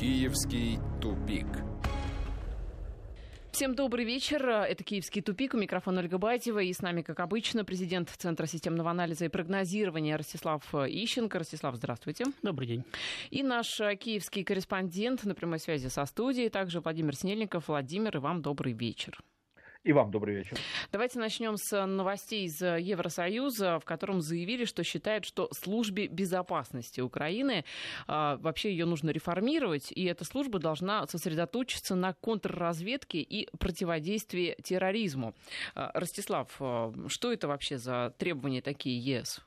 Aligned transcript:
Киевский 0.00 0.78
тупик. 0.98 1.46
Всем 3.52 3.74
добрый 3.74 4.06
вечер. 4.06 4.48
Это 4.48 4.82
«Киевский 4.82 5.20
тупик». 5.20 5.52
У 5.52 5.58
микрофона 5.58 6.00
Ольга 6.00 6.16
Байтева. 6.16 6.60
И 6.60 6.72
с 6.72 6.80
нами, 6.80 7.02
как 7.02 7.20
обычно, 7.20 7.66
президент 7.66 8.08
Центра 8.08 8.46
системного 8.46 8.90
анализа 8.90 9.26
и 9.26 9.28
прогнозирования 9.28 10.16
Ростислав 10.16 10.64
Ищенко. 10.74 11.40
Ростислав, 11.40 11.76
здравствуйте. 11.76 12.24
Добрый 12.42 12.66
день. 12.66 12.84
И 13.28 13.42
наш 13.42 13.76
киевский 13.76 14.42
корреспондент 14.42 15.24
на 15.24 15.34
прямой 15.34 15.58
связи 15.58 15.88
со 15.88 16.06
студией, 16.06 16.48
также 16.48 16.80
Владимир 16.80 17.14
Снельников. 17.14 17.68
Владимир, 17.68 18.16
и 18.16 18.20
вам 18.20 18.40
добрый 18.40 18.72
вечер. 18.72 19.20
И 19.82 19.92
вам 19.92 20.10
добрый 20.10 20.34
вечер. 20.34 20.58
Давайте 20.92 21.18
начнем 21.18 21.56
с 21.56 21.86
новостей 21.86 22.44
из 22.44 22.60
Евросоюза, 22.60 23.78
в 23.78 23.86
котором 23.86 24.20
заявили, 24.20 24.66
что 24.66 24.84
считают, 24.84 25.24
что 25.24 25.48
службе 25.52 26.06
безопасности 26.06 27.00
Украины 27.00 27.64
а, 28.06 28.36
вообще 28.36 28.72
ее 28.72 28.84
нужно 28.84 29.08
реформировать, 29.08 29.90
и 29.90 30.04
эта 30.04 30.24
служба 30.26 30.58
должна 30.58 31.06
сосредоточиться 31.06 31.94
на 31.94 32.12
контрразведке 32.12 33.20
и 33.20 33.48
противодействии 33.56 34.54
терроризму. 34.62 35.34
А, 35.74 35.90
Ростислав, 35.94 36.54
а, 36.60 36.92
что 37.08 37.32
это 37.32 37.48
вообще 37.48 37.78
за 37.78 38.14
требования 38.18 38.60
такие 38.60 38.98
ЕС? 38.98 39.40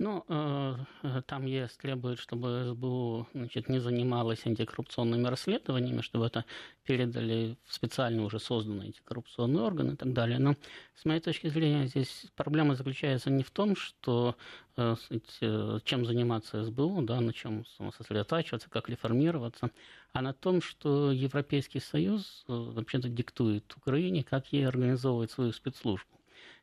Ну, 0.00 0.24
э, 0.28 0.76
э, 1.02 1.22
там 1.26 1.44
ЕС 1.46 1.76
требует, 1.76 2.20
чтобы 2.20 2.68
СБУ 2.70 3.26
значит, 3.34 3.68
не 3.68 3.80
занималась 3.80 4.46
антикоррупционными 4.46 5.26
расследованиями, 5.26 6.02
чтобы 6.02 6.26
это 6.26 6.44
передали 6.84 7.56
в 7.64 7.74
специально 7.74 8.22
уже 8.22 8.38
созданные 8.38 8.86
антикоррупционные 8.86 9.64
органы 9.64 9.94
и 9.94 9.96
так 9.96 10.12
далее. 10.12 10.38
Но, 10.38 10.54
с 10.94 11.04
моей 11.04 11.18
точки 11.20 11.48
зрения, 11.48 11.88
здесь 11.88 12.26
проблема 12.36 12.76
заключается 12.76 13.28
не 13.30 13.42
в 13.42 13.50
том, 13.50 13.74
что 13.74 14.36
э, 14.76 14.94
чем 15.82 16.06
заниматься 16.06 16.62
СБУ, 16.62 17.02
да, 17.02 17.20
на 17.20 17.32
чем 17.32 17.64
сосредотачиваться, 17.96 18.70
как 18.70 18.88
реформироваться, 18.88 19.72
а 20.12 20.22
на 20.22 20.32
том, 20.32 20.62
что 20.62 21.10
Европейский 21.10 21.80
Союз 21.80 22.44
вообще-то 22.46 23.08
диктует 23.08 23.76
Украине, 23.76 24.22
как 24.22 24.52
ей 24.52 24.64
организовывать 24.68 25.32
свою 25.32 25.52
спецслужбу. 25.52 26.17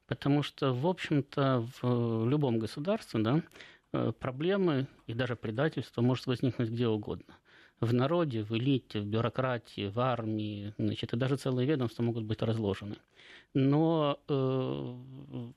Потому 0.08 0.44
что, 0.44 0.74
в 0.74 0.86
общем-то, 0.86 1.68
в 1.82 2.28
любом 2.28 2.60
государстве 2.60 3.22
да, 3.22 3.42
э, 3.94 4.12
проблемы 4.20 4.88
и 5.08 5.14
даже 5.14 5.36
предательство 5.36 6.02
может 6.02 6.28
возникнуть 6.28 6.70
где 6.70 6.88
угодно. 6.88 7.36
В 7.80 7.94
народе, 7.94 8.44
в 8.44 8.52
элите, 8.56 9.02
в 9.02 9.06
бюрократии, 9.06 9.90
в 9.90 10.00
армии, 10.00 10.74
значит, 10.78 11.14
и 11.14 11.18
даже 11.18 11.36
целые 11.36 11.68
ведомства 11.68 12.04
могут 12.04 12.24
быть 12.24 12.42
разложены. 12.42 12.96
Но 13.54 14.20
э, 14.30 15.52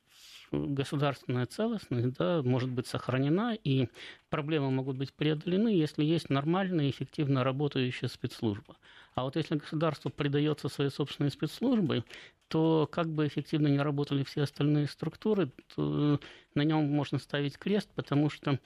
государственная 0.53 1.47
целостность 1.47 2.17
да, 2.19 2.43
может 2.43 2.71
быть 2.71 2.87
сохранена, 2.87 3.55
и 3.55 3.89
проблемы 4.31 4.71
могут 4.71 4.97
быть 4.97 5.13
преодолены, 5.13 5.69
если 5.69 6.05
есть 6.05 6.31
нормальная, 6.31 6.91
эффективно 6.91 7.45
работающая 7.45 8.09
спецслужба. 8.09 8.77
А 9.15 9.25
вот 9.25 9.37
если 9.37 9.57
государство 9.57 10.11
придается 10.11 10.69
своей 10.69 10.91
собственной 10.91 11.31
спецслужбе, 11.31 12.05
то 12.49 12.89
как 12.91 13.09
бы 13.09 13.27
эффективно 13.27 13.69
не 13.69 13.79
работали 13.79 14.25
все 14.25 14.43
остальные 14.43 14.89
структуры, 14.89 15.51
то 15.75 16.21
на 16.55 16.63
нем 16.63 16.91
можно 16.91 17.19
ставить 17.19 17.59
крест, 17.59 17.89
потому 17.95 18.31
что 18.31 18.59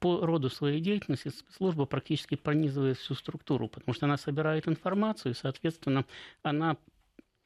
по 0.00 0.24
роду 0.24 0.50
своей 0.50 0.80
деятельности 0.80 1.28
спецслужба 1.28 1.86
практически 1.86 2.34
пронизывает 2.34 2.98
всю 2.98 3.14
структуру, 3.14 3.68
потому 3.68 3.94
что 3.94 4.06
она 4.06 4.16
собирает 4.16 4.68
информацию, 4.68 5.32
и, 5.32 5.36
соответственно, 5.36 6.04
она 6.42 6.76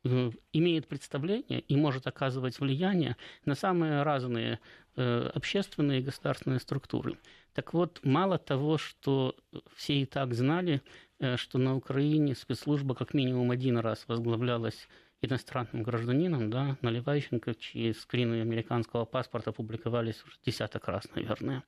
Э, 0.04 0.32
имеет 0.52 0.88
представление 0.88 1.60
и 1.60 1.76
может 1.76 2.08
оказывать 2.08 2.58
влияние 2.58 3.16
на 3.44 3.54
самые 3.54 4.02
разные 4.02 4.58
э, 4.96 5.30
общественные 5.32 6.00
и 6.00 6.02
государственные 6.02 6.58
структуры. 6.58 7.18
Так 7.52 7.72
вот, 7.72 8.00
мало 8.02 8.38
того, 8.38 8.78
что 8.78 9.36
все 9.76 10.02
и 10.02 10.06
так 10.06 10.34
знали, 10.34 10.82
э, 11.20 11.36
что 11.36 11.58
на 11.58 11.76
Украине 11.76 12.34
спецслужба 12.34 12.96
как 12.96 13.14
минимум 13.14 13.52
один 13.52 13.78
раз 13.78 14.04
возглавлялась 14.08 14.88
иностранным 15.22 15.82
гражданином, 15.82 16.50
да, 16.50 16.76
Наливайченко, 16.82 17.54
чьи 17.54 17.92
скрины 17.92 18.40
американского 18.42 19.04
паспорта 19.04 19.52
публиковались 19.52 20.22
уже 20.24 20.36
десяток 20.44 20.88
раз, 20.88 21.08
наверное. 21.14 21.62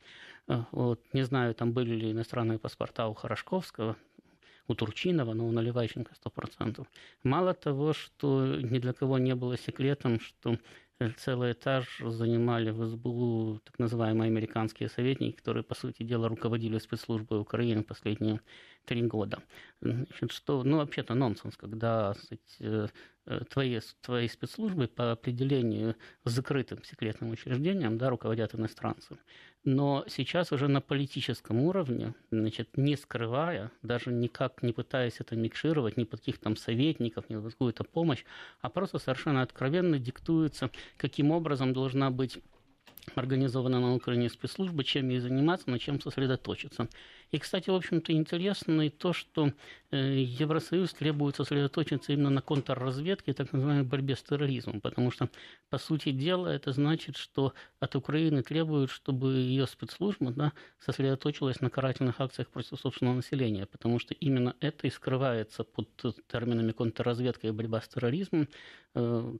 Вот, 0.73 1.01
не 1.13 1.23
знаю, 1.23 1.55
там 1.55 1.73
были 1.73 1.95
ли 1.95 2.11
иностранные 2.11 2.59
паспорта 2.59 3.07
у 3.07 3.15
Хорошковского, 3.15 3.97
у 4.67 4.75
Турчинова, 4.75 5.35
но 5.35 5.47
у 5.47 5.53
Наливайченко 5.53 6.13
100%. 6.25 6.87
Мало 7.23 7.55
того, 7.55 7.93
что 7.93 8.45
ни 8.45 8.79
для 8.79 8.93
кого 8.93 9.19
не 9.19 9.35
было 9.35 9.57
секретом, 9.57 10.21
что 10.21 10.59
целый 11.19 11.53
этаж 11.53 12.01
занимали 12.05 12.71
в 12.71 12.87
СБУ 12.87 13.61
так 13.65 13.79
называемые 13.79 14.29
американские 14.29 14.89
советники, 14.89 15.37
которые, 15.37 15.63
по 15.63 15.75
сути 15.75 16.03
дела, 16.03 16.29
руководили 16.29 16.79
спецслужбой 16.79 17.41
Украины 17.41 17.83
последние 17.83 18.41
три 18.85 19.03
года. 19.03 19.43
Значит, 19.81 20.33
что, 20.33 20.63
ну, 20.63 20.79
вообще-то 20.79 21.15
нонсенс, 21.15 21.57
когда 21.57 22.15
сказать, 22.15 22.57
э, 22.61 22.89
э, 23.27 23.41
твои, 23.51 23.81
твои 24.01 24.29
спецслужбы 24.29 24.89
по 24.89 25.13
определению 25.13 25.97
закрытым 26.25 26.83
секретным 26.85 27.31
учреждениям 27.31 27.99
да, 27.99 28.11
руководят 28.11 28.55
иностранцы. 28.55 29.19
Но 29.65 30.05
сейчас 30.09 30.53
уже 30.53 30.69
на 30.69 30.81
политическом 30.81 31.61
уровне, 31.61 32.15
значит, 32.31 32.77
не 32.77 32.97
скрывая, 32.97 33.71
даже 33.83 34.13
никак 34.13 34.63
не 34.63 34.73
пытаясь 34.73 35.21
это 35.21 35.37
микшировать, 35.37 35.97
ни 35.97 36.05
под 36.05 36.21
каких 36.21 36.39
там 36.39 36.57
советников, 36.57 37.31
ни 37.31 37.37
под 37.37 37.53
какую-то 37.53 37.85
помощь, 37.85 38.25
а 38.61 38.69
просто 38.69 38.99
совершенно 38.99 39.41
откровенно 39.43 39.99
диктуется, 39.99 40.71
каким 40.99 41.31
образом 41.31 41.73
должна 41.73 42.11
быть 42.11 42.39
организована 43.15 43.81
на 43.81 43.95
Украине 43.95 44.29
спецслужба, 44.29 44.85
чем 44.85 45.09
ей 45.09 45.21
заниматься, 45.21 45.71
на 45.71 45.79
чем 45.79 46.01
сосредоточиться. 46.01 46.89
И, 47.31 47.39
кстати, 47.39 47.71
в 47.71 47.75
общем-то, 47.75 48.13
интересно 48.13 48.83
и 48.83 48.91
то, 48.91 49.13
что 49.13 49.53
э, 49.91 50.21
Евросоюз 50.23 50.93
требует 50.95 51.37
сосредоточиться 51.37 52.13
именно 52.13 52.31
на 52.31 52.41
контрразведке, 52.43 53.35
так 53.35 53.53
называемой 53.53 53.85
борьбе 53.85 54.17
с 54.17 54.23
терроризмом, 54.23 54.81
потому 54.81 55.11
что, 55.11 55.29
по 55.69 55.79
сути 55.79 56.11
дела, 56.11 56.49
это 56.49 56.73
значит, 56.73 57.17
что 57.17 57.55
от 57.81 57.97
Украины 57.97 58.43
требуют, 58.43 58.91
чтобы 58.91 59.33
ее 59.33 59.67
спецслужба 59.67 60.31
да, 60.31 60.53
сосредоточилась 60.79 61.61
на 61.61 61.71
карательных 61.71 62.21
акциях 62.21 62.49
против 62.49 62.79
собственного 62.79 63.17
населения, 63.17 63.67
потому 63.67 63.99
что 63.99 64.15
именно 64.15 64.55
это 64.61 64.87
и 64.87 64.91
скрывается 64.91 65.65
под 65.65 65.89
терминами 66.29 66.73
контрразведка 66.73 67.49
и 67.49 67.51
борьба 67.51 67.81
с 67.81 67.89
терроризмом, 67.89 68.49
э, 68.95 69.35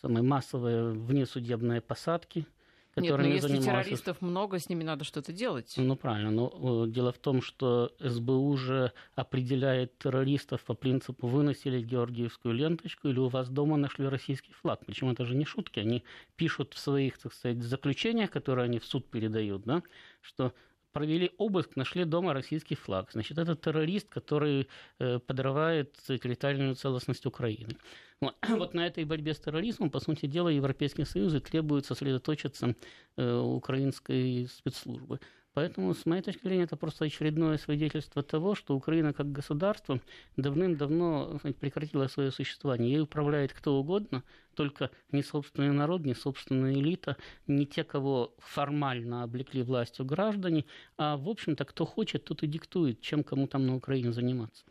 самые 0.00 0.22
массовые 0.22 0.92
внесудебные 0.92 1.80
посадки– 1.80 2.46
нет, 3.00 3.16
но 3.16 3.24
если 3.24 3.48
занимался... 3.48 3.70
террористов 3.70 4.20
много, 4.20 4.58
с 4.58 4.68
ними 4.68 4.84
надо 4.84 5.04
что-то 5.04 5.32
делать. 5.32 5.72
Ну, 5.76 5.96
правильно. 5.96 6.30
Но 6.30 6.86
дело 6.86 7.12
в 7.12 7.18
том, 7.18 7.40
что 7.40 7.92
СБУ 7.98 8.56
же 8.56 8.92
определяет 9.14 9.96
террористов 9.98 10.62
по 10.64 10.74
принципу 10.74 11.26
выносили 11.26 11.80
георгиевскую 11.80 12.54
ленточку 12.54 13.08
или 13.08 13.18
у 13.18 13.28
вас 13.28 13.48
дома 13.48 13.76
нашли 13.76 14.06
российский 14.06 14.52
флаг. 14.52 14.84
Причем 14.84 15.10
это 15.10 15.24
же 15.24 15.34
не 15.34 15.44
шутки. 15.44 15.80
Они 15.80 16.04
пишут 16.36 16.74
в 16.74 16.78
своих, 16.78 17.18
так 17.18 17.32
сказать, 17.32 17.62
заключениях, 17.62 18.30
которые 18.30 18.66
они 18.66 18.78
в 18.78 18.84
суд 18.84 19.08
передают, 19.08 19.64
да, 19.64 19.82
что 20.20 20.52
провели 20.92 21.30
обыск, 21.38 21.76
нашли 21.76 22.04
дома 22.04 22.34
российский 22.34 22.74
флаг. 22.74 23.10
Значит, 23.12 23.38
это 23.38 23.56
террорист, 23.56 24.08
который 24.08 24.68
э, 24.98 25.18
подрывает 25.18 25.94
территориальную 26.06 26.74
целостность 26.74 27.26
Украины. 27.26 27.76
Вот 28.48 28.74
на 28.74 28.86
этой 28.86 29.04
борьбе 29.04 29.34
с 29.34 29.40
терроризмом, 29.40 29.90
по 29.90 30.00
сути 30.00 30.26
дела, 30.26 30.48
Европейский 30.48 31.04
Союз 31.04 31.34
и 31.34 31.40
требует 31.40 31.86
сосредоточиться 31.86 32.76
э, 33.16 33.36
украинской 33.38 34.46
спецслужбы. 34.46 35.18
Поэтому, 35.54 35.94
с 35.94 36.06
моей 36.06 36.22
точки 36.22 36.42
зрения, 36.42 36.64
это 36.64 36.76
просто 36.76 37.04
очередное 37.04 37.58
свидетельство 37.58 38.22
того, 38.22 38.54
что 38.54 38.74
Украина 38.74 39.12
как 39.12 39.30
государство 39.30 40.00
давным-давно 40.36 41.40
прекратила 41.60 42.06
свое 42.06 42.30
существование. 42.30 42.90
Ей 42.90 43.00
управляет 43.00 43.52
кто 43.52 43.78
угодно, 43.78 44.22
только 44.54 44.90
не 45.10 45.22
собственный 45.22 45.72
народ, 45.72 46.04
не 46.04 46.14
собственная 46.14 46.74
элита, 46.74 47.16
не 47.46 47.66
те, 47.66 47.84
кого 47.84 48.34
формально 48.38 49.22
облекли 49.24 49.62
властью 49.62 50.06
граждане, 50.06 50.64
а, 50.96 51.16
в 51.16 51.28
общем-то, 51.28 51.64
кто 51.64 51.84
хочет, 51.84 52.24
тот 52.24 52.42
и 52.42 52.46
диктует, 52.46 53.00
чем 53.00 53.22
кому 53.22 53.46
там 53.46 53.66
на 53.66 53.76
Украине 53.76 54.12
заниматься. 54.12 54.64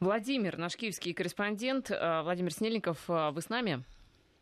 Владимир, 0.00 0.56
наш 0.56 0.76
киевский 0.76 1.12
корреспондент, 1.12 1.90
э, 1.90 2.22
Владимир 2.22 2.52
Снельников, 2.52 2.98
э, 3.08 3.30
вы 3.30 3.42
с 3.42 3.48
нами? 3.48 3.84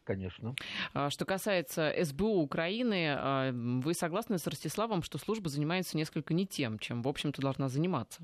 Конечно. 0.04 0.54
А, 0.94 1.10
что 1.10 1.24
касается 1.24 1.94
СБУ 2.02 2.40
Украины, 2.42 3.14
а, 3.16 3.52
вы 3.52 3.94
согласны 3.94 4.38
с 4.38 4.46
Ростиславом, 4.46 5.02
что 5.02 5.18
служба 5.18 5.48
занимается 5.48 5.96
несколько 5.96 6.34
не 6.34 6.46
тем, 6.46 6.78
чем, 6.78 7.02
в 7.02 7.08
общем-то, 7.08 7.40
должна 7.42 7.68
заниматься? 7.68 8.22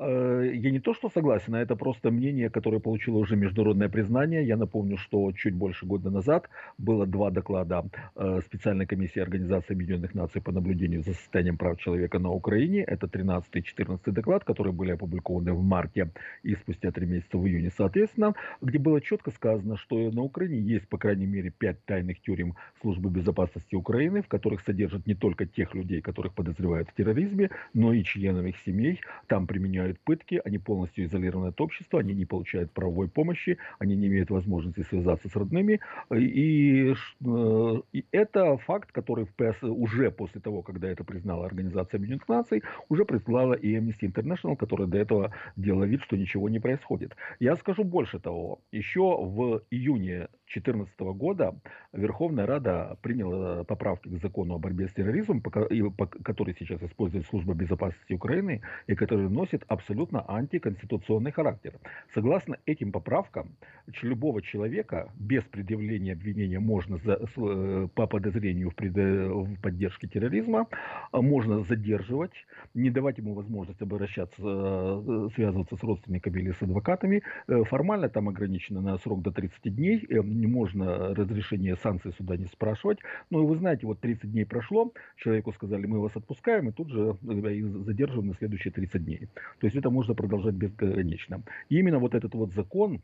Э, 0.00 0.50
я 0.54 0.70
не 0.70 0.80
то 0.80 0.94
что 0.94 1.10
согласен, 1.10 1.54
а 1.54 1.60
это 1.60 1.76
просто 1.76 2.10
мнение, 2.10 2.48
которое 2.48 2.80
получило 2.80 3.18
уже 3.18 3.36
международное 3.36 3.88
признание. 3.88 4.42
Я 4.46 4.56
напомню, 4.56 4.96
что 4.96 5.30
чуть 5.32 5.54
больше 5.54 5.84
года 5.84 6.10
назад 6.10 6.48
было 6.78 7.06
два 7.06 7.30
доклада 7.30 7.84
э, 8.16 8.40
специальной 8.46 8.86
комиссии 8.86 9.20
Организации 9.20 9.74
Объединенных 9.74 10.14
Наций 10.14 10.40
по 10.40 10.52
наблюдению 10.52 11.02
за 11.02 11.12
состоянием 11.12 11.58
прав 11.58 11.78
человека 11.78 12.18
на 12.18 12.30
Украине. 12.30 12.82
Это 12.82 13.08
13 13.08 13.56
и 13.56 13.62
14 13.62 14.14
доклад, 14.14 14.44
которые 14.44 14.72
были 14.72 14.92
опубликованы 14.92 15.52
в 15.52 15.62
марте 15.62 16.10
и 16.42 16.54
спустя 16.54 16.90
три 16.92 17.06
месяца 17.06 17.36
в 17.36 17.46
июне 17.46 17.70
соответственно, 17.76 18.34
где 18.62 18.78
было 18.78 19.00
четко 19.00 19.30
сказано, 19.30 19.76
что 19.76 20.10
на 20.10 20.22
Украине 20.22 20.60
есть 20.60 20.88
по 20.88 20.98
крайней 20.98 21.26
мере 21.26 21.50
пять 21.50 21.84
тайных 21.84 22.20
тюрем 22.20 22.54
службы 22.80 23.10
безопасности 23.10 23.74
Украины, 23.74 24.22
в 24.22 24.28
которых 24.28 24.62
содержат 24.62 25.06
не 25.06 25.14
только 25.14 25.46
тех 25.46 25.74
людей, 25.74 26.00
которых 26.00 26.34
подозревают 26.34 26.88
в 26.88 26.94
терроризме, 26.94 27.50
но 27.74 27.92
и 27.92 28.02
членов 28.02 28.46
их 28.46 28.56
семей. 28.64 29.00
Там 29.26 29.46
применяют 29.46 29.89
принимают 29.90 30.00
пытки, 30.00 30.40
они 30.44 30.58
полностью 30.58 31.04
изолированы 31.04 31.48
от 31.48 31.60
общества, 31.60 32.00
они 32.00 32.14
не 32.14 32.24
получают 32.24 32.70
правовой 32.72 33.08
помощи, 33.08 33.58
они 33.78 33.96
не 33.96 34.06
имеют 34.06 34.30
возможности 34.30 34.82
связаться 34.82 35.28
с 35.28 35.36
родными. 35.36 35.80
И, 36.14 36.94
э, 37.24 37.82
и 37.92 38.04
это 38.12 38.56
факт, 38.58 38.92
который 38.92 39.24
в 39.24 39.34
ПС 39.34 39.62
уже 39.62 40.10
после 40.10 40.40
того, 40.40 40.62
когда 40.62 40.88
это 40.88 41.04
признала 41.04 41.46
Организация 41.46 41.98
Объединенных 41.98 42.28
Наций, 42.28 42.62
уже 42.88 43.04
признала 43.04 43.54
и 43.54 43.76
Amnesty 43.76 44.12
International, 44.12 44.56
которая 44.56 44.88
до 44.88 44.98
этого 44.98 45.32
делала 45.56 45.84
вид, 45.84 46.02
что 46.02 46.16
ничего 46.16 46.48
не 46.48 46.60
происходит. 46.60 47.16
Я 47.40 47.56
скажу 47.56 47.84
больше 47.84 48.18
того. 48.18 48.58
Еще 48.72 49.00
в 49.00 49.62
июне 49.70 50.28
2014 50.50 50.98
года 51.16 51.54
Верховная 51.92 52.46
Рада 52.46 52.98
приняла 53.02 53.64
поправки 53.64 54.08
к 54.08 54.20
закону 54.20 54.54
о 54.54 54.58
борьбе 54.58 54.88
с 54.88 54.92
терроризмом, 54.92 55.40
который 55.40 56.56
сейчас 56.58 56.82
использует 56.82 57.26
Служба 57.26 57.54
безопасности 57.54 58.14
Украины 58.14 58.62
и 58.86 58.94
который 58.94 59.28
носит 59.28 59.64
абсолютно 59.68 60.24
антиконституционный 60.28 61.30
характер. 61.30 61.74
Согласно 62.14 62.56
этим 62.66 62.90
поправкам, 62.92 63.56
любого 64.02 64.42
человека 64.42 65.08
без 65.14 65.44
предъявления 65.44 66.12
обвинения 66.12 66.58
можно 66.58 66.98
за, 66.98 67.20
э, 67.36 67.88
по 67.94 68.06
подозрению 68.06 68.70
в, 68.70 68.74
пред, 68.74 68.94
в 68.94 69.60
поддержке 69.60 70.08
терроризма 70.08 70.66
можно 71.12 71.62
задерживать, 71.62 72.32
не 72.74 72.90
давать 72.90 73.18
ему 73.18 73.34
возможность 73.34 73.82
обращаться, 73.82 74.42
э, 74.42 75.28
связываться 75.34 75.76
с 75.76 75.82
родственниками 75.82 76.40
или 76.40 76.52
с 76.52 76.62
адвокатами. 76.62 77.22
Э, 77.46 77.62
формально 77.64 78.08
там 78.08 78.28
ограничено 78.28 78.80
на 78.80 78.98
срок 78.98 79.22
до 79.22 79.30
30 79.30 79.74
дней 79.76 80.06
не 80.40 80.46
можно 80.46 81.14
разрешение 81.14 81.76
санкций 81.76 82.12
суда 82.12 82.36
не 82.36 82.46
спрашивать. 82.46 82.98
Но 83.30 83.46
вы 83.46 83.56
знаете, 83.56 83.86
вот 83.86 84.00
30 84.00 84.32
дней 84.32 84.44
прошло, 84.44 84.92
человеку 85.16 85.52
сказали, 85.52 85.86
мы 85.86 86.00
вас 86.00 86.16
отпускаем, 86.16 86.68
и 86.68 86.72
тут 86.72 86.90
же 86.90 87.16
э, 87.22 87.62
задерживаем 87.84 88.28
на 88.28 88.34
следующие 88.34 88.72
30 88.72 89.04
дней. 89.04 89.28
То 89.60 89.66
есть 89.66 89.76
это 89.76 89.90
можно 89.90 90.14
продолжать 90.14 90.54
бесконечно. 90.54 91.42
И 91.68 91.78
именно 91.78 91.98
вот 91.98 92.14
этот 92.14 92.34
вот 92.34 92.52
закон, 92.52 93.02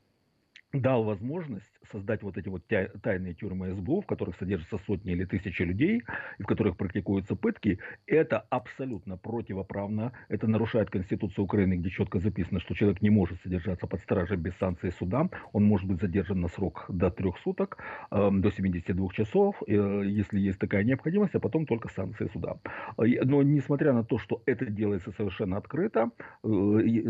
дал 0.80 1.04
возможность 1.04 1.70
создать 1.90 2.22
вот 2.22 2.36
эти 2.36 2.48
вот 2.48 2.62
тайные 3.02 3.34
тюрьмы 3.34 3.74
СБУ, 3.74 4.00
в 4.00 4.06
которых 4.06 4.36
содержатся 4.36 4.78
сотни 4.86 5.12
или 5.12 5.24
тысячи 5.24 5.62
людей, 5.62 6.02
и 6.38 6.42
в 6.42 6.46
которых 6.46 6.76
практикуются 6.76 7.36
пытки, 7.36 7.78
это 8.06 8.40
абсолютно 8.50 9.16
противоправно. 9.16 10.12
Это 10.28 10.46
нарушает 10.46 10.90
Конституцию 10.90 11.44
Украины, 11.44 11.74
где 11.74 11.90
четко 11.90 12.18
записано, 12.18 12.60
что 12.60 12.74
человек 12.74 13.02
не 13.02 13.10
может 13.10 13.40
содержаться 13.42 13.86
под 13.86 14.00
стражей 14.00 14.36
без 14.36 14.54
санкции 14.56 14.90
суда. 14.90 15.28
Он 15.52 15.64
может 15.64 15.86
быть 15.88 16.00
задержан 16.00 16.40
на 16.40 16.48
срок 16.48 16.84
до 16.88 17.10
трех 17.10 17.38
суток, 17.38 17.78
э, 18.10 18.30
до 18.32 18.50
72 18.50 19.12
часов, 19.12 19.62
э, 19.66 20.02
если 20.04 20.38
есть 20.38 20.58
такая 20.58 20.84
необходимость, 20.84 21.34
а 21.34 21.40
потом 21.40 21.66
только 21.66 21.88
санкции 21.88 22.28
суда. 22.32 22.56
Но 22.96 23.42
несмотря 23.42 23.92
на 23.92 24.04
то, 24.04 24.18
что 24.18 24.42
это 24.46 24.66
делается 24.66 25.12
совершенно 25.12 25.56
открыто, 25.56 26.10
э, 26.44 26.48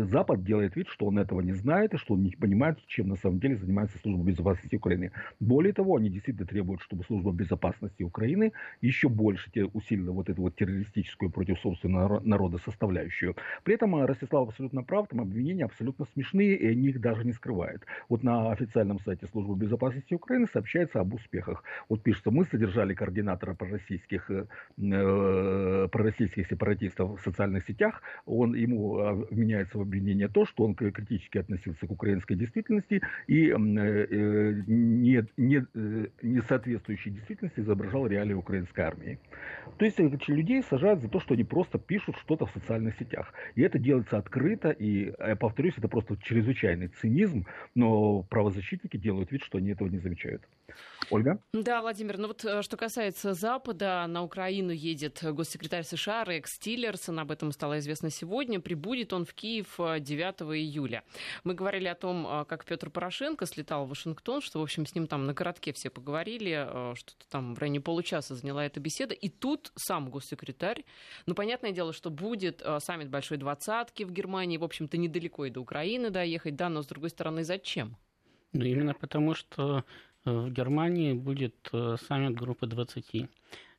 Запад 0.05 0.43
делает 0.43 0.75
вид, 0.75 0.87
что 0.87 1.05
он 1.05 1.19
этого 1.19 1.41
не 1.41 1.53
знает, 1.53 1.93
и 1.93 1.97
что 1.97 2.13
он 2.13 2.23
не 2.23 2.31
понимает, 2.31 2.77
чем 2.87 3.09
на 3.09 3.15
самом 3.15 3.39
деле 3.39 3.56
занимается 3.57 3.97
служба 3.99 4.23
безопасности 4.23 4.75
Украины. 4.75 5.11
Более 5.39 5.73
того, 5.73 5.95
они 5.95 6.09
действительно 6.09 6.47
требуют, 6.47 6.81
чтобы 6.81 7.03
служба 7.03 7.31
безопасности 7.31 8.03
Украины 8.03 8.51
еще 8.81 9.09
больше 9.09 9.51
усилила 9.73 10.11
вот 10.11 10.29
эту 10.29 10.41
вот 10.41 10.55
террористическую 10.55 11.31
против 11.31 11.59
собственного 11.59 12.19
народа 12.23 12.57
составляющую. 12.57 13.35
При 13.63 13.75
этом 13.75 13.95
э, 13.95 14.05
Ростислав 14.05 14.47
абсолютно 14.49 14.83
прав, 14.83 15.07
там 15.07 15.21
обвинения 15.21 15.65
абсолютно 15.65 16.05
смешные, 16.13 16.55
и 16.55 16.67
они 16.67 16.89
их 16.89 17.01
даже 17.01 17.25
не 17.25 17.33
скрывают. 17.33 17.83
Вот 18.09 18.23
на 18.23 18.51
официальном 18.51 18.99
сайте 18.99 19.27
службы 19.27 19.55
безопасности 19.55 20.13
Украины 20.13 20.47
сообщается 20.51 20.99
об 20.99 21.13
успехах. 21.13 21.63
Вот 21.89 22.03
пишется, 22.03 22.31
мы 22.31 22.45
содержали 22.45 22.93
координатора 22.93 23.53
пророссийских, 23.53 24.29
э, 24.31 24.45
э 24.77 25.87
пророссийских 25.91 26.47
сепаратистов 26.47 27.19
в 27.19 27.23
социальных 27.23 27.65
сетях, 27.65 28.01
он, 28.25 28.55
ему 28.55 28.99
э, 28.99 29.13
вменяется 29.31 29.77
в 29.77 29.81
обвинение 29.81 30.27
то, 30.27 30.45
что 30.45 30.63
он 30.63 30.75
критически 30.75 31.37
относился 31.37 31.87
к 31.87 31.91
украинской 31.91 32.35
действительности 32.35 33.01
и 33.27 33.46
Э, 33.51 34.63
не, 34.67 35.25
не, 35.37 35.65
э, 35.73 36.07
не 36.21 36.41
соответствующей 36.41 37.11
действительности 37.11 37.59
изображал 37.59 38.07
реалии 38.07 38.33
украинской 38.33 38.81
армии. 38.81 39.19
То 39.77 39.85
есть 39.85 39.99
людей 40.27 40.63
сажают 40.63 41.01
за 41.01 41.09
то, 41.09 41.19
что 41.19 41.33
они 41.33 41.43
просто 41.43 41.77
пишут 41.77 42.15
что-то 42.17 42.45
в 42.45 42.51
социальных 42.51 42.97
сетях. 42.97 43.33
И 43.55 43.61
это 43.61 43.77
делается 43.77 44.17
открыто, 44.17 44.69
и, 44.71 45.13
я 45.19 45.35
повторюсь, 45.35 45.73
это 45.77 45.87
просто 45.87 46.17
чрезвычайный 46.17 46.87
цинизм, 46.87 47.45
но 47.75 48.23
правозащитники 48.23 48.97
делают 48.97 49.31
вид, 49.31 49.43
что 49.43 49.57
они 49.57 49.71
этого 49.71 49.87
не 49.87 49.99
замечают. 49.99 50.41
Ольга? 51.09 51.39
Да, 51.53 51.81
Владимир, 51.81 52.17
ну 52.17 52.27
вот 52.27 52.43
э, 52.43 52.61
что 52.61 52.77
касается 52.77 53.33
Запада, 53.33 54.05
на 54.07 54.23
Украину 54.23 54.71
едет 54.71 55.23
госсекретарь 55.23 55.83
США 55.83 56.23
Рекс 56.23 56.57
Тиллерсон, 56.59 57.19
об 57.19 57.31
этом 57.31 57.51
стало 57.51 57.79
известно 57.79 58.09
сегодня. 58.09 58.59
Прибудет 58.59 59.13
он 59.13 59.25
в 59.25 59.33
Киев 59.33 59.75
9 59.77 60.41
июля. 60.57 61.03
Мы 61.43 61.53
говорили 61.53 61.87
о 61.87 61.95
том, 61.95 62.45
как 62.47 62.65
Петр 62.65 62.89
Порошенко 62.89 63.26
Лукашенко 63.27 63.45
слетал 63.45 63.85
в 63.85 63.89
Вашингтон, 63.89 64.41
что, 64.41 64.59
в 64.59 64.63
общем, 64.63 64.85
с 64.85 64.95
ним 64.95 65.07
там 65.07 65.25
на 65.25 65.33
коротке 65.33 65.73
все 65.73 65.89
поговорили, 65.89 66.65
э, 66.67 66.93
что-то 66.95 67.27
там 67.29 67.55
в 67.55 67.59
районе 67.59 67.81
получаса 67.81 68.35
заняла 68.35 68.65
эта 68.65 68.79
беседа. 68.79 69.13
И 69.13 69.27
тут 69.27 69.71
сам 69.75 70.09
госсекретарь, 70.09 70.85
ну, 71.25 71.35
понятное 71.35 71.71
дело, 71.71 71.91
что 71.91 72.09
будет 72.09 72.61
э, 72.63 72.79
саммит 72.79 73.09
Большой 73.09 73.37
Двадцатки 73.37 74.03
в 74.03 74.11
Германии, 74.11 74.57
в 74.57 74.63
общем-то, 74.63 74.97
недалеко 74.97 75.45
и 75.45 75.49
до 75.49 75.59
Украины 75.59 76.09
доехать, 76.09 76.55
да, 76.55 76.69
но, 76.69 76.81
с 76.81 76.87
другой 76.87 77.09
стороны, 77.09 77.43
зачем? 77.43 77.97
Ну, 78.53 78.63
именно 78.63 78.93
потому, 78.93 79.33
что 79.33 79.83
э, 80.23 80.31
в 80.31 80.49
Германии 80.49 81.13
будет 81.13 81.69
саммит 82.07 82.35
группы 82.35 82.65
20. 82.65 83.29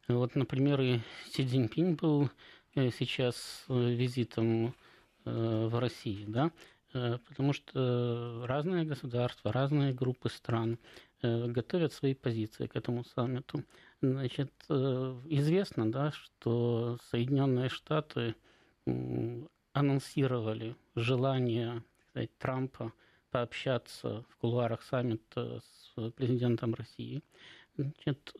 Вот, 0.08 0.34
например, 0.34 0.80
и 0.80 1.00
Си 1.30 1.46
Цзиньпинь 1.46 1.94
был 1.94 2.30
сейчас 2.74 3.64
визитом 3.68 4.74
в 5.24 5.80
России, 5.80 6.24
да, 6.26 6.50
потому 7.28 7.52
что 7.52 8.44
разные 8.46 8.84
государства, 8.84 9.52
разные 9.52 9.92
группы 9.92 10.28
стран 10.28 10.78
э, 11.22 11.46
готовят 11.46 11.92
свои 11.92 12.14
позиции 12.14 12.66
к 12.66 12.76
этому 12.76 13.04
саммиту. 13.04 13.64
Значит, 14.00 14.52
э, 14.68 15.20
известно, 15.26 15.90
да, 15.90 16.12
что 16.12 16.98
Соединенные 17.10 17.68
Штаты 17.68 18.34
анонсировали 19.72 20.76
желание 20.94 21.82
сказать, 22.10 22.30
Трампа 22.38 22.92
пообщаться 23.30 24.24
в 24.30 24.36
кулуарах 24.36 24.82
саммита 24.82 25.60
с 25.60 26.10
президентом 26.12 26.74
России. 26.74 27.22
Значит, 27.76 28.32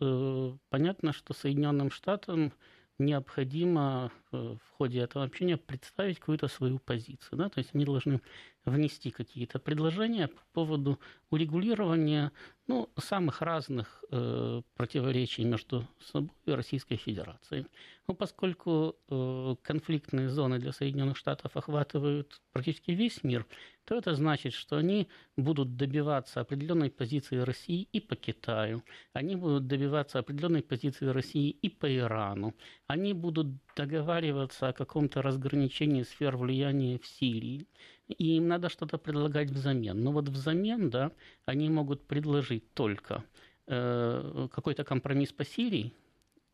понятно, 0.70 1.12
что 1.12 1.34
Соединенным 1.34 1.90
Штатам 1.90 2.52
необходимо 2.98 4.10
в 4.32 4.58
ходе 4.76 5.00
этого 5.00 5.24
общения 5.24 5.56
представить 5.56 6.18
какую-то 6.18 6.48
свою 6.48 6.78
позицию. 6.78 7.38
Да? 7.38 7.48
То 7.48 7.58
есть 7.58 7.74
они 7.74 7.84
должны 7.84 8.20
внести 8.68 9.10
какие-то 9.10 9.58
предложения 9.58 10.28
по 10.28 10.42
поводу 10.52 10.98
урегулирования 11.30 12.32
ну, 12.66 12.90
самых 12.98 13.40
разных 13.40 14.04
э, 14.10 14.62
противоречий 14.76 15.44
между 15.44 15.86
собой 16.04 16.30
и 16.46 16.50
Российской 16.50 16.96
Федерацией. 16.96 17.66
Но 18.06 18.14
поскольку 18.14 18.96
э, 19.08 19.54
конфликтные 19.62 20.28
зоны 20.28 20.58
для 20.58 20.72
Соединенных 20.72 21.16
Штатов 21.16 21.56
охватывают 21.56 22.40
практически 22.52 22.90
весь 22.90 23.22
мир, 23.24 23.46
то 23.84 23.96
это 23.96 24.14
значит, 24.14 24.52
что 24.52 24.76
они 24.76 25.08
будут 25.36 25.76
добиваться 25.76 26.40
определенной 26.40 26.90
позиции 26.90 27.38
России 27.38 27.88
и 27.90 28.00
по 28.00 28.16
Китаю, 28.16 28.82
они 29.14 29.34
будут 29.34 29.66
добиваться 29.66 30.18
определенной 30.18 30.62
позиции 30.62 31.06
России 31.06 31.50
и 31.50 31.70
по 31.70 31.86
Ирану, 31.94 32.54
они 32.86 33.14
будут 33.14 33.48
договариваться 33.76 34.68
о 34.68 34.72
каком-то 34.74 35.22
разграничении 35.22 36.02
сфер 36.02 36.36
влияния 36.36 36.98
в 36.98 37.06
Сирии, 37.06 37.66
и 38.08 38.36
им 38.36 38.48
надо 38.48 38.68
что-то 38.68 38.98
предлагать 38.98 39.50
взамен. 39.50 40.02
Но 40.02 40.12
вот 40.12 40.28
взамен, 40.28 40.90
да, 40.90 41.12
они 41.46 41.68
могут 41.68 42.02
предложить 42.06 42.72
только 42.74 43.24
э, 43.66 44.48
какой-то 44.52 44.84
компромисс 44.84 45.32
по 45.32 45.44
Сирии, 45.44 45.92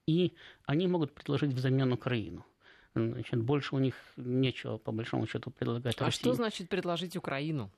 и 0.06 0.32
они 0.66 0.87
могут 0.87 1.14
предложить 1.14 1.52
взамен 1.52 1.92
Украину. 1.92 2.44
Значит, 2.94 3.42
больше 3.42 3.75
у 3.75 3.78
них 3.78 3.94
нечего, 4.16 4.78
по 4.78 4.92
большому 4.92 5.26
счету, 5.26 5.50
предлагать. 5.50 6.00
А 6.00 6.04
России. 6.04 6.20
что 6.20 6.34
значит 6.34 6.68
предложить 6.68 7.16
Украину? 7.16 7.70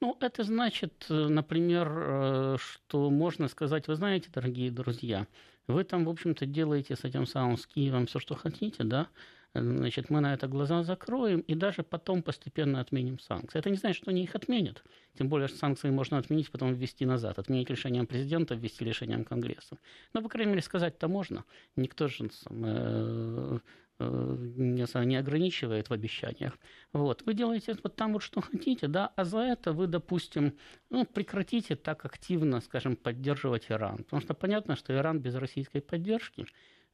Ну, 0.00 0.16
это 0.20 0.42
значит, 0.42 1.06
э, 1.08 1.28
например, 1.28 1.88
э, 1.90 2.56
что 2.58 3.10
можно 3.10 3.48
сказать, 3.48 3.88
вы 3.88 3.94
знаете, 3.94 4.28
дорогие 4.32 4.70
друзья, 4.70 5.26
вы 5.66 5.84
там, 5.84 6.04
в 6.04 6.10
общем-то, 6.10 6.46
делаете 6.46 6.96
с 6.96 7.04
этим 7.04 7.26
самым 7.26 7.56
с 7.56 7.66
Киевом 7.66 8.06
все, 8.06 8.18
что 8.18 8.34
хотите, 8.34 8.84
да, 8.84 9.08
значит, 9.54 10.10
мы 10.10 10.20
на 10.20 10.34
это 10.34 10.48
глаза 10.48 10.82
закроем 10.82 11.40
и 11.40 11.54
даже 11.54 11.82
потом 11.82 12.22
постепенно 12.22 12.80
отменим 12.80 13.18
санкции. 13.20 13.58
Это 13.58 13.70
не 13.70 13.76
значит, 13.76 14.02
что 14.02 14.10
они 14.10 14.24
их 14.24 14.34
отменят. 14.34 14.82
Тем 15.16 15.28
более, 15.28 15.48
что 15.48 15.58
санкции 15.58 15.90
можно 15.90 16.18
отменить, 16.18 16.50
потом 16.50 16.74
ввести 16.74 17.06
назад. 17.06 17.38
Отменить 17.38 17.70
решением 17.70 18.06
президента, 18.06 18.54
ввести 18.54 18.84
решением 18.84 19.24
Конгресса. 19.24 19.78
Но, 20.12 20.22
по 20.22 20.28
крайней 20.28 20.50
мере, 20.50 20.62
сказать-то 20.62 21.06
можно. 21.06 21.44
Никто 21.76 22.08
же 22.08 22.28
э, 22.50 23.58
э, 24.00 24.36
не 24.56 25.16
ограничивает 25.16 25.88
в 25.88 25.92
обещаниях. 25.92 26.58
Вот. 26.92 27.22
Вы 27.24 27.34
делаете 27.34 27.76
вот 27.82 27.94
там 27.94 28.14
вот 28.14 28.22
что 28.22 28.40
хотите, 28.40 28.88
да, 28.88 29.12
а 29.14 29.24
за 29.24 29.38
это 29.38 29.72
вы, 29.72 29.86
допустим, 29.86 30.54
ну, 30.90 31.04
прекратите 31.04 31.76
так 31.76 32.04
активно, 32.04 32.60
скажем, 32.60 32.96
поддерживать 32.96 33.66
Иран. 33.68 33.98
Потому 33.98 34.20
что 34.20 34.34
понятно, 34.34 34.74
что 34.74 34.92
Иран 34.92 35.20
без 35.20 35.36
российской 35.36 35.80
поддержки 35.80 36.46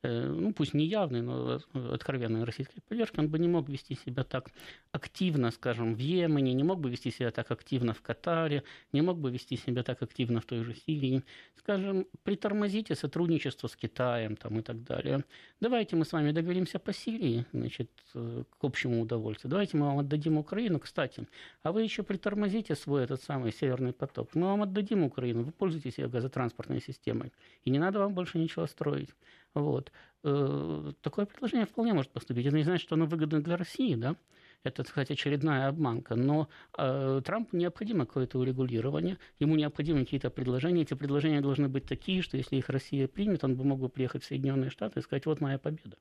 ну 0.03 0.53
пусть 0.53 0.75
не 0.75 0.87
явной, 0.87 1.23
но 1.23 1.61
откровенной 1.93 2.45
российской 2.45 2.81
поддержки, 2.81 3.19
он 3.19 3.29
бы 3.29 3.39
не 3.39 3.49
мог 3.49 3.69
вести 3.69 3.95
себя 3.95 4.25
так 4.25 4.51
активно, 4.93 5.51
скажем, 5.51 5.95
в 5.95 5.99
Йемене, 5.99 6.55
не 6.55 6.65
мог 6.65 6.81
бы 6.81 6.91
вести 6.91 7.11
себя 7.11 7.31
так 7.31 7.51
активно 7.51 7.93
в 7.93 8.01
Катаре, 8.01 8.63
не 8.93 9.03
мог 9.03 9.19
бы 9.19 9.31
вести 9.31 9.57
себя 9.57 9.83
так 9.83 10.03
активно 10.03 10.41
в 10.41 10.47
той 10.47 10.65
же 10.65 10.75
Сирии. 10.75 11.23
Скажем, 11.59 12.07
притормозите 12.23 12.95
сотрудничество 12.95 13.69
с 13.69 13.77
Китаем 13.77 14.37
там, 14.37 14.59
и 14.59 14.63
так 14.63 14.83
далее. 14.83 15.25
Давайте 15.61 15.97
мы 15.97 16.05
с 16.05 16.13
вами 16.13 16.33
договоримся 16.33 16.79
по 16.79 16.93
Сирии, 16.93 17.45
значит, 17.53 17.91
к 18.15 18.65
общему 18.65 19.03
удовольствию. 19.03 19.51
Давайте 19.51 19.77
мы 19.77 19.87
вам 19.87 19.99
отдадим 19.99 20.39
Украину. 20.39 20.79
Кстати, 20.79 21.27
а 21.63 21.73
вы 21.73 21.83
еще 21.83 22.03
притормозите 22.03 22.75
свой 22.75 23.05
этот 23.05 23.23
самый 23.23 23.53
Северный 23.53 23.93
поток. 23.93 24.35
Мы 24.35 24.47
вам 24.47 24.63
отдадим 24.63 25.05
Украину, 25.05 25.43
вы 25.43 25.53
пользуетесь 25.53 25.99
ее 25.99 26.09
газотранспортной 26.09 26.81
системой. 26.81 27.33
И 27.65 27.71
не 27.71 27.79
надо 27.79 27.99
вам 27.99 28.15
больше 28.15 28.39
ничего 28.39 28.67
строить. 28.67 29.11
Вот. 29.55 29.93
Э, 30.23 30.93
такое 31.01 31.27
предложение 31.27 31.67
вполне 31.67 31.93
может 31.93 32.11
поступить. 32.11 32.47
Это 32.47 32.57
не 32.57 32.63
значит, 32.63 32.83
что 32.83 32.95
оно 32.95 33.07
выгодно 33.07 33.43
для 33.43 33.57
России, 33.57 33.95
да? 33.95 34.17
Это, 34.63 34.85
кстати, 34.85 35.13
очередная 35.13 35.69
обманка. 35.69 36.15
Но 36.17 36.49
э, 36.77 37.23
Трампу 37.25 37.57
необходимо 37.57 38.05
какое-то 38.05 38.39
урегулирование, 38.39 39.19
ему 39.39 39.57
необходимы 39.57 40.01
какие-то 40.01 40.31
предложения. 40.31 40.83
Эти 40.83 40.95
предложения 40.95 41.41
должны 41.41 41.69
быть 41.69 41.87
такие, 41.87 42.21
что 42.23 42.37
если 42.37 42.57
их 42.57 42.69
Россия 42.69 43.09
примет, 43.09 43.43
он 43.43 43.57
бы 43.57 43.65
мог 43.65 43.81
бы 43.81 43.89
приехать 43.89 44.23
в 44.23 44.27
Соединенные 44.27 44.71
Штаты 44.71 45.01
и 45.01 45.03
сказать, 45.03 45.25
вот 45.27 45.41
моя 45.41 45.59
победа. 45.59 45.97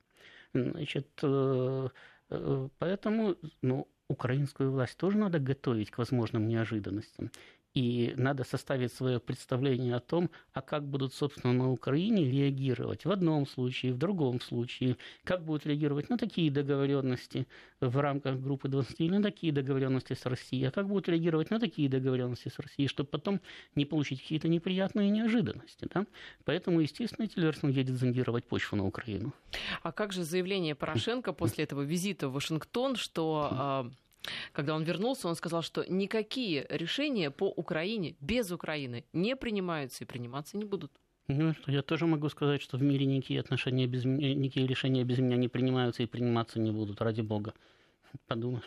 Значит, 0.52 1.08
э, 1.22 1.88
э, 2.30 2.68
поэтому 2.78 3.36
ну, 3.62 3.88
украинскую 4.08 4.72
власть 4.72 4.98
тоже 4.98 5.16
надо 5.16 5.38
готовить 5.38 5.90
к 5.90 5.98
возможным 5.98 6.46
неожиданностям. 6.46 7.30
И 7.74 8.14
надо 8.16 8.42
составить 8.42 8.92
свое 8.92 9.20
представление 9.20 9.94
о 9.94 10.00
том, 10.00 10.28
а 10.52 10.60
как 10.60 10.84
будут, 10.84 11.14
собственно, 11.14 11.52
на 11.52 11.70
Украине 11.70 12.28
реагировать 12.28 13.04
в 13.04 13.10
одном 13.10 13.46
случае, 13.46 13.92
в 13.92 13.98
другом 13.98 14.40
случае, 14.40 14.96
как 15.22 15.44
будут 15.44 15.66
реагировать 15.66 16.08
на 16.08 16.18
такие 16.18 16.50
договоренности 16.50 17.46
в 17.80 17.96
рамках 17.98 18.40
группы 18.40 18.68
20 18.68 19.00
или 19.00 19.16
на 19.16 19.22
такие 19.22 19.52
договоренности 19.52 20.14
с 20.14 20.26
Россией, 20.26 20.66
а 20.66 20.70
как 20.72 20.88
будут 20.88 21.08
реагировать 21.08 21.50
на 21.50 21.60
такие 21.60 21.88
договоренности 21.88 22.48
с 22.48 22.58
Россией, 22.58 22.88
чтобы 22.88 23.08
потом 23.08 23.40
не 23.76 23.84
получить 23.84 24.20
какие-то 24.20 24.48
неприятные 24.48 25.08
неожиданности. 25.10 25.88
Да? 25.94 26.06
Поэтому, 26.44 26.80
естественно, 26.80 27.28
Тиллерсон 27.28 27.70
едет 27.70 27.96
зондировать 27.96 28.44
почву 28.44 28.76
на 28.76 28.84
Украину. 28.84 29.32
А 29.82 29.92
как 29.92 30.12
же 30.12 30.24
заявление 30.24 30.74
Порошенко 30.74 31.32
после 31.32 31.64
этого 31.64 31.82
визита 31.82 32.28
в 32.28 32.32
Вашингтон, 32.32 32.96
что 32.96 33.48
а, 33.50 33.90
когда 34.52 34.74
он 34.74 34.84
вернулся, 34.84 35.28
он 35.28 35.36
сказал, 35.36 35.62
что 35.62 35.84
никакие 35.88 36.66
решения 36.68 37.30
по 37.30 37.48
Украине 37.48 38.14
без 38.20 38.50
Украины 38.50 39.04
не 39.12 39.36
принимаются 39.36 40.04
и 40.04 40.06
приниматься 40.06 40.56
не 40.56 40.64
будут. 40.64 40.92
Ну, 41.28 41.54
я 41.66 41.82
тоже 41.82 42.06
могу 42.06 42.28
сказать, 42.28 42.60
что 42.60 42.76
в 42.76 42.82
мире 42.82 43.06
никакие 43.06 43.40
отношения 43.40 43.86
без 43.86 44.04
меня, 44.04 44.34
никакие 44.34 44.66
решения 44.66 45.04
без 45.04 45.18
меня 45.18 45.36
не 45.36 45.48
принимаются 45.48 46.02
и 46.02 46.06
приниматься 46.06 46.58
не 46.58 46.72
будут, 46.72 47.00
ради 47.00 47.20
бога. 47.20 47.54
Подумаешь. 48.26 48.64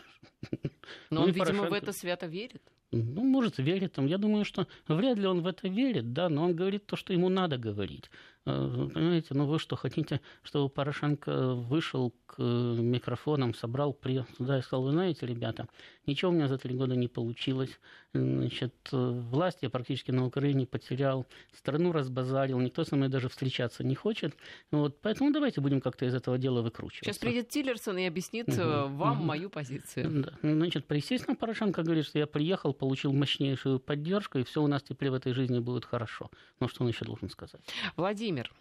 Но 0.50 0.68
ну, 1.10 1.20
он, 1.22 1.26
видимо, 1.28 1.44
Порошенко... 1.44 1.70
в 1.70 1.72
это 1.74 1.92
свято 1.92 2.26
верит. 2.26 2.62
Ну, 2.92 3.24
может, 3.24 3.58
верит. 3.58 3.92
Там. 3.92 4.06
Я 4.06 4.18
думаю, 4.18 4.44
что 4.44 4.66
вряд 4.88 5.18
ли 5.18 5.26
он 5.26 5.42
в 5.42 5.46
это 5.46 5.68
верит, 5.68 6.12
да, 6.12 6.28
но 6.28 6.44
он 6.44 6.54
говорит 6.54 6.86
то, 6.86 6.96
что 6.96 7.12
ему 7.12 7.28
надо 7.28 7.58
говорить. 7.58 8.10
Понимаете, 8.44 9.28
ну 9.30 9.46
вы 9.46 9.58
что, 9.58 9.74
хотите, 9.74 10.20
чтобы 10.42 10.68
Порошенко 10.68 11.54
вышел 11.54 12.12
к 12.26 12.42
микрофонам, 12.42 13.54
собрал 13.54 13.94
при 13.94 14.22
да, 14.38 14.58
и 14.58 14.62
сказал, 14.62 14.84
вы 14.84 14.92
знаете, 14.92 15.26
ребята, 15.26 15.66
ничего 16.06 16.30
у 16.30 16.34
меня 16.34 16.46
за 16.48 16.58
три 16.58 16.74
года 16.74 16.94
не 16.94 17.08
получилось. 17.08 17.70
Значит, 18.12 18.74
власть 18.92 19.58
я 19.62 19.70
практически 19.70 20.10
на 20.10 20.26
Украине 20.26 20.66
потерял, 20.66 21.26
страну 21.56 21.90
разбазарил, 21.90 22.60
никто 22.60 22.84
со 22.84 22.96
мной 22.96 23.08
даже 23.08 23.28
встречаться 23.28 23.82
не 23.82 23.94
хочет. 23.94 24.34
Вот, 24.70 25.00
поэтому 25.00 25.32
давайте 25.32 25.60
будем 25.60 25.80
как-то 25.80 26.04
из 26.04 26.14
этого 26.14 26.36
дела 26.36 26.60
выкручиваться. 26.60 27.12
Сейчас 27.12 27.18
приедет 27.18 27.48
Тиллерсон 27.48 27.98
и 27.98 28.04
объяснит 28.04 28.48
угу, 28.48 28.58
вам 28.58 29.18
угу. 29.18 29.24
мою 29.24 29.48
позицию. 29.48 30.22
Да. 30.22 30.32
Значит, 30.42 30.84
естественно, 30.90 31.34
Порошенко 31.34 31.82
говорит, 31.82 32.04
что 32.04 32.18
я 32.18 32.26
приехал, 32.26 32.74
получил 32.74 33.12
мощнейшую 33.12 33.80
поддержку, 33.80 34.38
и 34.38 34.44
все 34.44 34.62
у 34.62 34.66
нас 34.66 34.82
теперь 34.82 35.10
в 35.10 35.14
этой 35.14 35.32
жизни 35.32 35.58
будет 35.60 35.84
хорошо. 35.84 36.30
Но 36.60 36.68
что 36.68 36.84
он 36.84 36.90
еще 36.90 37.04
должен 37.04 37.30
сказать? 37.30 37.62
Владимир 37.96 38.33
Владимир. 38.34 38.52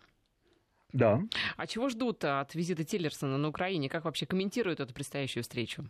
Да. 0.93 1.21
А 1.57 1.65
чего 1.65 1.89
ждут 1.89 2.23
от 2.23 2.53
визита 2.53 2.83
Тиллерсона 2.83 3.37
на 3.37 3.47
Украине? 3.47 3.89
Как 3.89 4.05
вообще 4.05 4.25
комментируют 4.25 4.79
эту 4.79 4.93
предстоящую 4.93 5.41
встречу? 5.41 5.85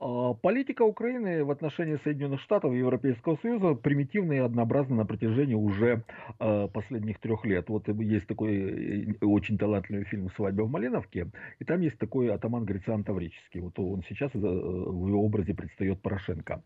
А, 0.00 0.34
политика 0.34 0.82
Украины 0.82 1.44
в 1.44 1.52
отношении 1.52 2.00
Соединенных 2.02 2.40
Штатов 2.40 2.72
и 2.72 2.78
Европейского 2.78 3.38
Союза 3.42 3.74
примитивна 3.74 4.32
и 4.32 4.38
однообразна 4.38 4.96
на 4.96 5.06
протяжении 5.06 5.54
уже 5.54 6.02
а, 6.40 6.66
последних 6.66 7.20
трех 7.20 7.44
лет. 7.44 7.68
Вот 7.68 7.86
есть 7.88 8.26
такой 8.26 9.12
э, 9.12 9.24
очень 9.24 9.56
талантливый 9.56 10.04
фильм 10.06 10.30
«Свадьба 10.34 10.62
в 10.62 10.70
Малиновке», 10.70 11.28
и 11.60 11.64
там 11.64 11.80
есть 11.82 11.98
такой 11.98 12.34
атаман 12.34 12.64
Грициан 12.64 13.04
Таврический. 13.04 13.60
Вот 13.60 13.78
он 13.78 14.02
сейчас 14.08 14.30
э, 14.34 14.38
в 14.38 15.06
его 15.06 15.24
образе 15.24 15.54
предстает 15.54 16.02
Порошенко. 16.02 16.62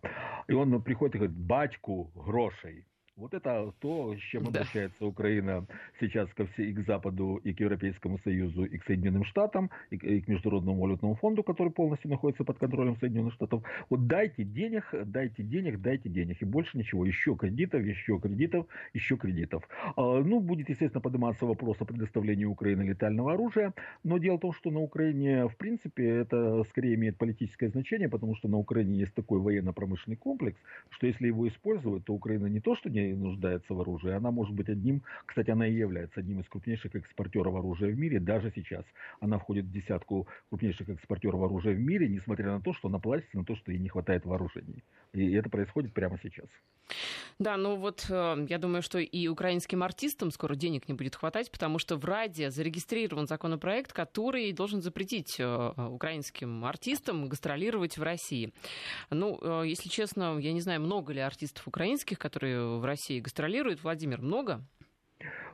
И 0.48 0.54
он 0.54 0.82
приходит 0.82 1.16
и 1.16 1.18
говорит, 1.18 1.36
батьку 1.36 2.10
грошей. 2.14 2.86
Вот 3.16 3.32
это 3.32 3.72
то, 3.78 4.16
с 4.16 4.18
чем 4.18 4.42
да. 4.42 4.48
обращается 4.48 5.06
Украина 5.06 5.64
сейчас 6.00 6.28
ко 6.34 6.46
всей, 6.46 6.70
и 6.70 6.72
к 6.72 6.84
Западу, 6.84 7.36
и 7.44 7.54
к 7.54 7.60
Европейскому 7.60 8.18
Союзу, 8.18 8.64
и 8.64 8.76
к 8.76 8.84
Соединенным 8.86 9.24
Штатам, 9.24 9.70
и 9.90 9.98
к, 9.98 10.02
и 10.02 10.20
к 10.20 10.26
Международному 10.26 10.80
валютному 10.80 11.14
фонду, 11.14 11.44
который 11.44 11.70
полностью 11.70 12.10
находится 12.10 12.42
под 12.42 12.58
контролем 12.58 12.96
Соединенных 12.96 13.34
Штатов. 13.34 13.62
Вот 13.88 14.08
дайте 14.08 14.42
денег, 14.42 14.92
дайте 15.06 15.44
денег, 15.44 15.80
дайте 15.80 16.08
денег. 16.08 16.42
И 16.42 16.44
больше 16.44 16.76
ничего. 16.76 17.06
Еще 17.06 17.36
кредитов, 17.36 17.82
еще 17.84 18.18
кредитов, 18.18 18.66
еще 18.94 19.16
кредитов. 19.16 19.62
А, 19.96 20.20
ну, 20.20 20.40
будет, 20.40 20.68
естественно, 20.68 21.00
подниматься 21.00 21.46
вопрос 21.46 21.76
о 21.80 21.84
предоставлении 21.84 22.46
Украины 22.46 22.82
летального 22.82 23.34
оружия. 23.34 23.74
Но 24.02 24.18
дело 24.18 24.38
в 24.38 24.40
том, 24.40 24.52
что 24.52 24.72
на 24.72 24.80
Украине, 24.80 25.46
в 25.46 25.56
принципе, 25.56 26.04
это 26.04 26.64
скорее 26.64 26.96
имеет 26.96 27.16
политическое 27.16 27.68
значение, 27.68 28.08
потому 28.08 28.34
что 28.34 28.48
на 28.48 28.56
Украине 28.56 28.98
есть 28.98 29.14
такой 29.14 29.38
военно-промышленный 29.38 30.16
комплекс, 30.16 30.58
что 30.90 31.06
если 31.06 31.28
его 31.28 31.46
использовать, 31.46 32.04
то 32.04 32.12
Украина 32.12 32.46
не 32.46 32.58
то, 32.58 32.74
что 32.74 32.90
не 32.90 33.03
нуждается 33.12 33.74
в 33.74 33.80
оружии. 33.80 34.12
Она 34.12 34.30
может 34.30 34.54
быть 34.54 34.68
одним, 34.68 35.02
кстати, 35.26 35.50
она 35.50 35.66
и 35.66 35.74
является 35.74 36.20
одним 36.20 36.40
из 36.40 36.48
крупнейших 36.48 36.94
экспортеров 36.94 37.54
оружия 37.54 37.90
в 37.90 37.98
мире, 37.98 38.20
даже 38.20 38.52
сейчас. 38.54 38.84
Она 39.20 39.38
входит 39.38 39.66
в 39.66 39.72
десятку 39.72 40.26
крупнейших 40.48 40.88
экспортеров 40.88 41.42
оружия 41.42 41.74
в 41.74 41.80
мире, 41.80 42.08
несмотря 42.08 42.46
на 42.46 42.60
то, 42.60 42.72
что 42.72 42.88
она 42.88 42.98
платит 42.98 43.32
на 43.34 43.44
то, 43.44 43.56
что 43.56 43.72
ей 43.72 43.78
не 43.78 43.88
хватает 43.88 44.24
вооружений. 44.24 44.82
И 45.12 45.32
это 45.32 45.50
происходит 45.50 45.92
прямо 45.92 46.18
сейчас. 46.22 46.48
Да, 47.38 47.56
ну 47.56 47.76
вот 47.76 48.06
э, 48.10 48.46
я 48.48 48.58
думаю, 48.58 48.82
что 48.82 48.98
и 48.98 49.26
украинским 49.26 49.82
артистам 49.82 50.30
скоро 50.30 50.54
денег 50.54 50.88
не 50.88 50.94
будет 50.94 51.16
хватать, 51.16 51.50
потому 51.50 51.78
что 51.78 51.96
в 51.96 52.04
Раде 52.04 52.50
зарегистрирован 52.50 53.26
законопроект, 53.26 53.92
который 53.92 54.52
должен 54.52 54.82
запретить 54.82 55.36
э, 55.40 55.72
украинским 55.76 56.64
артистам 56.64 57.28
гастролировать 57.28 57.98
в 57.98 58.02
России. 58.02 58.52
Ну, 59.10 59.38
э, 59.42 59.64
если 59.66 59.88
честно, 59.88 60.38
я 60.38 60.52
не 60.52 60.60
знаю, 60.60 60.80
много 60.80 61.12
ли 61.12 61.20
артистов 61.20 61.66
украинских, 61.66 62.18
которые 62.18 62.78
в 62.78 62.84
России 62.84 62.93
гастролируют. 63.20 63.82
Владимир, 63.82 64.20
много? 64.20 64.66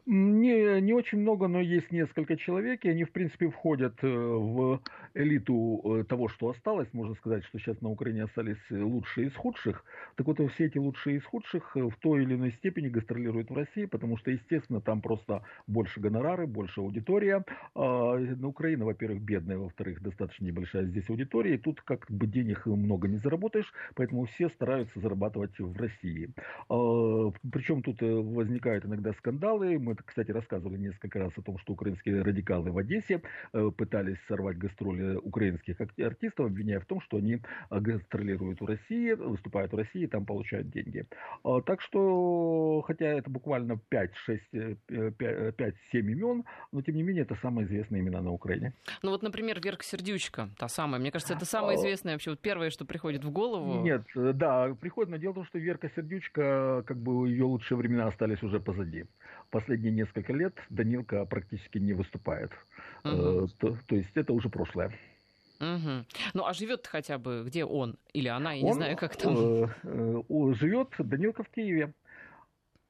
Не, 0.07 0.81
не 0.81 0.93
очень 0.93 1.21
много, 1.21 1.47
но 1.47 1.61
есть 1.61 1.93
несколько 1.93 2.37
человек, 2.37 2.85
и 2.85 2.89
они, 2.89 3.05
в 3.05 3.13
принципе, 3.13 3.49
входят 3.49 3.95
э, 4.03 4.09
в 4.09 4.81
элиту 5.15 6.01
э, 6.01 6.05
того, 6.05 6.29
что 6.29 6.49
осталось. 6.49 6.89
Можно 6.93 7.15
сказать, 7.15 7.45
что 7.45 7.59
сейчас 7.59 7.81
на 7.81 7.91
Украине 7.91 8.25
остались 8.25 8.59
лучшие 8.71 9.29
из 9.29 9.35
худших. 9.35 9.85
Так 10.17 10.27
вот, 10.27 10.41
все 10.53 10.67
эти 10.67 10.79
лучшие 10.79 11.19
из 11.19 11.25
худших 11.25 11.77
э, 11.77 11.83
в 11.83 11.97
той 11.99 12.23
или 12.23 12.35
иной 12.35 12.53
степени 12.53 12.89
гастролируют 12.89 13.51
в 13.51 13.55
России, 13.55 13.85
потому 13.85 14.17
что, 14.17 14.31
естественно, 14.31 14.81
там 14.81 15.01
просто 15.03 15.45
больше 15.67 16.01
гонорары, 16.01 16.47
больше 16.47 16.81
аудитория. 16.81 17.45
А 17.75 18.17
на 18.17 18.49
Украине, 18.49 18.85
во-первых, 18.85 19.21
бедная, 19.21 19.59
во-вторых, 19.59 20.03
достаточно 20.03 20.45
небольшая 20.45 20.87
здесь 20.87 21.09
аудитория, 21.11 21.55
и 21.55 21.59
тут 21.59 21.83
как 21.83 22.07
бы 22.09 22.27
денег 22.27 22.67
много 22.67 23.07
не 23.07 23.19
заработаешь, 23.19 23.73
поэтому 23.95 24.25
все 24.25 24.49
стараются 24.49 24.99
зарабатывать 24.99 25.57
в 25.59 25.79
России. 25.79 26.31
А, 26.69 27.31
причем 27.53 27.83
тут 27.83 27.99
возникают 28.01 28.87
иногда 28.87 29.13
скандалы, 29.13 29.50
мы, 29.59 29.95
кстати, 29.95 30.31
рассказывали 30.31 30.79
несколько 30.79 31.19
раз 31.19 31.33
о 31.37 31.43
том, 31.43 31.59
что 31.59 31.73
украинские 31.73 32.23
радикалы 32.23 32.71
в 32.71 32.79
Одессе 32.79 33.23
э, 33.53 33.71
пытались 33.77 34.19
сорвать 34.29 34.59
гастроли 34.59 35.17
украинских 35.17 35.77
артистов, 35.81 36.47
обвиняя 36.47 36.81
в 36.81 36.87
том, 36.87 37.01
что 37.01 37.19
они 37.19 37.35
э, 37.35 37.81
гастролируют 37.81 38.61
в 38.61 38.67
России, 38.67 39.13
выступают 39.13 39.73
в 39.73 39.77
России 39.77 40.03
и 40.03 40.07
там 40.07 40.25
получают 40.25 40.71
деньги. 40.71 41.07
А, 41.45 41.61
так 41.61 41.81
что, 41.81 42.83
хотя 42.87 43.07
это 43.07 43.31
буквально 43.31 43.81
5-6, 43.91 44.09
5-7 44.89 45.57
э, 45.59 45.99
имен, 45.99 46.45
но 46.73 46.83
тем 46.83 46.95
не 46.97 47.03
менее 47.03 47.23
это 47.23 47.37
самые 47.37 47.67
известные 47.67 48.01
имена 48.01 48.21
на 48.21 48.31
Украине. 48.31 48.73
Ну 49.03 49.11
вот, 49.11 49.23
например, 49.23 49.61
Верка 49.61 49.85
Сердючка, 49.85 50.49
та 50.59 50.69
самая. 50.69 51.01
Мне 51.01 51.11
кажется, 51.11 51.35
это 51.35 51.45
самое 51.45 51.77
а, 51.77 51.81
известное 51.81 52.15
вообще, 52.15 52.31
вот 52.31 52.41
первое, 52.41 52.71
что 52.71 52.85
приходит 52.85 53.25
в 53.25 53.31
голову. 53.31 53.83
Нет, 53.83 54.03
да, 54.15 54.75
приходит, 54.81 55.11
но 55.11 55.17
дело 55.17 55.33
в 55.33 55.37
том, 55.37 55.45
что 55.47 55.59
Верка 55.59 55.91
Сердючка, 55.95 56.83
как 56.87 56.97
бы 56.97 57.29
ее 57.29 57.45
лучшие 57.45 57.79
времена 57.79 58.07
остались 58.07 58.43
уже 58.43 58.61
позади 58.61 59.07
последние 59.51 59.93
несколько 59.93 60.33
лет 60.33 60.55
Данилка 60.71 61.25
практически 61.25 61.79
не 61.79 61.93
выступает. 61.93 62.51
Угу. 63.05 63.49
То, 63.59 63.77
то 63.87 63.97
есть 63.97 64.11
это 64.15 64.33
уже 64.33 64.49
прошлое. 64.49 64.93
Угу. 65.61 66.05
Ну 66.35 66.47
а 66.47 66.55
живет 66.55 66.87
хотя 66.87 67.19
бы 67.19 67.45
где 67.47 67.65
он 67.65 67.97
или 68.15 68.29
она, 68.29 68.53
я 68.53 68.63
он, 68.63 68.67
не 68.67 68.73
знаю, 68.73 68.97
как 68.97 69.17
там. 69.17 69.37
Э, 69.37 69.69
э, 69.83 70.55
живет 70.55 70.89
Данилка 70.99 71.43
в 71.43 71.51
Киеве. 71.51 71.93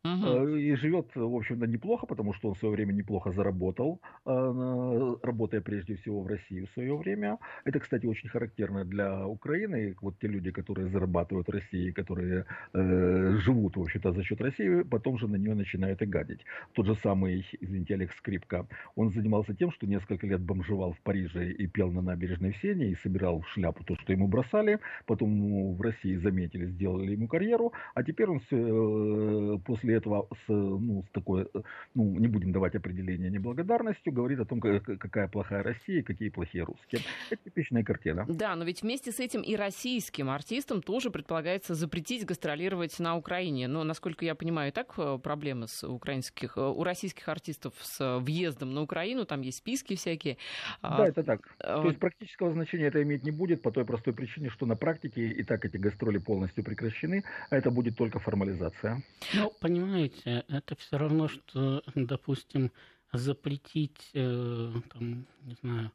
Угу. 0.03 0.57
И 0.57 0.75
живет, 0.77 1.15
в 1.15 1.35
общем-то, 1.37 1.67
неплохо, 1.67 2.07
потому 2.07 2.33
что 2.33 2.49
он 2.49 2.55
в 2.55 2.59
свое 2.59 2.75
время 2.75 2.93
неплохо 2.93 3.33
заработал, 3.33 4.01
э, 4.25 5.17
работая 5.23 5.61
прежде 5.61 5.95
всего 5.97 6.23
в 6.23 6.27
России 6.27 6.65
в 6.65 6.71
свое 6.71 6.97
время. 6.97 7.39
Это, 7.67 7.81
кстати, 7.81 8.07
очень 8.07 8.31
характерно 8.31 8.87
для 8.87 9.27
Украины. 9.27 9.95
Вот 10.01 10.19
те 10.19 10.27
люди, 10.29 10.53
которые 10.53 10.89
зарабатывают 10.89 11.49
в 11.49 11.51
России, 11.51 11.91
которые 11.91 12.47
э, 12.73 13.37
живут, 13.41 13.77
в 13.77 13.83
общем-то, 13.83 14.13
за 14.13 14.23
счет 14.23 14.41
России, 14.41 14.83
потом 14.85 15.19
же 15.19 15.29
на 15.29 15.37
нее 15.37 15.55
начинают 15.55 16.01
и 16.01 16.07
гадить. 16.07 16.47
Тот 16.73 16.87
же 16.87 16.95
самый, 16.95 17.45
извините, 17.61 17.95
Олег 17.95 18.13
Скрипка, 18.13 18.67
он 18.97 19.11
занимался 19.11 19.55
тем, 19.55 19.71
что 19.71 19.87
несколько 19.87 20.27
лет 20.27 20.41
бомжевал 20.41 20.93
в 20.93 21.01
Париже 21.03 21.53
и 21.53 21.67
пел 21.67 21.91
на 21.91 22.01
набережной 22.01 22.53
в 22.53 22.57
Сене 22.57 22.87
и 22.89 22.95
собирал 22.95 23.41
в 23.43 23.49
шляпу 23.51 23.85
то, 23.85 23.97
что 23.97 24.13
ему 24.13 24.29
бросали. 24.29 24.79
Потом 25.05 25.75
в 25.75 25.81
России 25.83 26.17
заметили, 26.17 26.67
сделали 26.67 27.13
ему 27.13 27.29
карьеру, 27.29 27.75
а 27.95 28.03
теперь 28.03 28.31
он 28.31 28.41
все, 28.41 29.61
после 29.67 29.90
после 29.91 29.97
этого 29.97 30.29
с, 30.31 30.49
ну, 30.49 31.05
с 31.09 31.11
такой, 31.13 31.47
ну, 31.95 32.19
не 32.19 32.29
будем 32.29 32.53
давать 32.53 32.75
определение 32.75 33.31
неблагодарностью, 33.31 34.13
говорит 34.13 34.41
о 34.41 34.45
том, 34.45 34.61
какая 34.61 35.29
плохая 35.29 35.63
Россия 35.63 36.01
и 36.01 36.03
какие 36.03 36.31
плохие 36.31 36.65
русские. 36.65 37.03
Это 37.31 37.43
типичная 37.45 37.83
картина. 37.83 38.27
Да, 38.29 38.57
но 38.57 38.65
ведь 38.65 38.83
вместе 38.83 39.11
с 39.13 39.21
этим 39.21 39.43
и 39.43 39.57
российским 39.57 40.29
артистам 40.29 40.83
тоже 40.83 41.11
предполагается 41.11 41.75
запретить 41.75 42.25
гастролировать 42.25 43.01
на 43.01 43.17
Украине. 43.17 43.69
Но, 43.69 43.85
насколько 43.85 44.25
я 44.25 44.35
понимаю, 44.35 44.69
и 44.69 44.73
так 44.73 44.95
э, 44.99 45.19
проблемы 45.23 45.67
с 45.67 45.87
украинских, 45.87 46.57
э, 46.57 46.61
у 46.61 46.85
российских 46.85 47.29
артистов 47.29 47.75
с 47.81 48.19
въездом 48.21 48.75
на 48.75 48.83
Украину, 48.83 49.25
там 49.25 49.43
есть 49.43 49.59
списки 49.59 49.95
всякие. 49.95 50.37
А, 50.83 50.99
да, 50.99 51.09
это 51.09 51.23
так. 51.23 51.41
То 51.59 51.87
есть 51.87 51.99
практического 51.99 52.53
значения 52.53 52.87
это 52.87 53.03
иметь 53.03 53.25
не 53.25 53.31
будет 53.31 53.63
по 53.63 53.71
той 53.71 53.85
простой 53.85 54.13
причине, 54.13 54.51
что 54.51 54.67
на 54.67 54.77
практике 54.77 55.27
и 55.27 55.43
так 55.43 55.65
эти 55.65 55.79
гастроли 55.79 56.19
полностью 56.19 56.65
прекращены, 56.65 57.25
а 57.51 57.57
это 57.57 57.71
будет 57.71 57.97
только 57.97 58.19
формализация. 58.19 59.03
Ну, 59.35 59.53
понимаете, 59.61 59.80
понимаете, 59.81 60.45
это 60.49 60.77
все 60.77 60.99
равно, 60.99 61.29
что, 61.29 61.83
допустим, 61.95 62.71
запретить, 63.13 64.11
э, 64.13 64.73
там, 64.93 65.27
не 65.43 65.55
знаю, 65.63 65.93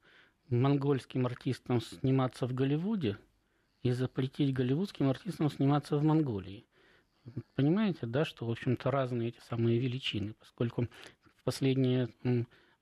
монгольским 0.50 1.25
артистам 1.25 1.82
сниматься 1.82 2.48
в 2.48 2.54
Голливуде 2.54 3.18
и 3.84 3.92
запретить 3.92 4.54
голливудским 4.54 5.10
артистам 5.10 5.51
сниматься 5.51 5.98
в 5.98 6.04
Монголии. 6.04 6.65
Понимаете, 7.56 8.08
да, 8.08 8.25
что, 8.25 8.46
в 8.46 8.51
общем-то, 8.51 8.89
разные 8.89 9.30
эти 9.30 9.39
самые 9.48 9.80
величины, 9.80 10.34
поскольку 10.34 10.88
в 11.38 11.44
последние 11.44 12.10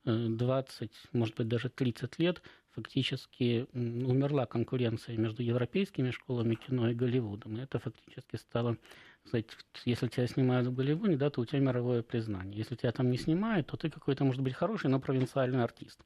20, 0.04 0.90
может 1.12 1.36
быть, 1.36 1.48
даже 1.48 1.68
30 1.68 2.18
лет 2.18 2.42
фактически 2.74 3.66
умерла 3.72 4.46
конкуренция 4.46 5.16
между 5.16 5.42
европейскими 5.42 6.10
школами 6.10 6.56
кино 6.56 6.90
и 6.90 6.94
Голливудом. 6.94 7.56
И 7.56 7.62
это 7.62 7.78
фактически 7.78 8.36
стало, 8.36 8.76
сказать, 9.24 9.46
если 9.84 10.08
тебя 10.08 10.26
снимают 10.26 10.66
в 10.66 10.74
Голливуде, 10.74 11.16
да, 11.16 11.30
то 11.30 11.40
у 11.40 11.44
тебя 11.44 11.60
мировое 11.60 12.02
признание. 12.02 12.58
Если 12.58 12.74
тебя 12.74 12.92
там 12.92 13.10
не 13.10 13.16
снимают, 13.16 13.68
то 13.68 13.76
ты 13.76 13.90
какой-то, 13.90 14.24
может 14.24 14.42
быть, 14.42 14.54
хороший, 14.54 14.90
но 14.90 14.98
провинциальный 15.00 15.62
артист. 15.62 16.00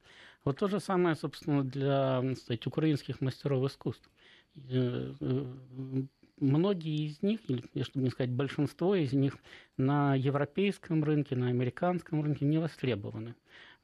Вот 0.44 0.58
то 0.58 0.68
же 0.68 0.78
самое, 0.78 1.16
собственно, 1.16 1.64
для, 1.64 2.22
сказать, 2.36 2.66
украинских 2.66 3.20
мастеров 3.20 3.64
искусств. 3.64 4.10
Э, 4.56 5.14
э, 5.20 6.02
многие 6.40 7.06
из 7.06 7.22
них, 7.22 7.40
или, 7.48 7.64
чтобы 7.82 8.04
не 8.04 8.10
сказать 8.10 8.30
большинство 8.30 8.94
из 8.94 9.12
них, 9.12 9.36
на 9.76 10.14
европейском 10.14 11.02
рынке, 11.02 11.36
на 11.36 11.48
американском 11.48 12.22
рынке 12.22 12.44
не 12.44 12.58
востребованы. 12.58 13.34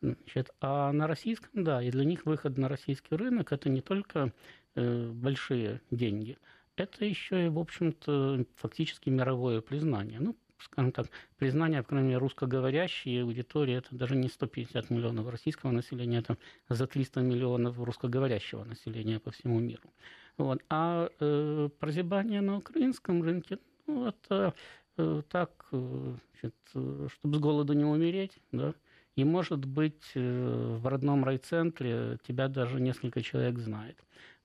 Значит, 0.05 0.51
а 0.61 0.93
на 0.93 1.07
российском, 1.07 1.65
да, 1.65 1.83
и 1.83 1.91
для 1.91 2.05
них 2.05 2.27
выход 2.27 2.59
на 2.59 2.69
российский 2.69 3.15
рынок 3.15 3.53
это 3.53 3.71
не 3.71 3.81
только 3.81 4.33
э, 4.75 5.09
большие 5.09 5.81
деньги, 5.91 6.37
это 6.77 7.05
еще 7.05 7.47
и, 7.47 7.49
в 7.49 7.59
общем-то, 7.59 8.45
фактически 8.57 9.09
мировое 9.09 9.61
признание. 9.61 10.19
Ну, 10.21 10.37
скажем 10.59 10.93
так, 10.93 11.07
признание, 11.39 11.85
мере, 11.91 12.19
русскоговорящей 12.19 13.23
аудитории, 13.23 13.77
это 13.77 13.95
даже 13.95 14.17
не 14.17 14.29
150 14.29 14.91
миллионов 14.91 15.29
российского 15.31 15.71
населения, 15.71 16.19
это 16.19 16.37
за 16.69 16.87
300 16.87 17.21
миллионов 17.21 17.79
русскоговорящего 17.79 18.65
населения 18.65 19.21
по 19.21 19.31
всему 19.31 19.61
миру. 19.61 19.91
Вот. 20.37 20.63
А 20.69 21.09
э, 21.21 21.69
прозябание 21.79 22.41
на 22.41 22.57
украинском 22.57 23.23
рынке, 23.23 23.59
ну, 23.87 24.09
это 24.09 24.55
э, 24.97 25.23
так, 25.29 25.67
э, 25.73 26.17
значит, 26.33 26.55
э, 26.75 27.09
чтобы 27.11 27.37
с 27.37 27.41
голоду 27.41 27.73
не 27.73 27.85
умереть, 27.85 28.33
да, 28.53 28.75
и, 29.17 29.25
может 29.25 29.65
быть, 29.65 30.11
э, 30.15 30.77
в 30.81 30.87
родном 30.87 31.25
райцентре 31.25 32.19
тебя 32.27 32.49
даже 32.49 32.81
несколько 32.81 33.23
человек 33.23 33.59
знает. 33.59 33.99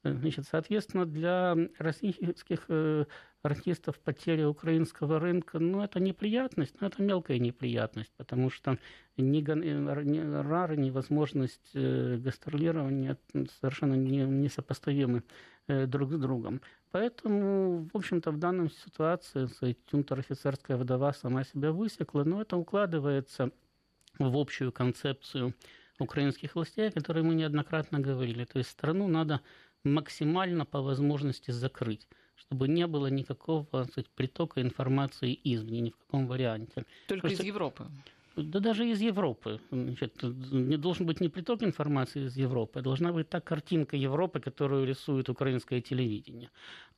Значит, 0.03 0.45
соответственно, 0.49 1.05
для 1.05 1.57
российских 1.77 2.65
э, 2.69 3.05
артистов 3.41 3.99
потеря 3.99 4.47
украинского 4.47 5.19
рынка, 5.19 5.59
ну, 5.59 5.83
это 5.83 5.99
неприятность, 5.99 6.79
но 6.79 6.87
это 6.87 7.01
мелкая 7.01 7.39
неприятность, 7.39 8.13
потому 8.15 8.49
что 8.49 8.77
ни, 9.17 9.39
ни 9.39 10.47
рары, 10.47 10.77
невозможность 10.77 11.71
э, 11.73 12.17
гастролирования 12.17 13.17
совершенно 13.59 13.95
не, 13.95 14.19
несопоставимы 14.19 15.23
друг 15.67 16.13
с 16.13 16.17
другом. 16.17 16.61
Поэтому, 16.89 17.87
в 17.93 17.95
общем-то, 17.95 18.31
в 18.31 18.39
данной 18.39 18.71
ситуации 18.71 19.47
унтер-офицерская 19.91 20.77
вдова 20.77 21.13
сама 21.13 21.43
себя 21.43 21.71
высекла, 21.71 22.23
но 22.23 22.41
это 22.41 22.57
укладывается 22.57 23.51
в 24.17 24.37
общую 24.37 24.71
концепцию 24.71 25.53
украинских 25.99 26.55
властей, 26.55 26.89
о 26.89 26.91
которой 26.91 27.23
мы 27.23 27.35
неоднократно 27.35 27.99
говорили. 27.99 28.45
То 28.45 28.57
есть 28.59 28.69
страну 28.69 29.07
надо 29.07 29.41
максимально 29.83 30.65
по 30.65 30.81
возможности 30.81 31.51
закрыть, 31.51 32.07
чтобы 32.35 32.67
не 32.67 32.87
было 32.87 33.07
никакого 33.07 33.65
сказать, 33.83 34.09
притока 34.09 34.61
информации 34.61 35.39
извне, 35.43 35.81
ни 35.81 35.89
в 35.91 35.97
каком 35.97 36.27
варианте. 36.27 36.85
Только 37.07 37.27
Просто... 37.27 37.43
из 37.43 37.47
Европы 37.47 37.87
да 38.43 38.59
даже 38.59 38.87
из 38.87 39.01
Европы. 39.01 39.59
Значит, 39.71 40.23
не 40.23 40.77
должен 40.77 41.05
быть 41.05 41.21
не 41.21 41.29
приток 41.29 41.63
информации 41.63 42.25
из 42.25 42.37
Европы, 42.37 42.79
а 42.79 42.81
должна 42.81 43.11
быть 43.11 43.29
та 43.29 43.39
картинка 43.39 43.97
Европы, 43.97 44.39
которую 44.39 44.85
рисует 44.85 45.29
украинское 45.29 45.81
телевидение. 45.81 46.49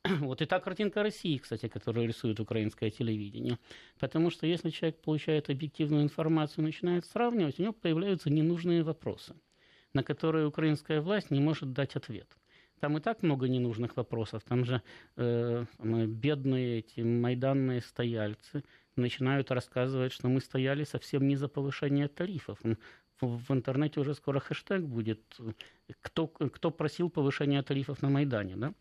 Вот 0.20 0.42
и 0.42 0.46
та 0.46 0.60
картинка 0.60 1.02
России, 1.02 1.38
кстати, 1.38 1.68
которую 1.68 2.08
рисует 2.08 2.40
украинское 2.40 2.90
телевидение. 2.90 3.58
Потому 3.98 4.30
что 4.30 4.46
если 4.46 4.70
человек 4.70 5.00
получает 5.00 5.50
объективную 5.50 6.02
информацию 6.02 6.64
начинает 6.64 7.06
сравнивать, 7.06 7.58
у 7.58 7.62
него 7.62 7.72
появляются 7.72 8.30
ненужные 8.30 8.82
вопросы, 8.82 9.34
на 9.94 10.02
которые 10.02 10.46
украинская 10.46 11.00
власть 11.00 11.30
не 11.30 11.40
может 11.40 11.72
дать 11.72 11.96
ответ. 11.96 12.28
Там 12.80 12.96
и 12.98 13.00
так 13.00 13.22
много 13.22 13.46
ненужных 13.46 13.96
вопросов. 13.96 14.42
Там 14.42 14.64
же 14.64 14.82
э, 15.16 15.64
бедные 15.78 16.78
эти 16.78 17.00
майданные 17.00 17.80
стояльцы– 17.80 18.64
начинают 18.96 19.50
рассказывать, 19.50 20.12
что 20.12 20.28
мы 20.28 20.40
стояли 20.40 20.84
совсем 20.84 21.26
не 21.26 21.36
за 21.36 21.48
повышение 21.48 22.08
тарифов. 22.08 22.58
В 23.20 23.52
интернете 23.52 24.00
уже 24.00 24.14
скоро 24.14 24.40
хэштег 24.40 24.82
будет 24.82 25.20
«Кто, 26.00 26.26
кто 26.26 26.70
просил 26.70 27.08
повышения 27.08 27.62
тарифов 27.62 28.02
на 28.02 28.08
Майдане?». 28.08 28.56
Да? 28.56 28.74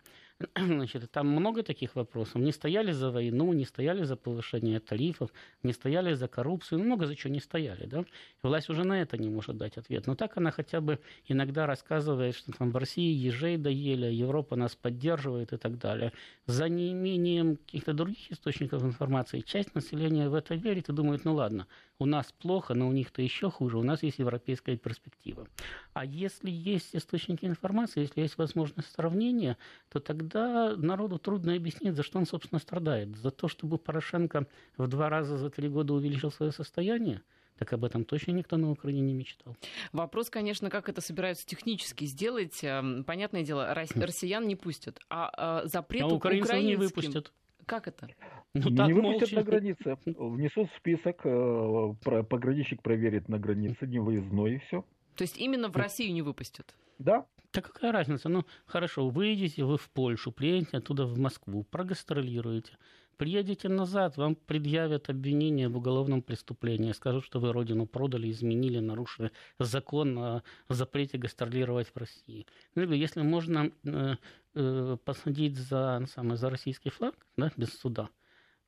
Значит, 0.55 1.09
там 1.11 1.27
много 1.27 1.63
таких 1.63 1.95
вопросов. 1.95 2.35
Не 2.35 2.51
стояли 2.51 2.91
за 2.91 3.11
войну, 3.11 3.53
не 3.53 3.65
стояли 3.65 4.03
за 4.03 4.15
повышение 4.15 4.79
тарифов, 4.79 5.31
не 5.63 5.73
стояли 5.73 6.13
за 6.13 6.27
коррупцию, 6.27 6.79
ну, 6.79 6.85
много 6.85 7.05
за 7.05 7.15
чего 7.15 7.33
не 7.33 7.39
стояли. 7.39 7.85
Да? 7.85 8.05
Власть 8.43 8.69
уже 8.69 8.83
на 8.83 9.01
это 9.01 9.17
не 9.17 9.29
может 9.29 9.57
дать 9.57 9.77
ответ. 9.77 10.07
Но 10.07 10.15
так 10.15 10.37
она 10.37 10.51
хотя 10.51 10.81
бы 10.81 10.99
иногда 11.27 11.65
рассказывает, 11.65 12.35
что 12.35 12.51
там 12.51 12.71
в 12.71 12.77
России 12.77 13.13
ежей 13.13 13.57
доели, 13.57 14.07
Европа 14.07 14.55
нас 14.55 14.75
поддерживает 14.75 15.53
и 15.53 15.57
так 15.57 15.77
далее. 15.77 16.13
За 16.45 16.69
неимением 16.69 17.57
каких-то 17.57 17.93
других 17.93 18.31
источников 18.31 18.83
информации 18.83 19.41
часть 19.41 19.75
населения 19.75 20.29
в 20.29 20.33
это 20.35 20.55
верит 20.55 20.89
и 20.89 20.93
думает, 20.93 21.25
ну 21.25 21.33
ладно, 21.33 21.67
у 22.01 22.05
нас 22.05 22.31
плохо, 22.31 22.73
но 22.73 22.87
у 22.87 22.91
них-то 22.91 23.21
еще 23.21 23.51
хуже, 23.51 23.77
у 23.77 23.83
нас 23.83 24.01
есть 24.01 24.17
европейская 24.17 24.75
перспектива. 24.75 25.47
А 25.93 26.03
если 26.03 26.49
есть 26.49 26.95
источники 26.95 27.45
информации, 27.45 28.01
если 28.01 28.21
есть 28.21 28.39
возможность 28.39 28.91
сравнения, 28.91 29.55
то 29.89 29.99
тогда 29.99 30.75
народу 30.75 31.19
трудно 31.19 31.53
объяснить, 31.53 31.95
за 31.95 32.01
что 32.01 32.17
он, 32.17 32.25
собственно, 32.25 32.59
страдает. 32.59 33.15
За 33.17 33.29
то, 33.29 33.47
чтобы 33.47 33.77
Порошенко 33.77 34.47
в 34.77 34.87
два 34.87 35.09
раза 35.09 35.37
за 35.37 35.51
три 35.51 35.69
года 35.69 35.93
увеличил 35.93 36.31
свое 36.31 36.51
состояние? 36.51 37.21
так 37.57 37.73
об 37.73 37.85
этом 37.85 38.05
точно 38.05 38.31
никто 38.31 38.57
на 38.57 38.71
Украине 38.71 39.01
не 39.01 39.13
мечтал. 39.13 39.55
Вопрос, 39.91 40.31
конечно, 40.31 40.71
как 40.71 40.89
это 40.89 40.99
собираются 40.99 41.45
технически 41.45 42.05
сделать. 42.05 42.63
Эм, 42.63 43.03
понятное 43.03 43.43
дело, 43.43 43.71
россиян 43.75 44.47
не 44.47 44.55
пустят, 44.55 44.99
а, 45.11 45.29
а 45.37 45.67
запрет 45.67 46.01
а 46.01 46.07
украинцев 46.07 46.55
не 46.55 46.75
выпустят. 46.75 47.31
Как 47.65 47.87
это? 47.87 48.09
Ну, 48.53 48.69
не 48.69 48.75
так 48.75 48.87
выпустят 48.91 49.31
молча. 49.31 49.35
на 49.35 49.43
границе. 49.43 49.97
Внесут 50.05 50.69
список, 50.77 51.21
э, 51.23 51.93
пограничник 52.29 52.81
проверит 52.81 53.29
на 53.29 53.39
границе, 53.39 53.87
не 53.87 53.99
выездной 53.99 54.55
и 54.55 54.57
все. 54.59 54.85
То 55.15 55.23
есть 55.23 55.37
именно 55.37 55.69
в 55.69 55.75
Россию 55.75 56.13
не 56.13 56.21
выпустят? 56.21 56.75
Да. 56.99 57.25
Так 57.51 57.71
какая 57.71 57.91
разница? 57.91 58.29
Ну, 58.29 58.45
хорошо, 58.65 59.09
выйдете 59.09 59.63
вы 59.65 59.77
в 59.77 59.89
Польшу, 59.89 60.31
приедете 60.31 60.77
оттуда 60.77 61.05
в 61.05 61.17
Москву, 61.17 61.63
прогастролируете, 61.63 62.77
приедете 63.17 63.67
назад, 63.67 64.15
вам 64.15 64.35
предъявят 64.35 65.09
обвинение 65.09 65.67
в 65.67 65.75
уголовном 65.75 66.21
преступлении, 66.21 66.93
скажут, 66.93 67.25
что 67.25 67.39
вы 67.41 67.51
родину 67.51 67.85
продали, 67.85 68.31
изменили, 68.31 68.79
нарушили 68.79 69.31
закон 69.59 70.17
о 70.17 70.43
запрете 70.69 71.17
гастролировать 71.17 71.89
в 71.93 71.97
России. 71.97 72.47
Ну, 72.75 72.89
если 72.93 73.21
можно 73.21 73.71
э, 73.83 74.15
э, 74.55 74.97
посадить 75.03 75.57
за, 75.57 76.05
самое, 76.13 76.37
за 76.37 76.49
российский 76.49 76.89
флаг, 76.89 77.15
да, 77.35 77.51
без 77.57 77.77
суда, 77.77 78.09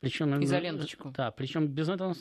Причем, 0.01 0.43
Изоленточку. 0.43 1.11
Да, 1.15 1.31
причем 1.31 1.67
без 1.67 1.87
этого 1.87 2.13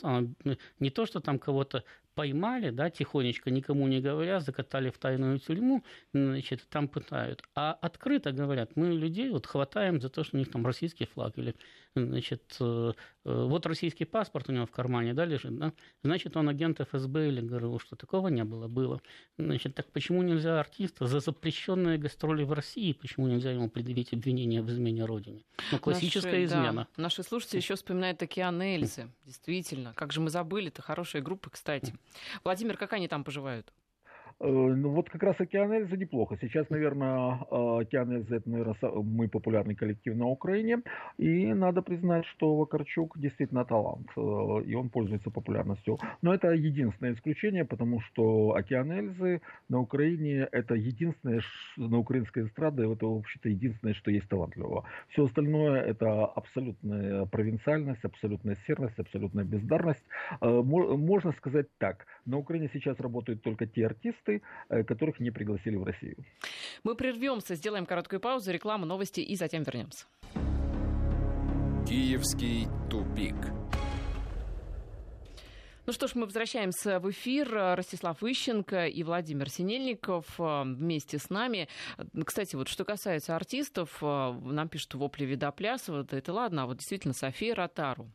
не 0.79 0.89
то, 0.89 1.05
что 1.05 1.19
там 1.19 1.37
кого-то 1.37 1.83
поймали, 2.15 2.69
да, 2.69 2.89
тихонечко, 2.89 3.51
никому 3.51 3.87
не 3.87 4.01
говоря, 4.01 4.39
закатали 4.39 4.89
в 4.89 4.97
тайную 4.97 5.39
тюрьму, 5.39 5.83
значит, 6.13 6.67
там 6.69 6.87
пытают. 6.87 7.43
А 7.55 7.73
открыто 7.73 8.31
говорят, 8.31 8.75
мы 8.75 8.93
людей 8.93 9.29
вот 9.29 9.45
хватаем 9.45 10.01
за 10.01 10.09
то, 10.09 10.23
что 10.23 10.37
у 10.37 10.39
них 10.39 10.51
там 10.51 10.65
российский 10.65 11.05
флаг 11.05 11.37
или, 11.37 11.55
значит, 11.95 12.55
э, 12.59 12.93
э, 13.25 13.45
вот 13.45 13.65
российский 13.65 14.05
паспорт 14.05 14.49
у 14.49 14.51
него 14.51 14.65
в 14.65 14.71
кармане, 14.71 15.13
да, 15.13 15.25
лежит, 15.25 15.57
да, 15.57 15.73
значит, 16.03 16.37
он 16.37 16.49
агент 16.49 16.79
ФСБ 16.79 17.29
или 17.29 17.41
ГРУ, 17.41 17.79
что 17.79 17.95
такого 17.95 18.27
не 18.27 18.43
было, 18.43 18.67
было. 18.67 19.01
Значит, 19.37 19.75
так 19.75 19.91
почему 19.91 20.21
нельзя 20.21 20.59
артиста 20.59 21.07
за 21.07 21.19
запрещенные 21.19 21.97
гастроли 21.97 22.43
в 22.43 22.53
России, 22.53 22.93
почему 22.93 23.27
нельзя 23.27 23.51
ему 23.51 23.69
предъявить 23.69 24.13
обвинение 24.13 24.61
в 24.61 24.69
измене 24.69 25.05
Родине? 25.05 25.43
Ну, 25.71 25.79
классическая 25.79 26.31
наши, 26.31 26.45
измена. 26.45 26.87
Да, 26.95 27.03
наши 27.03 27.23
слушатели 27.23 27.57
еще 27.57 27.75
вспоминают 27.75 28.21
океан 28.21 28.61
Эльзы, 28.61 29.09
действительно. 29.25 29.93
Как 29.95 30.11
же 30.11 30.21
мы 30.21 30.29
забыли, 30.29 30.67
это 30.67 30.81
хорошая 30.81 31.21
группа, 31.21 31.49
кстати. 31.49 31.93
Владимир, 32.43 32.77
как 32.77 32.93
они 32.93 33.07
там 33.07 33.23
поживают? 33.23 33.73
Э, 34.43 34.47
ну 34.47 34.89
вот 34.89 35.09
как 35.09 35.23
раз 35.23 35.35
океан 35.39 35.71
Эльза 35.71 35.95
неплохо. 35.95 36.37
Сейчас, 36.41 36.69
наверное, 36.69 37.39
э, 37.49 37.81
океан 37.81 38.11
Эльза 38.11 38.35
это, 38.35 38.49
наверное, 38.49 38.75
мы 39.03 39.27
популярный 39.27 39.75
коллектив 39.75 40.15
на 40.15 40.27
Украине. 40.27 40.81
И 41.17 41.53
надо 41.53 41.81
признать, 41.81 42.25
что 42.25 42.55
Вакарчук 42.57 43.17
действительно 43.17 43.65
талант. 43.65 44.07
Э, 44.17 44.63
и 44.65 44.75
он 44.75 44.89
пользуется 44.89 45.29
популярностью. 45.31 45.97
Но 46.21 46.33
это 46.33 46.51
единственное 46.51 47.13
исключение, 47.13 47.63
потому 47.65 48.01
что 48.01 48.53
океан 48.55 48.91
Эльзы 48.91 49.41
на 49.69 49.79
Украине 49.79 50.47
это 50.51 50.75
единственное, 50.75 51.41
на 51.77 51.97
украинской 51.97 52.43
эстраде, 52.43 52.83
это 52.91 53.05
вообще-то 53.05 53.49
единственное, 53.49 53.93
что 53.93 54.11
есть 54.11 54.27
талантливого. 54.27 54.83
Все 55.09 55.23
остальное 55.25 55.81
это 55.81 56.25
абсолютная 56.25 57.25
провинциальность, 57.25 58.03
абсолютная 58.03 58.57
серность, 58.67 58.99
абсолютная 58.99 59.45
бездарность. 59.45 60.03
Можно 60.41 61.31
сказать 61.33 61.67
так. 61.77 62.05
На 62.25 62.37
Украине 62.37 62.69
сейчас 62.73 62.99
работают 62.99 63.41
только 63.41 63.65
те 63.65 63.85
артисты, 63.85 64.32
артисты, 64.33 64.41
э, 64.69 64.83
которых 64.83 65.19
не 65.19 65.31
пригласили 65.31 65.75
в 65.75 65.83
Россию. 65.83 66.15
Мы 66.83 66.95
прервемся, 66.95 67.55
сделаем 67.55 67.85
короткую 67.85 68.19
паузу, 68.19 68.51
рекламу, 68.51 68.85
новости 68.85 69.21
и 69.21 69.35
затем 69.35 69.63
вернемся. 69.63 70.05
Киевский 71.87 72.67
тупик. 72.89 73.35
Ну 75.85 75.91
что 75.91 76.07
ж, 76.07 76.15
мы 76.15 76.25
возвращаемся 76.25 76.99
в 76.99 77.11
эфир. 77.11 77.75
Ростислав 77.75 78.23
Ищенко 78.23 78.87
и 78.87 79.03
Владимир 79.03 79.49
Синельников 79.49 80.39
э, 80.39 80.63
вместе 80.63 81.17
с 81.17 81.29
нами. 81.29 81.67
Кстати, 82.25 82.55
вот 82.55 82.69
что 82.69 82.85
касается 82.85 83.35
артистов, 83.35 83.97
э, 84.01 84.05
нам 84.05 84.69
пишут 84.69 84.93
вопли 84.93 85.25
Видоплясова, 85.25 86.03
да 86.03 86.17
это 86.17 86.31
ладно, 86.31 86.63
а 86.63 86.65
вот 86.67 86.77
действительно 86.77 87.13
София 87.13 87.53
Ротару. 87.53 88.09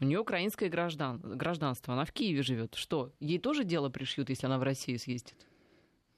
У 0.00 0.04
нее 0.04 0.18
украинское 0.18 0.68
граждан, 0.68 1.20
гражданство, 1.20 1.94
она 1.94 2.04
в 2.04 2.12
Киеве 2.12 2.42
живет. 2.42 2.74
Что, 2.74 3.12
ей 3.20 3.38
тоже 3.38 3.62
дело 3.62 3.90
пришьют, 3.90 4.28
если 4.28 4.46
она 4.46 4.58
в 4.58 4.64
Россию 4.64 4.98
съездит? 4.98 5.36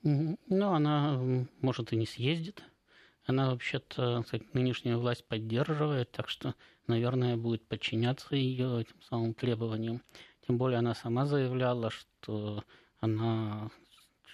Ну, 0.03 0.73
она, 0.73 1.21
может, 1.61 1.93
и 1.93 1.97
не 1.97 2.07
съездит. 2.07 2.63
Она 3.25 3.51
вообще-то 3.51 4.25
нынешнюю 4.53 5.01
власть 5.01 5.27
поддерживает, 5.27 6.13
так 6.13 6.29
что, 6.29 6.55
наверное, 6.87 7.37
будет 7.37 7.67
подчиняться 7.67 8.37
ее 8.37 8.83
этим 8.83 9.03
самым 9.03 9.35
требованиям. 9.35 10.03
Тем 10.47 10.59
более 10.59 10.79
она 10.79 10.95
сама 10.95 11.27
заявляла, 11.27 11.91
что 11.91 12.63
она 13.01 13.71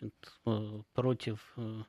значит, 0.02 0.14
э, 0.46 0.82
против 0.92 1.52
э, 1.56 1.82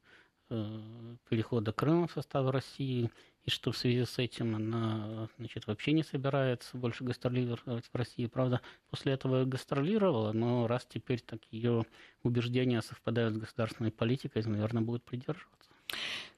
э, 0.49 1.15
перехода 1.29 1.73
Крыма 1.73 2.07
в 2.07 2.13
состав 2.13 2.49
России, 2.51 3.11
и 3.45 3.49
что 3.49 3.71
в 3.71 3.77
связи 3.77 4.05
с 4.05 4.17
этим 4.19 4.55
она 4.55 5.27
значит, 5.37 5.67
вообще 5.67 5.91
не 5.91 6.03
собирается 6.03 6.77
больше 6.77 7.03
гастролировать 7.03 7.85
в 7.91 7.95
России. 7.95 8.27
Правда, 8.27 8.61
после 8.89 9.13
этого 9.13 9.45
гастролировала, 9.45 10.31
но 10.31 10.67
раз 10.67 10.85
теперь 10.89 11.19
так 11.19 11.41
ее 11.51 11.85
убеждения 12.23 12.81
совпадают 12.81 13.35
с 13.35 13.37
государственной 13.37 13.91
политикой, 13.91 14.43
наверное, 14.43 14.81
будет 14.81 15.03
придерживаться. 15.03 15.71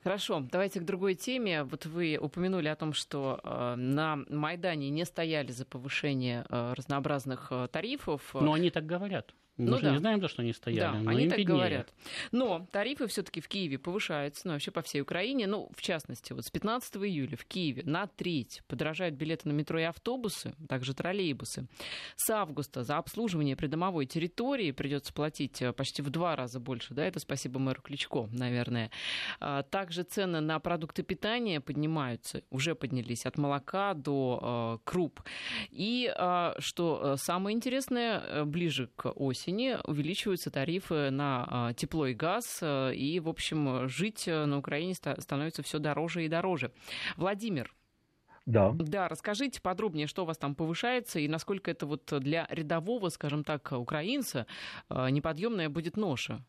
Хорошо, 0.03 0.45
давайте 0.51 0.79
к 0.79 0.85
другой 0.85 1.15
теме. 1.15 1.63
Вот 1.63 1.85
вы 1.87 2.19
упомянули 2.21 2.67
о 2.67 2.75
том, 2.75 2.93
что 2.93 3.39
э, 3.43 3.75
на 3.75 4.17
Майдане 4.29 4.89
не 4.91 5.03
стояли 5.03 5.51
за 5.51 5.65
повышение 5.65 6.45
э, 6.47 6.73
разнообразных 6.73 7.47
э, 7.49 7.67
тарифов. 7.71 8.21
Но 8.35 8.53
они 8.53 8.69
так 8.69 8.85
говорят. 8.85 9.33
Мы 9.57 9.71
ну, 9.71 9.77
же 9.77 9.83
да. 9.83 9.91
не 9.93 9.99
знаем, 9.99 10.19
за 10.19 10.27
что 10.27 10.41
они 10.41 10.51
стояли. 10.51 10.79
Да, 10.79 10.99
но 10.99 11.11
они 11.11 11.29
так 11.29 11.37
виднее. 11.37 11.55
говорят. 11.55 11.93
Но 12.33 12.67
тарифы 12.71 13.07
все-таки 13.07 13.39
в 13.39 13.47
Киеве 13.47 13.77
повышаются, 13.77 14.41
ну, 14.47 14.53
вообще 14.53 14.71
по 14.71 14.81
всей 14.81 15.01
Украине. 15.01 15.47
Ну, 15.47 15.69
в 15.73 15.81
частности, 15.81 16.33
вот 16.33 16.43
с 16.43 16.49
15 16.49 16.97
июля 16.97 17.37
в 17.37 17.45
Киеве 17.45 17.83
на 17.85 18.07
треть 18.07 18.63
подорожают 18.67 19.15
билеты 19.15 19.47
на 19.47 19.53
метро 19.53 19.79
и 19.79 19.83
автобусы, 19.83 20.53
также 20.67 20.93
троллейбусы. 20.93 21.67
С 22.17 22.29
августа 22.29 22.83
за 22.83 22.97
обслуживание 22.97 23.55
придомовой 23.55 24.05
территории 24.05 24.71
придется 24.71 25.13
платить 25.13 25.61
э, 25.61 25.71
почти 25.71 26.01
в 26.01 26.09
два 26.09 26.35
раза 26.35 26.59
больше. 26.59 26.93
Да, 26.93 27.05
это 27.05 27.19
спасибо 27.19 27.57
мэру 27.57 27.81
Кличко, 27.81 28.27
наверное. 28.33 28.91
А, 29.39 29.63
также 29.63 30.03
цены 30.03 30.41
на 30.41 30.59
продукты 30.59 31.03
питания 31.03 31.61
поднимаются, 31.61 32.43
уже 32.49 32.75
поднялись 32.75 33.25
от 33.25 33.37
молока 33.37 33.93
до 33.93 34.79
э, 34.83 34.83
круп. 34.83 35.21
И 35.69 36.13
э, 36.13 36.55
что 36.59 37.15
самое 37.15 37.55
интересное, 37.55 38.43
ближе 38.43 38.89
к 38.97 39.09
осени 39.11 39.44
осени 39.45 39.77
увеличиваются 39.83 40.49
тарифы 40.49 41.09
на 41.11 41.45
а, 41.47 41.73
тепло 41.73 42.07
и 42.07 42.13
газ, 42.13 42.59
э, 42.61 42.95
и, 42.95 43.19
в 43.19 43.29
общем, 43.29 43.87
жить 43.87 44.27
э, 44.27 44.45
на 44.45 44.57
Украине 44.57 44.95
становится 44.95 45.61
все 45.61 45.77
дороже 45.79 46.25
и 46.25 46.27
дороже. 46.27 46.71
Владимир, 47.15 47.73
да. 48.45 48.71
Да, 48.73 49.07
расскажите 49.07 49.61
подробнее, 49.61 50.07
что 50.07 50.23
у 50.23 50.25
вас 50.25 50.37
там 50.37 50.55
повышается 50.55 51.19
и 51.19 51.27
насколько 51.27 51.71
это 51.71 51.85
вот 51.85 52.13
для 52.19 52.47
рядового, 52.49 53.09
скажем 53.09 53.43
так, 53.43 53.71
украинца 53.71 54.45
неподъемная 54.89 55.67
будет 55.67 55.97
ноша. 55.97 56.43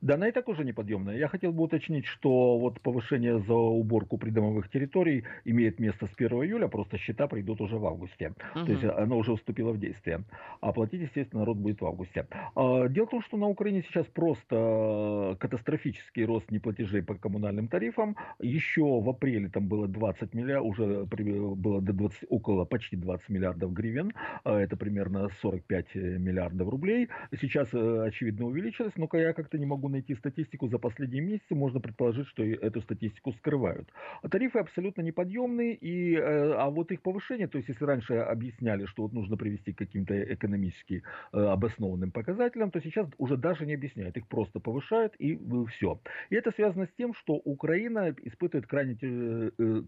Да, 0.00 0.14
она 0.14 0.28
и 0.28 0.32
так 0.32 0.48
уже 0.48 0.64
неподъемная. 0.64 1.16
Я 1.16 1.28
хотел 1.28 1.52
бы 1.52 1.64
уточнить, 1.64 2.06
что 2.06 2.58
вот 2.58 2.80
повышение 2.80 3.38
за 3.38 3.54
уборку 3.54 4.18
придомовых 4.18 4.68
территорий 4.70 5.24
имеет 5.44 5.78
место 5.78 6.06
с 6.06 6.14
1 6.16 6.28
июля, 6.44 6.68
просто 6.68 6.98
счета 6.98 7.26
придут 7.26 7.60
уже 7.60 7.76
в 7.76 7.86
августе. 7.86 8.34
Угу. 8.54 8.66
То 8.66 8.72
есть 8.72 8.84
оно 8.84 9.18
уже 9.18 9.34
вступило 9.36 9.72
в 9.72 9.78
действие. 9.78 10.24
А 10.60 10.72
платить, 10.72 11.02
естественно, 11.02 11.40
народ 11.40 11.58
будет 11.58 11.80
в 11.80 11.86
августе. 11.86 12.26
А, 12.54 12.88
дело 12.88 13.06
в 13.06 13.10
том, 13.10 13.22
что 13.22 13.36
на 13.36 13.46
Украине 13.46 13.82
сейчас 13.82 14.06
просто 14.06 15.36
катастрофический 15.40 16.24
рост 16.24 16.50
неплатежей 16.50 17.02
по 17.02 17.14
коммунальным 17.14 17.68
тарифам. 17.68 18.16
Еще 18.40 18.82
в 18.82 19.08
апреле 19.08 19.48
там 19.48 19.68
было 19.68 19.88
20 19.88 20.34
миллиардов, 20.34 20.70
уже 20.70 21.04
было 21.04 21.80
до 21.80 21.92
20, 21.92 22.26
около 22.28 22.64
почти 22.64 22.96
20 22.96 23.28
миллиардов 23.28 23.72
гривен. 23.72 24.12
А, 24.44 24.58
это 24.58 24.76
примерно 24.76 25.28
45 25.40 25.94
миллиардов 25.94 26.68
рублей. 26.68 27.08
Сейчас, 27.40 27.72
э, 27.72 28.04
очевидно, 28.06 28.46
увеличилось, 28.46 28.92
но 28.96 29.08
я 29.12 29.32
как-то 29.32 29.58
не 29.58 29.66
могу 29.66 29.85
могу 29.86 29.88
найти 29.88 30.14
статистику 30.14 30.68
за 30.68 30.78
последние 30.78 31.22
месяцы, 31.22 31.54
можно 31.54 31.80
предположить, 31.80 32.26
что 32.28 32.42
эту 32.42 32.80
статистику 32.82 33.32
скрывают. 33.32 33.88
А 34.22 34.28
тарифы 34.28 34.58
абсолютно 34.58 35.02
неподъемные, 35.02 35.74
и, 35.74 36.14
э, 36.14 36.52
а 36.54 36.70
вот 36.70 36.92
их 36.92 37.00
повышение, 37.02 37.48
то 37.48 37.58
есть 37.58 37.68
если 37.68 37.84
раньше 37.84 38.14
объясняли, 38.14 38.86
что 38.86 39.02
вот 39.02 39.12
нужно 39.12 39.36
привести 39.36 39.72
к 39.72 39.78
каким-то 39.78 40.14
экономически 40.34 41.02
э, 41.32 41.38
обоснованным 41.38 42.10
показателям, 42.10 42.70
то 42.70 42.80
сейчас 42.80 43.06
уже 43.18 43.36
даже 43.36 43.66
не 43.66 43.74
объясняют, 43.74 44.16
их 44.16 44.26
просто 44.26 44.60
повышают 44.60 45.14
и 45.18 45.34
э, 45.34 45.64
все. 45.70 46.00
И 46.30 46.36
это 46.36 46.52
связано 46.52 46.86
с 46.86 46.96
тем, 46.98 47.14
что 47.14 47.34
Украина 47.44 48.14
испытывает 48.24 48.66
крайне 48.66 48.96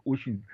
очень, 0.04 0.44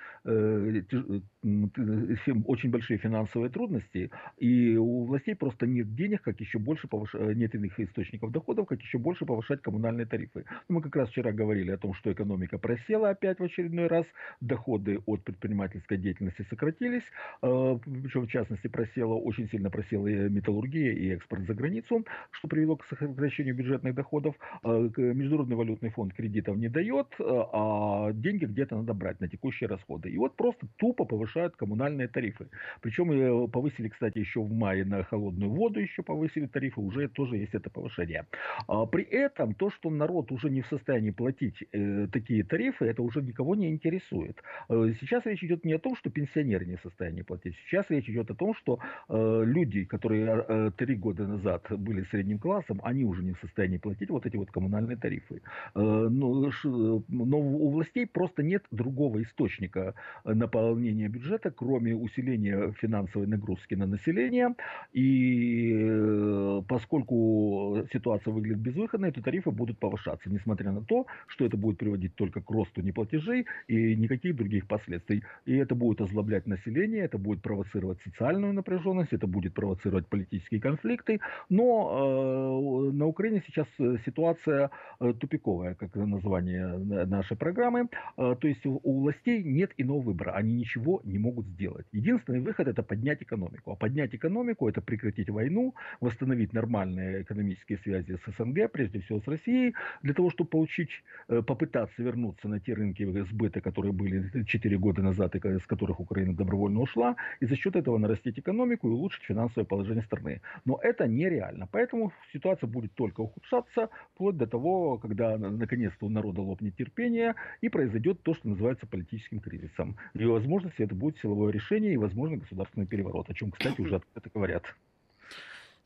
очень 2.46 2.70
большие 2.70 2.98
финансовые 2.98 3.50
трудности, 3.50 4.10
и 4.38 4.76
у 4.76 5.04
властей 5.04 5.34
просто 5.34 5.66
нет 5.66 5.94
денег, 5.94 6.22
как 6.22 6.40
еще 6.40 6.58
больше 6.58 6.88
повыш... 6.88 7.14
нет 7.14 7.54
иных 7.54 7.80
источников 7.80 8.30
доходов, 8.30 8.66
как 8.66 8.80
еще 8.80 8.98
больше 8.98 9.24
повышать 9.24 9.33
коммунальные 9.62 10.06
тарифы. 10.06 10.44
Мы 10.68 10.82
как 10.82 10.96
раз 10.96 11.08
вчера 11.08 11.32
говорили 11.32 11.70
о 11.72 11.78
том, 11.78 11.94
что 11.94 12.12
экономика 12.12 12.58
просела 12.58 13.10
опять 13.10 13.38
в 13.38 13.44
очередной 13.44 13.86
раз, 13.86 14.06
доходы 14.40 15.00
от 15.06 15.22
предпринимательской 15.22 15.98
деятельности 15.98 16.46
сократились, 16.50 17.04
э, 17.42 17.78
причем 18.02 18.22
в 18.22 18.28
частности 18.28 18.68
просела, 18.68 19.14
очень 19.14 19.48
сильно 19.48 19.70
просела 19.70 20.06
и 20.06 20.28
металлургия, 20.28 20.92
и 20.92 21.08
экспорт 21.10 21.46
за 21.46 21.54
границу, 21.54 22.04
что 22.30 22.48
привело 22.48 22.76
к 22.76 22.84
сокращению 22.86 23.54
бюджетных 23.54 23.94
доходов. 23.94 24.34
Э, 24.64 24.90
Международный 24.96 25.56
валютный 25.56 25.90
фонд 25.90 26.14
кредитов 26.14 26.56
не 26.56 26.68
дает, 26.68 27.06
э, 27.18 27.24
а 27.24 28.12
деньги 28.12 28.44
где-то 28.44 28.76
надо 28.76 28.94
брать 28.94 29.20
на 29.20 29.28
текущие 29.28 29.68
расходы. 29.68 30.10
И 30.10 30.18
вот 30.18 30.36
просто 30.36 30.66
тупо 30.76 31.04
повышают 31.04 31.56
коммунальные 31.56 32.08
тарифы. 32.08 32.46
Причем 32.80 33.50
повысили, 33.50 33.88
кстати, 33.88 34.18
еще 34.18 34.40
в 34.40 34.52
мае 34.52 34.84
на 34.84 35.02
холодную 35.04 35.50
воду 35.50 35.80
еще 35.80 36.02
повысили 36.02 36.46
тарифы, 36.46 36.80
уже 36.80 37.08
тоже 37.08 37.36
есть 37.36 37.54
это 37.54 37.70
повышение. 37.70 38.26
А 38.66 38.86
при 38.86 39.04
этом 39.04 39.23
то, 39.28 39.70
что 39.70 39.90
народ 39.90 40.32
уже 40.32 40.50
не 40.50 40.62
в 40.62 40.66
состоянии 40.66 41.10
платить 41.10 41.64
э, 41.72 42.06
такие 42.12 42.44
тарифы, 42.44 42.84
это 42.86 43.02
уже 43.02 43.22
никого 43.22 43.54
не 43.54 43.68
интересует. 43.68 44.42
Э, 44.68 44.92
сейчас 45.00 45.26
речь 45.26 45.42
идет 45.44 45.64
не 45.64 45.74
о 45.74 45.78
том, 45.78 45.96
что 45.96 46.10
пенсионеры 46.10 46.66
не 46.66 46.76
в 46.76 46.80
состоянии 46.80 47.22
платить. 47.22 47.54
Сейчас 47.66 47.86
речь 47.90 48.08
идет 48.08 48.30
о 48.30 48.34
том, 48.34 48.54
что 48.54 48.78
э, 49.08 49.42
люди, 49.44 49.84
которые 49.84 50.44
э, 50.48 50.70
три 50.76 50.96
года 50.96 51.26
назад 51.26 51.66
были 51.70 52.04
средним 52.10 52.38
классом, 52.38 52.80
они 52.82 53.04
уже 53.04 53.22
не 53.22 53.32
в 53.32 53.38
состоянии 53.40 53.78
платить 53.78 54.10
вот 54.10 54.26
эти 54.26 54.36
вот 54.36 54.50
коммунальные 54.50 54.96
тарифы. 54.96 55.42
Э, 55.74 55.80
но, 56.10 56.50
ш, 56.50 56.68
но 56.68 57.38
у 57.38 57.70
властей 57.70 58.06
просто 58.06 58.42
нет 58.42 58.64
другого 58.70 59.22
источника 59.22 59.94
наполнения 60.24 61.08
бюджета, 61.08 61.50
кроме 61.50 61.94
усиления 61.94 62.72
финансовой 62.80 63.26
нагрузки 63.26 63.74
на 63.74 63.86
население. 63.86 64.54
И 64.92 65.72
э, 65.74 66.62
поскольку 66.68 67.86
ситуация 67.92 68.32
выглядит 68.32 68.58
безвыходной, 68.58 69.12
то 69.14 69.22
тарифы 69.22 69.50
будут 69.50 69.78
повышаться, 69.78 70.30
несмотря 70.30 70.72
на 70.72 70.82
то, 70.82 71.06
что 71.26 71.44
это 71.44 71.56
будет 71.56 71.78
приводить 71.78 72.14
только 72.14 72.40
к 72.40 72.50
росту 72.50 72.82
неплатежей 72.82 73.46
и 73.68 73.96
никаких 73.96 74.36
других 74.36 74.66
последствий. 74.66 75.22
И 75.46 75.56
это 75.56 75.74
будет 75.74 76.00
озлоблять 76.00 76.46
население, 76.46 77.04
это 77.04 77.18
будет 77.18 77.42
провоцировать 77.42 77.98
социальную 78.02 78.52
напряженность, 78.52 79.12
это 79.12 79.26
будет 79.26 79.54
провоцировать 79.54 80.06
политические 80.06 80.60
конфликты. 80.60 81.20
Но 81.48 82.90
э, 82.90 82.96
на 82.96 83.06
Украине 83.06 83.42
сейчас 83.46 83.66
ситуация 84.04 84.70
э, 85.00 85.12
тупиковая, 85.14 85.74
как 85.74 85.94
название 85.94 86.78
нашей 87.06 87.36
программы. 87.36 87.88
Э, 88.16 88.34
то 88.40 88.48
есть 88.48 88.66
у, 88.66 89.00
властей 89.00 89.42
нет 89.42 89.72
иного 89.76 90.00
выбора, 90.00 90.32
они 90.32 90.54
ничего 90.54 91.00
не 91.04 91.18
могут 91.18 91.46
сделать. 91.46 91.86
Единственный 91.92 92.40
выход 92.40 92.68
это 92.68 92.82
поднять 92.82 93.22
экономику. 93.22 93.72
А 93.72 93.76
поднять 93.76 94.14
экономику 94.14 94.68
это 94.68 94.80
прекратить 94.80 95.30
войну, 95.30 95.74
восстановить 96.00 96.52
нормальные 96.52 97.22
экономические 97.22 97.78
связи 97.78 98.16
с 98.16 98.36
СНГ, 98.36 98.70
прежде 98.72 99.00
всего 99.04 99.20
с 99.20 99.28
Россией, 99.28 99.74
для 100.02 100.14
того, 100.14 100.30
чтобы 100.30 100.50
получить, 100.50 100.90
э, 101.28 101.42
попытаться 101.42 102.02
вернуться 102.02 102.48
на 102.48 102.60
те 102.60 102.74
рынки 102.74 103.04
сбыта, 103.24 103.60
которые 103.60 103.92
были 103.92 104.44
4 104.44 104.78
года 104.78 105.02
назад, 105.02 105.34
и 105.34 105.58
с 105.58 105.66
которых 105.66 106.00
Украина 106.00 106.34
добровольно 106.34 106.80
ушла, 106.80 107.16
и 107.40 107.46
за 107.46 107.56
счет 107.56 107.76
этого 107.76 107.98
нарастить 107.98 108.38
экономику 108.38 108.88
и 108.88 108.92
улучшить 108.92 109.22
финансовое 109.24 109.66
положение 109.66 110.02
страны. 110.02 110.40
Но 110.64 110.78
это 110.82 111.06
нереально. 111.06 111.66
Поэтому 111.66 112.12
ситуация 112.32 112.66
будет 112.66 112.94
только 112.94 113.20
ухудшаться, 113.20 113.88
вплоть 114.14 114.36
до 114.36 114.46
того, 114.46 114.98
когда 114.98 115.38
наконец-то 115.38 116.06
у 116.06 116.08
народа 116.08 116.40
лопнет 116.40 116.76
терпение 116.76 117.34
и 117.60 117.68
произойдет 117.68 118.22
то, 118.22 118.34
что 118.34 118.48
называется 118.48 118.86
политическим 118.86 119.40
кризисом. 119.40 119.96
И 120.14 120.24
возможности 120.24 120.82
это 120.82 120.94
будет 120.94 121.18
силовое 121.18 121.52
решение 121.52 121.94
и, 121.94 121.96
возможно, 121.96 122.36
государственный 122.36 122.86
переворот, 122.86 123.30
о 123.30 123.34
чем, 123.34 123.50
кстати, 123.50 123.80
уже 123.80 123.96
открыто 123.96 124.30
говорят. 124.34 124.64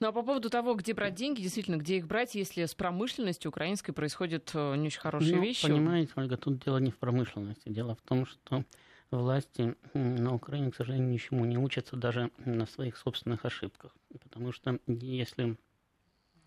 Ну 0.01 0.07
а 0.07 0.13
по 0.13 0.23
поводу 0.23 0.49
того, 0.49 0.75
где 0.75 0.95
брать 0.95 1.15
деньги, 1.15 1.43
действительно, 1.43 1.77
где 1.77 1.97
их 1.97 2.07
брать, 2.07 2.37
если 2.37 2.65
с 2.65 2.75
промышленностью 2.75 3.49
украинской 3.49 3.93
происходят 3.93 4.51
э, 4.55 4.77
не 4.77 4.87
очень 4.87 5.01
хорошие 5.01 5.37
ну, 5.37 5.43
вещи? 5.43 5.67
Понимаете, 5.67 6.13
Ольга, 6.15 6.37
тут 6.37 6.63
дело 6.63 6.79
не 6.79 6.93
в 6.93 6.99
промышленности. 6.99 7.69
Дело 7.69 7.97
в 7.97 8.03
том, 8.03 8.25
что 8.25 8.65
власти 9.11 9.75
на 9.95 10.35
Украине, 10.35 10.71
к 10.71 10.77
сожалению, 10.77 11.09
ничему 11.09 11.45
не 11.45 11.59
учатся 11.59 11.97
даже 11.97 12.31
на 12.45 12.67
своих 12.67 12.97
собственных 12.97 13.45
ошибках. 13.45 13.97
Потому 14.23 14.53
что 14.53 14.79
если 14.87 15.57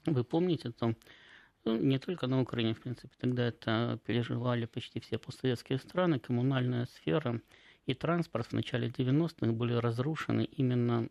вы 0.06 0.24
помните, 0.24 0.72
то 0.72 0.96
ну, 1.66 1.78
не 1.78 2.00
только 2.00 2.28
на 2.28 2.42
Украине, 2.42 2.74
в 2.74 2.80
принципе, 2.80 3.14
тогда 3.20 3.48
это 3.48 4.00
переживали 4.06 4.66
почти 4.66 5.02
все 5.02 5.18
постсоветские 5.18 5.80
страны, 5.80 6.20
коммунальная 6.20 6.86
сфера– 6.86 7.42
и 7.86 7.94
транспорт 7.94 8.48
в 8.48 8.54
начале 8.54 8.88
90-х 8.90 9.52
были 9.52 9.74
разрушены 9.74 10.46
именно 10.46 11.10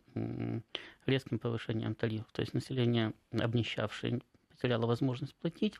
резким 1.07 1.39
повышением 1.39 1.95
тарифов. 1.95 2.31
То 2.33 2.43
есть 2.43 2.55
население, 2.55 3.13
обнищавшее, 3.33 4.21
потеряло 4.51 4.87
возможность 4.87 5.35
платить, 5.35 5.75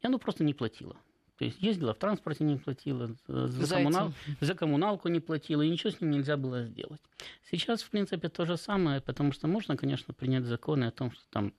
и 0.00 0.06
оно 0.06 0.18
просто 0.18 0.44
не 0.44 0.54
платило. 0.54 0.96
То 1.38 1.44
есть 1.44 1.62
ездила 1.62 1.94
в 1.94 1.98
транспорте 1.98 2.42
не 2.42 2.56
платила, 2.56 3.14
за, 3.28 3.76
коммунал, 3.76 4.12
за 4.40 4.54
коммуналку 4.54 5.08
не 5.08 5.20
платила, 5.20 5.62
и 5.62 5.68
ничего 5.68 5.90
с 5.90 6.00
ним 6.00 6.10
нельзя 6.10 6.36
было 6.36 6.64
сделать. 6.64 7.00
Сейчас, 7.48 7.82
в 7.82 7.90
принципе, 7.90 8.28
то 8.28 8.44
же 8.44 8.56
самое, 8.56 9.00
потому 9.00 9.30
что 9.30 9.46
можно, 9.46 9.76
конечно, 9.76 10.12
принять 10.12 10.44
законы 10.44 10.86
о 10.86 10.90
том, 10.90 11.12
что 11.12 11.22
там 11.30 11.54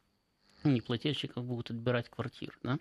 неплательщиков 0.65 1.45
будут 1.45 1.71
отбирать 1.71 2.10
квартиры, 2.10 2.53
да? 2.62 2.77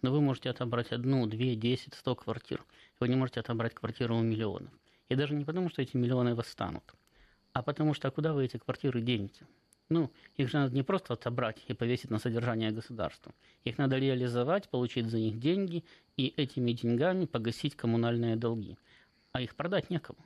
но 0.00 0.10
вы 0.10 0.22
можете 0.22 0.48
отобрать 0.48 0.92
одну, 0.92 1.26
две, 1.26 1.54
десять, 1.54 1.94
сто 1.94 2.14
квартир. 2.14 2.64
Вы 2.98 3.08
не 3.08 3.16
можете 3.16 3.40
отобрать 3.40 3.74
квартиру 3.74 4.16
у 4.16 4.22
миллионов. 4.22 4.72
И 5.08 5.14
даже 5.14 5.34
не 5.34 5.44
потому, 5.44 5.68
что 5.70 5.82
эти 5.82 5.96
миллионы 5.96 6.34
восстанут, 6.34 6.94
а 7.52 7.62
потому 7.62 7.94
что 7.94 8.08
а 8.08 8.10
куда 8.10 8.32
вы 8.32 8.44
эти 8.44 8.58
квартиры 8.58 9.00
денете? 9.00 9.46
Ну, 9.88 10.12
их 10.36 10.50
же 10.50 10.58
надо 10.58 10.74
не 10.74 10.82
просто 10.82 11.14
отобрать 11.14 11.64
и 11.66 11.72
повесить 11.72 12.10
на 12.10 12.18
содержание 12.18 12.70
государства. 12.70 13.32
Их 13.64 13.78
надо 13.78 13.96
реализовать, 13.96 14.68
получить 14.68 15.06
за 15.06 15.18
них 15.18 15.38
деньги 15.38 15.82
и 16.18 16.26
этими 16.36 16.72
деньгами 16.72 17.24
погасить 17.24 17.74
коммунальные 17.74 18.36
долги. 18.36 18.76
А 19.32 19.40
их 19.40 19.56
продать 19.56 19.88
некому. 19.88 20.18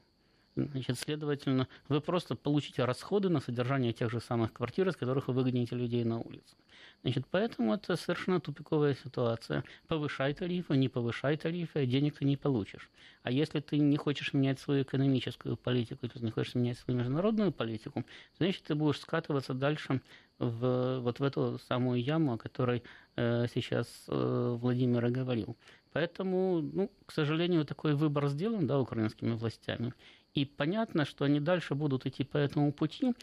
Значит, 0.54 0.98
следовательно, 0.98 1.66
вы 1.88 2.02
просто 2.02 2.34
получите 2.34 2.84
расходы 2.84 3.30
на 3.30 3.40
содержание 3.40 3.94
тех 3.94 4.10
же 4.10 4.20
самых 4.20 4.52
квартир, 4.52 4.86
из 4.88 4.96
которых 4.96 5.28
вы 5.28 5.34
выгоните 5.34 5.76
людей 5.76 6.04
на 6.04 6.20
улицу. 6.20 6.56
Значит, 7.02 7.24
поэтому 7.30 7.74
это 7.74 7.96
совершенно 7.96 8.38
тупиковая 8.38 8.94
ситуация. 8.94 9.64
Повышай 9.88 10.34
тарифы, 10.34 10.76
не 10.76 10.88
повышай 10.88 11.36
тарифы, 11.36 11.80
а 11.80 11.86
денег 11.86 12.18
ты 12.18 12.26
не 12.26 12.36
получишь. 12.36 12.90
А 13.22 13.30
если 13.30 13.60
ты 13.60 13.78
не 13.78 13.96
хочешь 13.96 14.34
менять 14.34 14.60
свою 14.60 14.82
экономическую 14.82 15.56
политику, 15.56 16.06
ты 16.06 16.20
не 16.20 16.30
хочешь 16.30 16.54
менять 16.54 16.78
свою 16.78 16.98
международную 16.98 17.50
политику, 17.50 18.04
значит, 18.38 18.64
ты 18.64 18.74
будешь 18.74 19.00
скатываться 19.00 19.54
дальше 19.54 20.02
в, 20.38 21.00
вот 21.00 21.18
в 21.18 21.22
эту 21.22 21.58
самую 21.66 22.02
яму, 22.02 22.34
о 22.34 22.38
которой 22.38 22.82
э, 23.16 23.46
сейчас 23.52 23.88
э, 24.08 24.56
Владимир 24.60 25.08
говорил. 25.08 25.56
Поэтому, 25.92 26.62
ну, 26.62 26.90
к 27.06 27.12
сожалению, 27.12 27.64
такой 27.64 27.94
выбор 27.94 28.28
сделан 28.28 28.66
да, 28.66 28.80
украинскими 28.80 29.32
властями. 29.32 29.92
И 30.34 30.44
понятно, 30.44 31.04
что 31.04 31.24
они 31.24 31.40
дальше 31.40 31.74
будут 31.74 32.06
идти 32.06 32.24
по 32.24 32.38
этому 32.38 32.72
пути. 32.72 33.14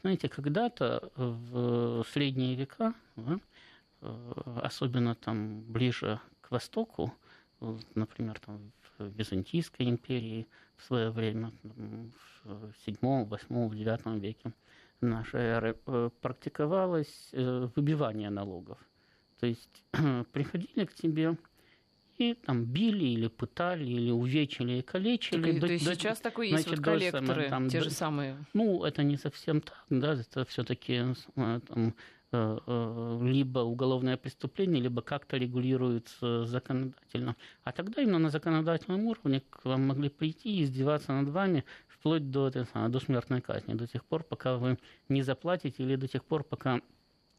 Знаете, 0.00 0.28
когда-то 0.28 1.10
в 1.16 2.04
средние 2.12 2.54
века, 2.54 2.94
э, 3.16 3.38
особенно 4.62 5.14
там 5.14 5.62
ближе 5.62 6.20
к 6.40 6.50
востоку, 6.50 7.12
например, 7.94 8.38
там 8.40 8.72
в 8.98 9.04
Византийской 9.16 9.88
империи 9.88 10.46
в 10.76 10.84
свое 10.84 11.10
время, 11.10 11.52
в 12.44 12.72
седьмом, 12.84 13.24
восьмом, 13.26 13.74
девятом 13.74 14.18
веке 14.18 14.52
нашей 15.00 15.40
эры, 15.40 15.76
э, 15.86 16.10
практиковалось 16.20 17.28
э, 17.32 17.68
выбивание 17.74 18.30
налогов. 18.30 18.78
То 19.40 19.46
есть 19.46 19.84
приходили 20.32 20.84
к 20.84 20.94
тебе 20.94 21.36
и 22.18 22.34
там 22.34 22.64
били 22.64 23.04
или 23.04 23.28
пытали, 23.28 23.84
или 23.84 24.10
увечили 24.10 24.78
и 24.78 24.82
калечили. 24.82 25.52
Так, 25.52 25.60
до, 25.60 25.66
то 25.66 25.72
есть 25.72 25.84
до, 25.84 25.94
сейчас 25.94 26.20
такое 26.20 26.46
есть 26.46 26.64
значит, 26.64 26.78
вот 26.78 26.84
коллекторы, 26.84 27.48
там, 27.48 27.68
те 27.68 27.80
же 27.80 27.90
самые? 27.90 28.36
Ну, 28.54 28.84
это 28.84 29.02
не 29.02 29.16
совсем 29.16 29.60
так, 29.60 29.84
да, 29.90 30.14
это 30.14 30.44
все-таки 30.44 31.14
э, 31.36 31.60
там, 31.68 31.94
э, 32.32 32.58
э, 32.66 33.18
либо 33.22 33.60
уголовное 33.60 34.16
преступление, 34.16 34.82
либо 34.82 35.02
как-то 35.02 35.36
регулируется 35.36 36.46
законодательно. 36.46 37.36
А 37.62 37.72
тогда 37.72 38.02
именно 38.02 38.18
на 38.18 38.30
законодательном 38.30 39.04
уровне 39.04 39.42
к 39.48 39.64
вам 39.64 39.86
могли 39.86 40.08
прийти 40.08 40.58
и 40.58 40.62
издеваться 40.62 41.12
над 41.12 41.28
вами 41.28 41.64
вплоть 41.86 42.30
до, 42.30 42.50
до 42.50 43.00
смертной 43.00 43.40
казни, 43.40 43.74
до 43.74 43.86
тех 43.86 44.04
пор, 44.04 44.22
пока 44.22 44.56
вы 44.56 44.78
не 45.08 45.22
заплатите, 45.22 45.82
или 45.82 45.96
до 45.96 46.08
тех 46.08 46.24
пор, 46.24 46.44
пока 46.44 46.80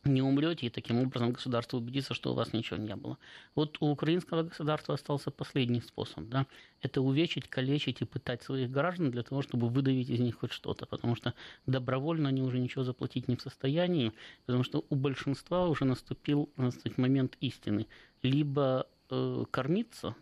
не 0.08 0.22
умрете, 0.22 0.68
и 0.68 0.70
таким 0.70 1.00
образом 1.00 1.32
государство 1.32 1.78
убедится, 1.78 2.14
что 2.14 2.32
у 2.32 2.34
вас 2.34 2.54
ничего 2.54 2.78
не 2.78 2.96
было. 2.96 3.18
Вот 3.56 3.78
у 3.82 3.88
украинского 3.88 4.44
государства 4.44 4.96
остался 4.96 5.32
последний 5.32 5.82
способ. 5.82 6.28
Да? 6.30 6.46
Это 6.82 7.02
увечить, 7.02 7.48
калечить 7.48 8.02
и 8.02 8.06
пытать 8.06 8.44
своих 8.44 8.72
граждан 8.72 9.12
для 9.12 9.24
того, 9.24 9.42
чтобы 9.42 9.70
выдавить 9.70 10.10
из 10.10 10.20
них 10.20 10.40
хоть 10.40 10.52
что-то. 10.52 10.86
Потому 10.86 11.16
что 11.16 11.34
добровольно 11.66 12.30
они 12.30 12.42
уже 12.42 12.60
ничего 12.60 12.84
заплатить 12.84 13.28
не 13.28 13.36
в 13.36 13.42
состоянии, 13.42 14.14
потому 14.46 14.64
что 14.64 14.86
у 14.90 14.96
большинства 14.96 15.68
уже 15.68 15.86
наступил 15.86 16.50
сказать, 16.56 16.98
момент 16.98 17.38
истины. 17.42 17.88
Либо 18.22 18.88
э, 19.10 19.46
кормиться 19.52 20.16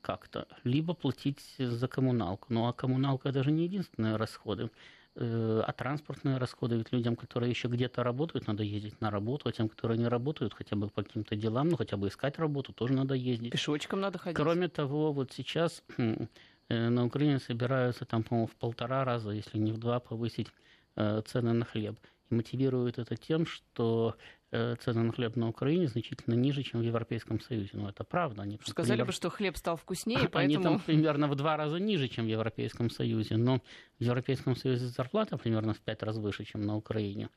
как-то, 0.00 0.46
либо 0.64 0.94
платить 0.94 1.40
за 1.58 1.88
коммуналку. 1.88 2.46
Ну 2.50 2.66
а 2.66 2.72
коммуналка 2.72 3.32
даже 3.32 3.50
не 3.50 3.64
единственные 3.64 4.16
расходы. 4.16 4.70
Э, 5.16 5.62
а 5.66 5.72
транспортные 5.72 6.36
расходы, 6.38 6.76
ведь 6.76 6.92
людям, 6.92 7.16
которые 7.16 7.50
еще 7.50 7.66
где-то 7.66 8.04
работают, 8.04 8.46
надо 8.46 8.62
ездить 8.62 9.00
на 9.00 9.10
работу, 9.10 9.48
а 9.48 9.52
тем, 9.52 9.68
которые 9.68 9.98
не 9.98 10.06
работают, 10.06 10.54
хотя 10.54 10.76
бы 10.76 10.88
по 10.88 11.02
каким-то 11.02 11.34
делам, 11.34 11.68
ну 11.68 11.76
хотя 11.76 11.96
бы 11.96 12.08
искать 12.08 12.38
работу, 12.38 12.72
тоже 12.72 12.94
надо 12.94 13.14
ездить. 13.14 13.50
Пешочком 13.50 14.00
надо 14.00 14.18
ходить. 14.18 14.36
Кроме 14.36 14.68
того, 14.68 15.12
вот 15.12 15.32
сейчас 15.32 15.82
э, 15.98 16.88
на 16.88 17.04
Украине 17.04 17.40
собираются 17.40 18.04
там, 18.04 18.22
по-моему, 18.22 18.46
в 18.46 18.54
полтора 18.54 19.04
раза, 19.04 19.30
если 19.30 19.58
не 19.58 19.72
в 19.72 19.78
два, 19.78 19.98
повысить 19.98 20.48
э, 20.94 21.22
цены 21.26 21.54
на 21.54 21.64
хлеб. 21.64 21.98
И 22.30 22.34
мотивируют 22.34 22.98
это 22.98 23.16
тем, 23.16 23.46
что 23.46 24.14
цены 24.50 25.02
на 25.02 25.12
хлеб 25.12 25.36
на 25.36 25.48
Украине 25.48 25.86
значительно 25.86 26.34
ниже, 26.34 26.62
чем 26.62 26.80
в 26.80 26.82
Европейском 26.82 27.40
Союзе. 27.40 27.70
Но 27.74 27.88
это 27.88 28.02
правда. 28.04 28.42
Они, 28.42 28.58
Сказали 28.66 28.96
пример... 28.96 29.06
бы, 29.06 29.12
что 29.12 29.30
хлеб 29.30 29.56
стал 29.56 29.76
вкуснее, 29.76 30.28
поэтому... 30.28 30.40
Они 30.40 30.56
там 30.56 30.80
примерно 30.80 31.28
в 31.28 31.36
два 31.36 31.56
раза 31.56 31.78
ниже, 31.78 32.08
чем 32.08 32.26
в 32.26 32.28
Европейском 32.28 32.90
Союзе. 32.90 33.36
Но 33.36 33.60
в 33.98 34.02
Европейском 34.02 34.56
Союзе 34.56 34.86
зарплата 34.86 35.36
примерно 35.36 35.72
в 35.72 35.78
пять 35.78 36.02
раз 36.02 36.16
выше, 36.16 36.44
чем 36.44 36.62
на 36.62 36.76
Украине. 36.76 37.28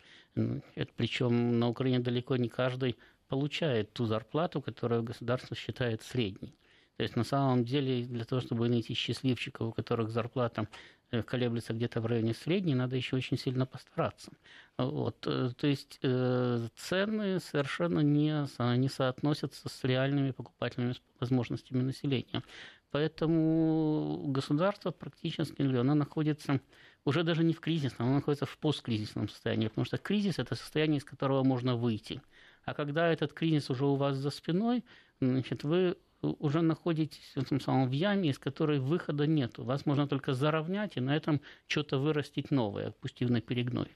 Причем 0.95 1.59
на 1.59 1.69
Украине 1.69 1.99
далеко 1.99 2.35
не 2.37 2.49
каждый 2.49 2.97
получает 3.27 3.93
ту 3.93 4.05
зарплату, 4.05 4.61
которую 4.61 5.03
государство 5.03 5.55
считает 5.55 6.01
средней. 6.01 6.55
То 6.97 7.03
есть 7.03 7.15
на 7.15 7.23
самом 7.23 7.63
деле 7.63 8.05
для 8.05 8.23
того, 8.23 8.41
чтобы 8.41 8.69
найти 8.69 8.93
счастливчиков, 8.93 9.69
у 9.69 9.71
которых 9.71 10.09
зарплата 10.09 10.67
Э, 10.67 11.02
колеблется 11.21 11.73
где-то 11.73 12.01
в 12.01 12.05
районе 12.05 12.33
средней, 12.33 12.73
надо 12.73 12.95
еще 12.95 13.15
очень 13.15 13.37
сильно 13.37 13.65
постараться. 13.65 14.31
Вот. 14.77 15.27
Э, 15.27 15.51
то 15.55 15.67
есть 15.67 15.99
э, 16.01 16.67
цены 16.75 17.39
совершенно 17.39 17.99
не, 17.99 18.47
не 18.77 18.89
соотносятся 18.89 19.69
с 19.69 19.83
реальными 19.83 20.31
покупательными 20.31 20.95
возможностями 21.19 21.81
населения. 21.81 22.41
Поэтому 22.89 24.25
государство 24.27 24.91
практически 24.91 25.61
оно 25.61 25.95
находится 25.95 26.59
уже 27.05 27.23
даже 27.23 27.43
не 27.43 27.53
в 27.53 27.59
кризисном, 27.59 28.07
оно 28.07 28.15
находится 28.17 28.45
в 28.45 28.57
посткризисном 28.57 29.29
состоянии, 29.29 29.67
потому 29.67 29.85
что 29.85 29.97
кризис– 29.97 30.37
это 30.39 30.55
состояние, 30.55 30.99
из 30.99 31.03
которого 31.03 31.43
можно 31.43 31.75
выйти. 31.75 32.21
А 32.65 32.73
когда 32.73 33.11
этот 33.11 33.33
кризис 33.33 33.69
уже 33.69 33.85
у 33.85 33.95
вас 33.95 34.15
за 34.17 34.29
спиной, 34.29 34.85
значит, 35.19 35.63
вы 35.63 35.97
уже 36.23 36.61
находитесь 36.61 37.33
в 37.35 37.37
этом 37.37 37.59
самом 37.59 37.89
в 37.89 37.91
яме, 37.91 38.29
из 38.29 38.39
которой 38.39 38.79
выхода 38.79 39.27
нет. 39.27 39.57
Вас 39.57 39.85
можно 39.85 40.07
только 40.07 40.33
заровнять 40.33 40.97
и 40.97 41.01
на 41.01 41.15
этом 41.15 41.41
что-то 41.67 41.97
вырастить 41.97 42.51
новое, 42.51 42.91
пустив 42.91 43.29
на 43.29 43.41
перегной. 43.41 43.89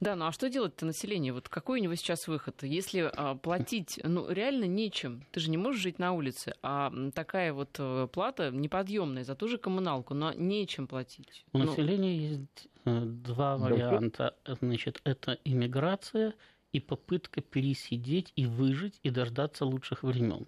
Да, 0.00 0.16
ну 0.16 0.26
а 0.26 0.32
что 0.32 0.50
делать-то 0.50 0.84
население? 0.84 1.32
Вот 1.32 1.48
какой 1.48 1.80
у 1.80 1.82
него 1.82 1.94
сейчас 1.94 2.28
выход? 2.28 2.62
Если 2.62 3.10
а, 3.14 3.34
платить, 3.36 4.00
ну 4.04 4.30
реально 4.30 4.64
нечем, 4.64 5.24
ты 5.30 5.40
же 5.40 5.50
не 5.50 5.56
можешь 5.56 5.80
жить 5.80 5.98
на 5.98 6.12
улице, 6.12 6.54
а 6.62 6.92
такая 7.14 7.52
вот 7.52 7.76
а, 7.78 8.06
плата 8.06 8.50
неподъемная 8.50 9.24
за 9.24 9.34
ту 9.34 9.48
же 9.48 9.58
коммуналку, 9.58 10.14
но 10.14 10.32
нечем 10.32 10.86
платить. 10.86 11.44
У 11.52 11.58
ну... 11.58 11.66
населения 11.66 12.16
есть 12.16 12.68
э, 12.84 13.00
два 13.04 13.56
варианта. 13.56 14.36
Значит, 14.60 15.00
это 15.04 15.38
иммиграция 15.44 16.34
и 16.72 16.80
попытка 16.80 17.40
пересидеть 17.40 18.32
и 18.36 18.46
выжить 18.46 19.00
и 19.02 19.10
дождаться 19.10 19.64
лучших 19.64 20.02
времен. 20.02 20.46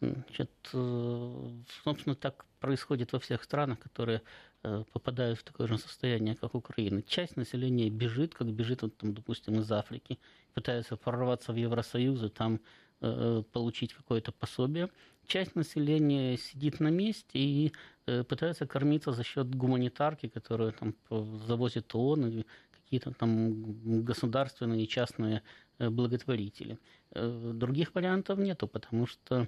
Значит, 0.00 0.50
э, 0.74 1.48
собственно, 1.84 2.14
так 2.14 2.44
происходит 2.60 3.12
во 3.12 3.18
всех 3.18 3.42
странах, 3.42 3.78
которые 3.78 4.22
э, 4.62 4.84
попадают 4.92 5.38
в 5.38 5.44
такое 5.44 5.66
же 5.68 5.78
состояние, 5.78 6.36
как 6.36 6.54
Украина. 6.54 7.02
Часть 7.02 7.36
населения 7.36 7.88
бежит, 7.88 8.34
как 8.34 8.48
бежит, 8.48 8.82
вот, 8.82 8.96
там, 8.98 9.14
допустим, 9.14 9.60
из 9.60 9.72
Африки, 9.72 10.18
пытается 10.54 10.96
прорваться 10.96 11.52
в 11.52 11.56
Евросоюз 11.56 12.22
и 12.24 12.28
там 12.28 12.60
э, 13.00 13.42
получить 13.52 13.94
какое-то 13.94 14.32
пособие. 14.32 14.90
Часть 15.26 15.56
населения 15.56 16.36
сидит 16.36 16.78
на 16.78 16.88
месте 16.88 17.38
и 17.38 17.72
э, 18.06 18.22
пытается 18.22 18.66
кормиться 18.66 19.12
за 19.12 19.24
счет 19.24 19.54
гуманитарки, 19.54 20.28
которую 20.28 20.72
там 20.72 20.94
завозит 21.46 21.94
ООН 21.94 22.28
и 22.28 22.44
какие-то 22.86 23.12
там 23.12 24.04
государственные 24.04 24.84
и 24.84 24.88
частные 24.88 25.42
Э, 25.78 25.90
благотворители. 25.90 26.78
Э, 27.14 27.50
других 27.54 27.94
вариантов 27.94 28.38
нету, 28.38 28.66
потому 28.66 29.06
что 29.06 29.46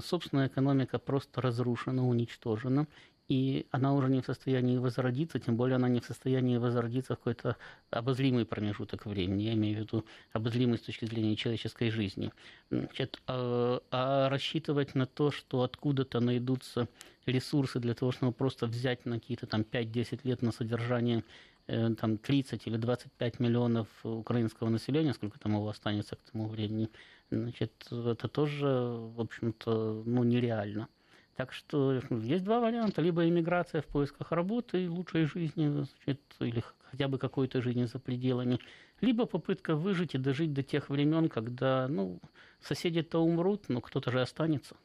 собственная 0.00 0.48
экономика 0.48 0.98
просто 0.98 1.40
разрушена, 1.40 2.06
уничтожена, 2.06 2.86
и 3.30 3.66
она 3.70 3.94
уже 3.94 4.08
не 4.08 4.20
в 4.20 4.26
состоянии 4.26 4.76
возродиться, 4.76 5.38
тем 5.38 5.56
более 5.56 5.76
она 5.76 5.88
не 5.88 6.00
в 6.00 6.04
состоянии 6.04 6.58
возродиться 6.58 7.14
в 7.14 7.18
какой-то 7.18 7.56
обозримый 7.90 8.44
промежуток 8.44 9.06
времени, 9.06 9.44
я 9.44 9.54
имею 9.54 9.76
в 9.76 9.80
виду 9.80 10.04
обозримый 10.32 10.76
с 10.76 10.82
точки 10.82 11.06
зрения 11.06 11.36
человеческой 11.36 11.90
жизни. 11.90 12.32
Значит, 12.70 13.22
а, 13.26 13.80
а 13.90 14.28
рассчитывать 14.28 14.94
на 14.94 15.06
то, 15.06 15.30
что 15.30 15.62
откуда-то 15.62 16.20
найдутся 16.20 16.88
ресурсы 17.24 17.78
для 17.78 17.94
того, 17.94 18.12
чтобы 18.12 18.32
просто 18.32 18.66
взять 18.66 19.06
на 19.06 19.20
какие-то 19.20 19.46
там 19.46 19.62
5-10 19.62 20.20
лет 20.24 20.42
на 20.42 20.52
содержание 20.52 21.22
Э, 21.70 21.94
там 21.94 22.18
30 22.18 22.66
или 22.66 22.76
25 22.76 23.38
миллионов 23.38 23.86
украинского 24.02 24.70
населения, 24.70 25.14
сколько 25.14 25.38
там 25.38 25.52
его 25.52 25.68
останется 25.68 26.16
к 26.16 26.22
тому 26.32 26.48
времени, 26.48 26.88
значит, 27.30 27.72
это 27.92 28.26
тоже, 28.26 28.66
в 28.66 29.20
общем-то, 29.20 30.02
ну, 30.04 30.24
нереально. 30.24 30.88
Так 31.36 31.52
что 31.52 32.00
есть 32.10 32.44
два 32.44 32.60
варианта. 32.60 33.00
Либо 33.00 33.26
иммиграция 33.26 33.82
в 33.82 33.86
поисках 33.86 34.32
работы 34.32 34.84
и 34.84 34.88
лучшей 34.88 35.24
жизни, 35.24 35.68
значит, 35.68 36.20
или 36.40 36.62
хотя 36.90 37.08
бы 37.08 37.18
какой-то 37.18 37.62
жизни 37.62 37.84
за 37.84 37.98
пределами, 37.98 38.58
либо 39.00 39.26
попытка 39.26 39.74
выжить 39.74 40.14
и 40.14 40.18
дожить 40.18 40.52
до 40.52 40.62
тех 40.62 40.90
времен, 40.90 41.28
когда 41.28 41.88
ну, 41.88 42.20
соседи-то 42.60 43.22
умрут, 43.22 43.68
но 43.68 43.80
кто-то 43.80 44.10
же 44.10 44.20
останется. 44.20 44.76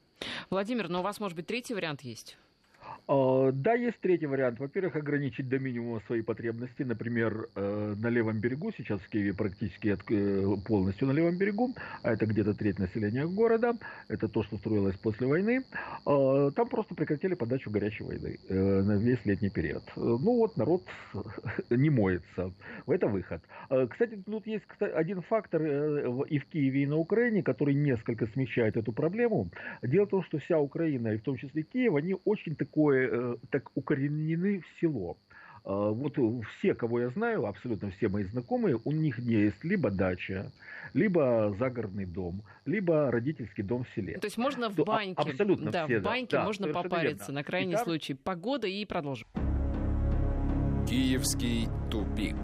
Владимир, 0.49 0.87
но 0.87 0.99
у 0.99 1.03
вас, 1.03 1.19
может 1.19 1.35
быть, 1.35 1.47
третий 1.47 1.73
вариант 1.73 2.01
есть? 2.01 2.37
А, 3.07 3.51
да, 3.51 3.73
есть 3.73 3.99
третий 4.01 4.25
вариант. 4.25 4.59
Во-первых, 4.59 4.95
ограничить 4.95 5.47
до 5.47 5.59
минимума 5.59 6.01
свои 6.07 6.21
потребности. 6.21 6.83
Например, 6.83 7.47
э, 7.55 7.95
на 7.97 8.09
левом 8.09 8.39
берегу, 8.39 8.71
сейчас 8.77 8.99
в 9.01 9.09
Киеве 9.09 9.33
практически 9.33 9.95
э, 10.09 10.57
полностью 10.67 11.07
на 11.07 11.11
левом 11.11 11.37
берегу, 11.37 11.75
а 12.01 12.11
это 12.11 12.25
где-то 12.25 12.53
треть 12.53 12.79
населения 12.79 13.27
города, 13.27 13.73
это 14.07 14.27
то, 14.27 14.43
что 14.43 14.57
строилось 14.57 14.97
после 14.97 15.27
войны, 15.27 15.63
а, 16.05 16.51
там 16.51 16.67
просто 16.67 16.95
прекратили 16.95 17.35
подачу 17.35 17.69
горячей 17.69 18.03
воды 18.03 18.39
э, 18.49 18.81
на 18.81 18.97
весь 18.97 19.23
летний 19.25 19.49
период. 19.49 19.83
Ну 19.95 20.37
вот, 20.37 20.57
народ 20.57 20.83
не 21.69 21.89
моется. 21.89 22.51
Это 22.87 23.07
выход. 23.07 23.41
Кстати, 23.89 24.17
тут 24.25 24.47
есть 24.47 24.65
один 24.79 25.21
фактор 25.21 25.61
и 25.61 26.39
в 26.39 26.45
Киеве, 26.45 26.83
и 26.83 26.87
на 26.87 26.97
Украине, 26.97 27.43
который 27.43 27.75
несколько 27.75 28.27
смягчает 28.27 28.77
эту 28.77 28.91
проблему. 28.91 29.49
Дело 29.81 30.05
в 30.05 30.09
том, 30.09 30.23
что 30.23 30.37
вся 30.39 30.59
Украина, 30.59 31.09
и 31.09 31.17
в 31.17 31.21
том 31.21 31.37
числе 31.37 31.63
Киев, 31.63 31.95
они 31.95 32.15
очень 32.25 32.55
такое 32.55 32.84
э, 32.91 33.35
так 33.49 33.71
укоренены 33.75 34.61
в 34.61 34.79
село. 34.79 35.17
А, 35.65 35.89
вот 35.89 36.17
все, 36.57 36.75
кого 36.75 36.99
я 36.99 37.09
знаю, 37.09 37.45
абсолютно 37.45 37.89
все 37.91 38.07
мои 38.07 38.23
знакомые, 38.23 38.79
у 38.83 38.91
них 38.91 39.17
есть 39.19 39.63
либо 39.63 39.89
дача, 39.89 40.51
либо 40.93 41.55
загородный 41.57 42.05
дом, 42.05 42.43
либо 42.65 43.09
родительский 43.09 43.63
дом 43.63 43.83
в 43.83 43.89
селе. 43.95 44.17
То 44.19 44.27
есть 44.27 44.37
можно 44.37 44.69
в 44.69 44.75
баньке, 44.75 45.21
абсолютно 45.21 45.71
да, 45.71 45.85
все, 45.85 45.99
в 45.99 46.03
баньке 46.03 46.37
да, 46.37 46.45
можно 46.45 46.67
попариться 46.67 47.25
верно. 47.25 47.33
на 47.33 47.43
крайний 47.43 47.75
и 47.75 47.77
случай. 47.77 48.13
Погода 48.13 48.67
и 48.67 48.85
продолжим. 48.85 49.27
Киевский 50.87 51.67
тупик. 51.89 52.35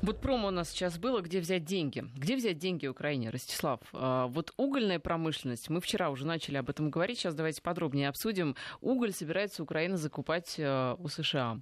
Вот 0.00 0.20
промо 0.20 0.48
у 0.48 0.50
нас 0.50 0.70
сейчас 0.70 0.96
было, 0.96 1.20
где 1.20 1.40
взять 1.40 1.64
деньги. 1.64 2.04
Где 2.14 2.36
взять 2.36 2.58
деньги 2.58 2.86
Украине, 2.86 3.30
Ростислав? 3.30 3.80
А, 3.92 4.28
вот 4.28 4.52
угольная 4.56 5.00
промышленность, 5.00 5.68
мы 5.70 5.80
вчера 5.80 6.10
уже 6.10 6.24
начали 6.24 6.56
об 6.56 6.70
этом 6.70 6.90
говорить, 6.90 7.18
сейчас 7.18 7.34
давайте 7.34 7.62
подробнее 7.62 8.08
обсудим. 8.08 8.54
Уголь 8.80 9.12
собирается 9.12 9.62
Украина 9.62 9.96
закупать 9.96 10.54
э, 10.56 10.96
у 10.98 11.08
США. 11.08 11.60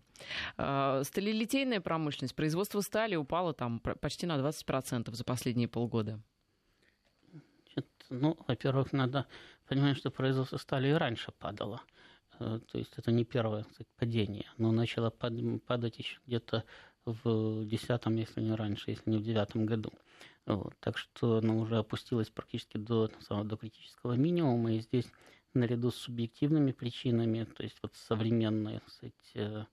А, 0.58 1.02
сталелитейная 1.04 1.80
промышленность, 1.80 2.34
производство 2.34 2.80
стали 2.82 3.16
упало 3.16 3.54
там 3.54 3.80
почти 3.80 4.26
на 4.26 4.36
20% 4.36 5.14
за 5.14 5.24
последние 5.24 5.68
полгода. 5.68 6.20
Ну, 8.10 8.38
во-первых, 8.46 8.92
надо 8.92 9.26
понимать, 9.66 9.96
что 9.96 10.10
производство 10.10 10.58
стали 10.58 10.88
и 10.88 10.92
раньше 10.92 11.32
падало. 11.32 11.80
Э, 12.38 12.60
то 12.70 12.78
есть 12.78 12.92
это 12.96 13.10
не 13.12 13.24
первое 13.24 13.64
кстати, 13.64 13.88
падение. 13.96 14.46
но 14.58 14.72
начало 14.72 15.10
падать 15.10 15.98
еще 15.98 16.18
где-то 16.26 16.64
в 17.06 17.64
десятом, 17.64 18.16
если 18.16 18.40
не 18.42 18.54
раньше, 18.54 18.90
если 18.90 19.08
не 19.10 19.18
в 19.18 19.22
девятом 19.22 19.64
году. 19.64 19.92
Вот. 20.44 20.74
Так 20.80 20.98
что 20.98 21.38
она 21.38 21.54
уже 21.54 21.78
опустилась 21.78 22.28
практически 22.28 22.76
до, 22.76 23.10
до 23.30 23.56
критического 23.56 24.12
минимума, 24.12 24.74
и 24.74 24.80
здесь 24.80 25.06
наряду 25.54 25.90
с 25.90 25.96
субъективными 25.96 26.72
причинами, 26.72 27.44
то 27.44 27.62
есть 27.62 27.78
вот 27.82 27.94
современной 27.94 28.80
кстати, 28.86 29.14
э, 29.34 29.64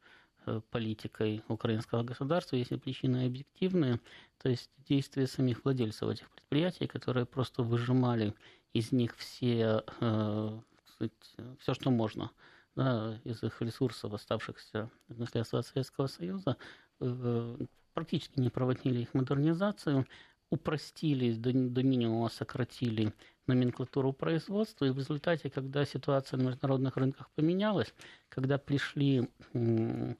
э, 0.45 0.61
политикой 0.71 1.43
украинского 1.47 2.03
государства, 2.03 2.55
если 2.55 2.77
причины 2.77 3.25
объективные, 3.25 3.99
то 4.41 4.49
есть 4.49 4.71
действия 4.87 5.27
самих 5.27 5.65
владельцев 5.65 6.09
этих 6.09 6.29
предприятий, 6.31 6.87
которые 6.87 7.25
просто 7.25 7.63
выжимали 7.63 8.33
из 8.73 8.91
них 8.91 9.15
все, 9.17 9.83
э, 9.99 10.59
все 11.59 11.73
что 11.73 11.91
можно 11.91 12.31
да, 12.75 13.19
из 13.23 13.43
их 13.43 13.61
ресурсов, 13.61 14.13
оставшихся 14.13 14.89
в 15.07 15.19
наследство 15.19 15.59
от 15.59 15.67
Советского 15.67 16.07
Союза, 16.07 16.57
практически 17.93 18.39
не 18.39 18.49
проводили 18.49 19.01
их 19.01 19.13
модернизацию, 19.13 20.05
упростили, 20.49 21.33
до, 21.33 21.51
до 21.51 21.83
минимума 21.83 22.29
сократили 22.29 23.13
номенклатуру 23.47 24.13
производства, 24.13 24.85
и 24.85 24.91
в 24.91 24.97
результате, 24.97 25.49
когда 25.49 25.85
ситуация 25.85 26.37
на 26.37 26.43
международных 26.43 26.95
рынках 26.95 27.29
поменялась, 27.35 27.93
когда 28.29 28.57
пришли 28.57 29.27
э, 29.53 30.13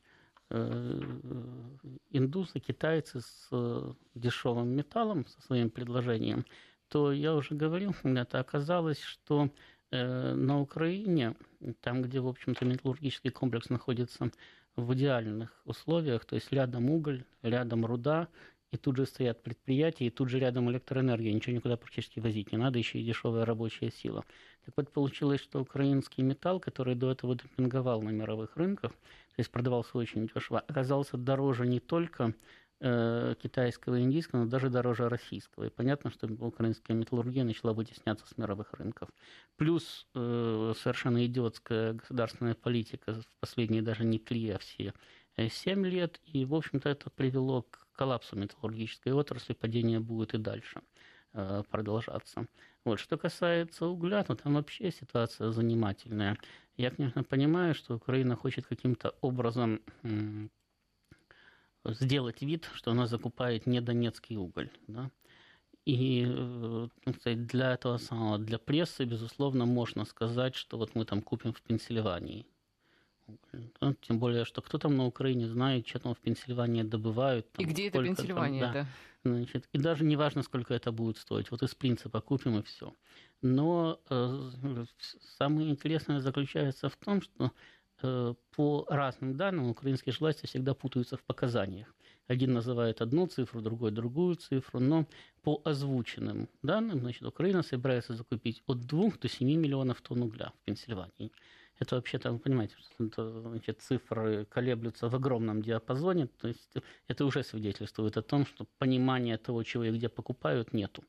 индусы, 2.10 2.60
китайцы 2.60 3.22
с 3.22 3.48
э, 3.52 3.94
дешевым 4.16 4.70
металлом, 4.70 5.26
со 5.28 5.42
своим 5.42 5.70
предложением, 5.70 6.46
то 6.90 7.12
я 7.12 7.34
уже 7.34 7.56
говорил, 7.56 7.96
это 8.04 8.40
оказалось, 8.40 9.02
что 9.02 9.50
на 9.92 10.60
Украине, 10.60 11.36
там, 11.82 12.02
где, 12.02 12.20
в 12.20 12.28
общем-то, 12.28 12.66
металлургический 12.66 13.30
комплекс 13.30 13.70
находится 13.70 14.32
в 14.76 14.94
идеальных 14.94 15.62
условиях, 15.66 16.26
то 16.26 16.36
есть 16.36 16.52
рядом 16.52 16.90
уголь, 16.90 17.24
рядом 17.42 17.86
руда, 17.86 18.28
и 18.72 18.78
тут 18.78 18.98
же 18.98 19.06
стоят 19.06 19.44
предприятия, 19.44 20.08
и 20.08 20.10
тут 20.10 20.30
же 20.30 20.40
рядом 20.40 20.70
электроэнергия, 20.72 21.32
ничего 21.32 21.56
никуда 21.56 21.78
практически 21.78 22.20
возить 22.20 22.52
не 22.52 22.58
надо, 22.58 22.80
еще 22.80 23.00
и 23.00 23.06
дешевая 23.06 23.46
рабочая 23.46 23.92
сила. 23.92 24.26
Так 24.65 24.74
вот, 24.76 24.92
получилось, 24.92 25.42
что 25.42 25.62
украинский 25.62 26.24
металл, 26.24 26.60
который 26.60 26.96
до 26.96 27.12
этого 27.12 27.36
демпинговал 27.36 28.02
на 28.02 28.10
мировых 28.10 28.58
рынках, 28.58 28.92
то 28.92 29.40
есть 29.40 29.52
продавался 29.52 29.98
очень 29.98 30.28
дешево, 30.28 30.60
оказался 30.60 31.17
дороже 31.17 31.67
не 31.67 31.80
только 31.80 32.34
китайского 33.42 33.96
и 33.96 34.02
индийского, 34.02 34.42
но 34.42 34.46
даже 34.50 34.69
дороже 34.69 35.08
российского. 35.08 35.63
И 35.63 35.69
понятно, 35.69 36.12
что 36.12 36.27
украинская 36.27 36.98
металлургия 36.98 37.46
начала 37.46 37.71
вытесняться 37.71 38.27
с 38.27 38.38
мировых 38.38 38.73
рынков. 38.73 39.08
Плюс 39.56 40.06
э, 40.13 40.73
совершенно 40.77 41.25
идиотская 41.25 41.94
государственная 41.94 42.56
политика 42.56 43.13
в 43.13 43.25
последние 43.40 43.81
даже 43.81 44.04
не 44.04 44.19
три, 44.19 44.50
а 44.50 44.58
все 44.60 44.94
семь 45.50 45.86
лет. 45.86 46.19
И, 46.25 46.44
в 46.44 46.54
общем-то, 46.54 46.90
это 46.90 47.10
привело 47.10 47.62
к 47.62 47.88
коллапсу 47.94 48.36
металлургической 48.36 49.13
отрасли, 49.13 49.54
падение 49.54 50.02
будет 50.02 50.34
и 50.34 50.38
дальше 50.38 50.81
продолжаться. 51.71 52.48
Вот. 52.86 53.00
Что 53.00 53.17
касается 53.17 53.88
угля, 53.88 54.23
то 54.23 54.36
там 54.36 54.56
вообще 54.56 54.92
ситуация 54.92 55.52
занимательная. 55.52 56.38
Я, 56.75 56.92
конечно, 56.92 57.23
понимаю, 57.23 57.73
что 57.73 57.96
Украина 57.96 58.36
хочет 58.36 58.67
каким-то 58.67 59.15
образом 59.21 59.81
сделать 61.86 62.42
вид, 62.42 62.69
что 62.73 62.92
она 62.92 63.08
закупает 63.08 63.65
не 63.65 63.81
донецкий 63.81 64.38
уголь. 64.38 64.69
Да? 64.88 65.12
И 65.86 66.25
э, 66.25 66.88
ну, 67.06 67.13
для 67.23 67.73
этого 67.73 67.98
самого, 67.98 68.38
для 68.38 68.58
прессы, 68.58 69.04
безусловно, 69.04 69.65
можно 69.65 70.06
сказать, 70.06 70.56
что 70.56 70.77
вот 70.77 70.96
мы 70.96 71.06
там 71.06 71.21
купим 71.21 71.54
в 71.54 71.62
Пенсильвании. 71.62 72.46
Да? 73.81 73.96
Тем 74.02 74.19
более, 74.19 74.46
что 74.46 74.62
кто 74.62 74.77
там 74.77 74.96
на 74.96 75.06
Украине 75.06 75.48
знает, 75.48 75.88
что 75.88 76.00
там 76.00 76.15
в 76.15 76.19
Пенсильвании 76.19 76.84
добывают. 76.84 77.52
Там, 77.52 77.65
и 77.65 77.69
где 77.69 77.88
это 77.88 78.02
Пенсильвания, 78.02 78.62
там, 78.62 78.73
да. 78.73 78.84
да. 78.84 78.88
Значит, 79.25 79.67
и 79.71 79.77
даже 79.77 80.04
не 80.04 80.15
важно, 80.15 80.44
сколько 80.44 80.73
это 80.73 80.92
будет 80.92 81.17
стоить. 81.17 81.52
Вот 81.52 81.63
из 81.63 81.75
принципа 81.75 82.21
купим 82.21 82.60
и 82.60 82.63
все. 82.63 82.94
Но 83.42 84.00
э, 84.10 84.86
самое 85.38 85.69
интересное 85.69 86.21
заключается 86.21 86.90
в 86.90 86.96
том, 86.98 87.21
что 87.21 87.52
по 88.56 88.85
разным 88.89 89.37
данным 89.37 89.69
украинские 89.69 90.13
власти 90.19 90.45
всегда 90.45 90.73
путаются 90.73 91.17
в 91.17 91.23
показаниях. 91.23 91.87
Один 92.27 92.54
называет 92.54 93.01
одну 93.01 93.27
цифру, 93.27 93.62
другой 93.62 93.91
другую 93.91 94.35
цифру, 94.35 94.79
но 94.79 95.06
по 95.41 95.62
озвученным 95.65 96.47
данным, 96.62 96.99
значит, 96.99 97.23
Украина 97.23 97.63
собирается 97.63 98.13
закупить 98.13 98.63
от 98.67 98.85
2 98.85 99.12
до 99.21 99.27
7 99.27 99.47
миллионов 99.60 100.01
тонн 100.01 100.23
угля 100.23 100.51
в 100.56 100.65
Пенсильвании. 100.65 101.31
Это 101.79 101.95
вообще-то, 101.95 102.31
вы 102.31 102.39
понимаете, 102.39 102.75
это, 102.99 103.41
значит, 103.41 103.81
цифры 103.81 104.45
колеблются 104.45 105.10
в 105.10 105.15
огромном 105.15 105.62
диапазоне, 105.62 106.27
то 106.27 106.47
есть 106.47 106.75
это 107.08 107.25
уже 107.25 107.43
свидетельствует 107.43 108.15
о 108.17 108.21
том, 108.21 108.45
что 108.45 108.65
понимания 108.77 109.37
того, 109.37 109.63
чего 109.63 109.83
и 109.83 109.91
где 109.91 110.08
покупают, 110.08 110.73
нету. 110.73 111.04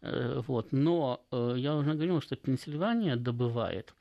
Э, 0.00 0.42
вот. 0.46 0.72
Но 0.72 1.26
э, 1.30 1.54
я 1.58 1.74
уже 1.74 1.94
говорил, 1.94 2.20
что 2.20 2.36
Пенсильвания 2.36 3.16
добывает 3.16 3.94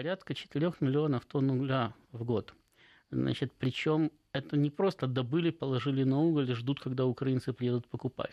порядка 0.00 0.32
4 0.32 0.72
миллионов 0.80 1.26
тонн 1.26 1.50
угля 1.50 1.92
в 2.12 2.24
год. 2.24 2.54
Значит, 3.10 3.52
причем 3.58 4.10
это 4.32 4.56
не 4.56 4.70
просто 4.70 5.06
добыли, 5.06 5.50
положили 5.50 6.04
на 6.04 6.18
уголь 6.20 6.50
и 6.50 6.54
ждут, 6.54 6.80
когда 6.80 7.04
украинцы 7.04 7.52
приедут 7.52 7.86
покупать. 7.86 8.32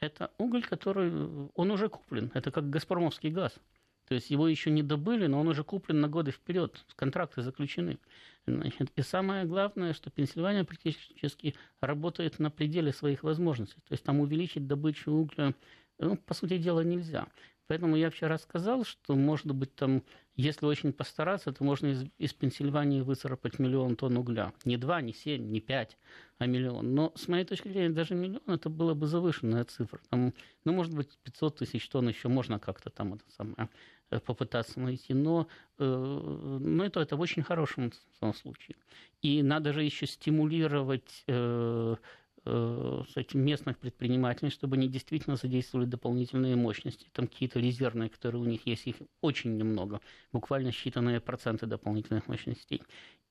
Это 0.00 0.32
уголь, 0.38 0.64
который, 0.64 1.12
он 1.54 1.70
уже 1.70 1.88
куплен. 1.88 2.32
Это 2.34 2.50
как 2.50 2.68
газпромовский 2.68 3.30
газ. 3.30 3.54
То 4.08 4.16
есть 4.16 4.28
его 4.28 4.48
еще 4.48 4.72
не 4.72 4.82
добыли, 4.82 5.28
но 5.28 5.38
он 5.38 5.46
уже 5.46 5.62
куплен 5.62 6.00
на 6.00 6.08
годы 6.08 6.32
вперед, 6.32 6.84
контракты 6.96 7.42
заключены. 7.42 8.00
Значит, 8.48 8.90
и 8.96 9.02
самое 9.02 9.44
главное, 9.44 9.92
что 9.92 10.10
Пенсильвания 10.10 10.64
практически 10.64 11.54
работает 11.80 12.40
на 12.40 12.50
пределе 12.50 12.92
своих 12.92 13.22
возможностей. 13.22 13.80
То 13.86 13.92
есть 13.92 14.02
там 14.02 14.18
увеличить 14.18 14.66
добычу 14.66 15.12
угля 15.12 15.54
ну, 15.98 16.16
по 16.16 16.34
сути 16.34 16.58
дела, 16.58 16.80
нельзя. 16.80 17.28
Поэтому 17.66 17.96
я 17.96 18.10
вчера 18.10 18.38
сказал, 18.38 18.84
что, 18.84 19.14
может 19.14 19.46
быть, 19.46 19.74
там, 19.74 20.02
если 20.36 20.66
очень 20.66 20.92
постараться, 20.92 21.52
то 21.52 21.64
можно 21.64 21.86
из, 21.88 22.04
из 22.18 22.34
Пенсильвании 22.34 23.00
выцарапать 23.00 23.58
миллион 23.58 23.96
тонн 23.96 24.18
угля. 24.18 24.52
Не 24.64 24.76
два, 24.76 25.00
не 25.00 25.14
семь, 25.14 25.50
не 25.50 25.60
пять, 25.60 25.96
а 26.38 26.46
миллион. 26.46 26.94
Но, 26.94 27.12
с 27.14 27.26
моей 27.26 27.44
точки 27.44 27.68
зрения, 27.68 27.90
даже 27.90 28.14
миллион– 28.14 28.42
это 28.46 28.68
была 28.68 28.94
бы 28.94 29.06
завышенная 29.06 29.64
цифра. 29.64 30.00
Там, 30.10 30.34
ну, 30.64 30.72
может 30.72 30.94
быть, 30.94 31.18
500 31.22 31.56
тысяч 31.56 31.88
тонн 31.88 32.08
еще 32.08 32.28
можно 32.28 32.58
как-то 32.58 32.90
там 32.90 33.14
это 33.14 33.24
самое, 33.30 33.70
э, 34.10 34.20
попытаться 34.20 34.78
найти. 34.78 35.14
Но, 35.14 35.48
э, 35.78 35.84
но 35.84 36.84
это, 36.84 37.00
это 37.00 37.16
в 37.16 37.20
очень 37.20 37.42
хорошем 37.42 37.92
случае. 38.42 38.76
И 39.22 39.42
надо 39.42 39.72
же 39.72 39.82
еще 39.82 40.06
стимулировать 40.06 41.24
э, 41.28 41.96
местных 42.46 43.78
предпринимателей, 43.78 44.50
чтобы 44.50 44.76
они 44.76 44.88
действительно 44.88 45.36
задействовали 45.36 45.86
дополнительные 45.86 46.56
мощности. 46.56 47.08
Там 47.12 47.26
какие-то 47.26 47.60
резервные, 47.60 48.10
которые 48.10 48.42
у 48.42 48.46
них 48.46 48.66
есть, 48.66 48.86
их 48.86 48.96
очень 49.20 49.56
немного, 49.56 50.00
буквально 50.32 50.68
считанные 50.68 51.20
проценты 51.20 51.66
дополнительных 51.66 52.28
мощностей. 52.28 52.82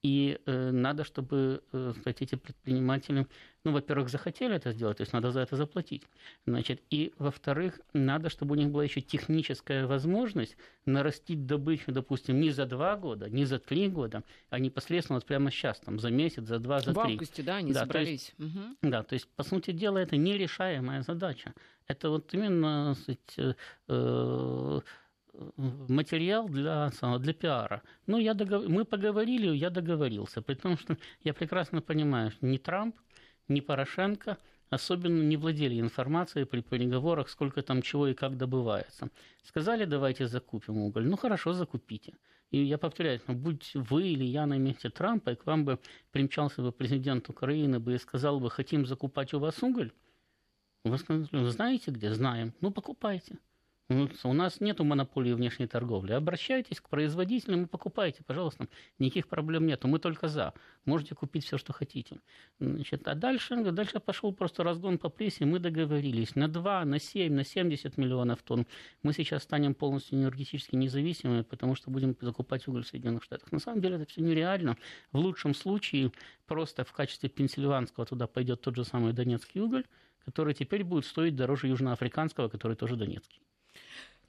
И 0.03 0.37
э, 0.45 0.71
надо, 0.71 1.05
чтобы 1.05 1.63
э, 1.71 1.93
сказать, 1.97 2.21
эти 2.21 2.35
предприниматели, 2.35 3.25
ну, 3.63 3.71
во-первых, 3.71 4.09
захотели 4.09 4.53
это 4.53 4.73
сделать, 4.73 4.97
то 4.97 5.01
есть 5.03 5.13
надо 5.13 5.31
за 5.31 5.39
это 5.39 5.55
заплатить. 5.55 6.03
Значит, 6.45 6.81
и, 6.89 7.13
во-вторых, 7.17 7.79
надо, 7.93 8.29
чтобы 8.29 8.51
у 8.51 8.55
них 8.55 8.69
была 8.69 8.83
еще 8.83 8.99
техническая 8.99 9.87
возможность 9.87 10.57
нарастить 10.85 11.45
добычу, 11.45 11.93
допустим, 11.93 12.41
не 12.41 12.51
за 12.51 12.65
два 12.65 12.97
года, 12.97 13.29
не 13.29 13.45
за 13.45 13.59
три 13.59 13.87
года, 13.87 14.23
а 14.49 14.59
непосредственно 14.59 15.17
вот 15.17 15.25
прямо 15.25 15.49
сейчас, 15.49 15.79
там, 15.79 15.99
за 15.99 16.11
месяц, 16.11 16.43
за 16.43 16.59
два, 16.59 16.79
за 16.79 16.87
три. 16.87 16.93
В 16.93 16.99
августе, 16.99 17.41
да, 17.41 17.55
они 17.55 17.71
да, 17.71 17.79
собрались. 17.79 18.33
То 18.37 18.43
есть, 18.43 18.55
угу. 18.57 18.75
Да, 18.81 19.03
то 19.03 19.13
есть, 19.13 19.29
по 19.29 19.43
сути 19.43 19.71
дела, 19.71 19.99
это 19.99 20.17
нерешаемая 20.17 21.01
задача. 21.01 21.53
Это 21.87 22.09
вот 22.09 22.33
именно, 22.33 22.93
сказать, 22.95 23.55
э 23.87 24.81
материал 25.57 26.47
для, 26.47 26.91
для 27.19 27.33
пиара. 27.33 27.81
Ну, 28.07 28.17
я 28.19 28.33
догов... 28.33 28.67
мы 28.67 28.85
поговорили, 28.85 29.55
я 29.55 29.69
договорился. 29.69 30.41
При 30.41 30.55
том, 30.55 30.77
что 30.77 30.97
я 31.23 31.33
прекрасно 31.33 31.81
понимаю, 31.81 32.31
что 32.31 32.45
ни 32.45 32.57
Трамп, 32.57 32.95
ни 33.47 33.59
Порошенко 33.59 34.37
особенно 34.69 35.21
не 35.21 35.37
владели 35.37 35.79
информацией 35.79 36.45
при 36.45 36.61
переговорах, 36.61 37.29
сколько 37.29 37.61
там 37.61 37.81
чего 37.81 38.07
и 38.07 38.13
как 38.13 38.37
добывается. 38.37 39.09
Сказали, 39.43 39.85
давайте 39.85 40.27
закупим 40.27 40.77
уголь. 40.77 41.07
Ну, 41.07 41.17
хорошо, 41.17 41.53
закупите. 41.53 42.13
И 42.49 42.63
я 42.63 42.77
повторяю, 42.77 43.19
ну, 43.27 43.33
будь 43.35 43.71
вы 43.73 44.09
или 44.09 44.23
я 44.23 44.45
на 44.45 44.57
месте 44.57 44.89
Трампа, 44.89 45.31
и 45.31 45.35
к 45.35 45.45
вам 45.45 45.65
бы 45.65 45.79
примчался 46.11 46.61
бы 46.61 46.71
президент 46.71 47.29
Украины 47.29 47.79
бы 47.79 47.95
и 47.95 47.97
сказал 47.97 48.39
бы, 48.39 48.49
хотим 48.49 48.85
закупать 48.85 49.33
у 49.33 49.39
вас 49.39 49.63
уголь, 49.63 49.91
вы 50.83 50.97
сказали, 50.97 51.49
знаете 51.49 51.91
где? 51.91 52.13
Знаем. 52.13 52.53
Ну, 52.61 52.71
покупайте. 52.71 53.37
Ну, 53.89 54.09
у 54.23 54.33
нас 54.33 54.61
нет 54.61 54.79
монополии 54.79 55.33
внешней 55.33 55.67
торговли. 55.67 56.13
Обращайтесь 56.13 56.79
к 56.79 56.87
производителям 56.87 57.63
и 57.63 57.67
покупайте, 57.67 58.23
пожалуйста. 58.23 58.67
Никаких 58.97 59.27
проблем 59.27 59.67
нет. 59.67 59.83
Мы 59.83 59.99
только 59.99 60.29
за. 60.29 60.53
Можете 60.85 61.15
купить 61.15 61.45
все, 61.45 61.57
что 61.57 61.73
хотите. 61.73 62.21
Значит, 62.59 63.05
а 63.09 63.15
дальше, 63.15 63.57
дальше 63.71 63.99
пошел 63.99 64.33
просто 64.33 64.63
разгон 64.63 64.97
по 64.97 65.09
прессе. 65.09 65.43
Мы 65.43 65.59
договорились 65.59 66.35
на 66.35 66.47
2, 66.47 66.85
на 66.85 66.97
7, 66.97 67.33
на 67.33 67.43
70 67.43 67.97
миллионов 67.97 68.41
тонн. 68.41 68.67
Мы 69.03 69.11
сейчас 69.11 69.43
станем 69.43 69.75
полностью 69.75 70.17
энергетически 70.17 70.77
независимыми, 70.77 71.41
потому 71.41 71.75
что 71.75 71.91
будем 71.91 72.15
закупать 72.21 72.65
уголь 72.69 72.85
в 72.85 72.87
Соединенных 72.87 73.23
Штатах. 73.23 73.51
На 73.51 73.59
самом 73.59 73.81
деле 73.81 73.97
это 73.97 74.05
все 74.05 74.21
нереально. 74.21 74.77
В 75.11 75.17
лучшем 75.17 75.53
случае 75.53 76.13
просто 76.45 76.85
в 76.85 76.93
качестве 76.93 77.27
пенсильванского 77.27 78.05
туда 78.05 78.27
пойдет 78.27 78.61
тот 78.61 78.77
же 78.77 78.85
самый 78.85 79.11
донецкий 79.11 79.59
уголь, 79.59 79.83
который 80.23 80.53
теперь 80.53 80.85
будет 80.85 81.05
стоить 81.05 81.35
дороже 81.35 81.67
южноафриканского, 81.67 82.47
который 82.47 82.77
тоже 82.77 82.95
донецкий. 82.95 83.41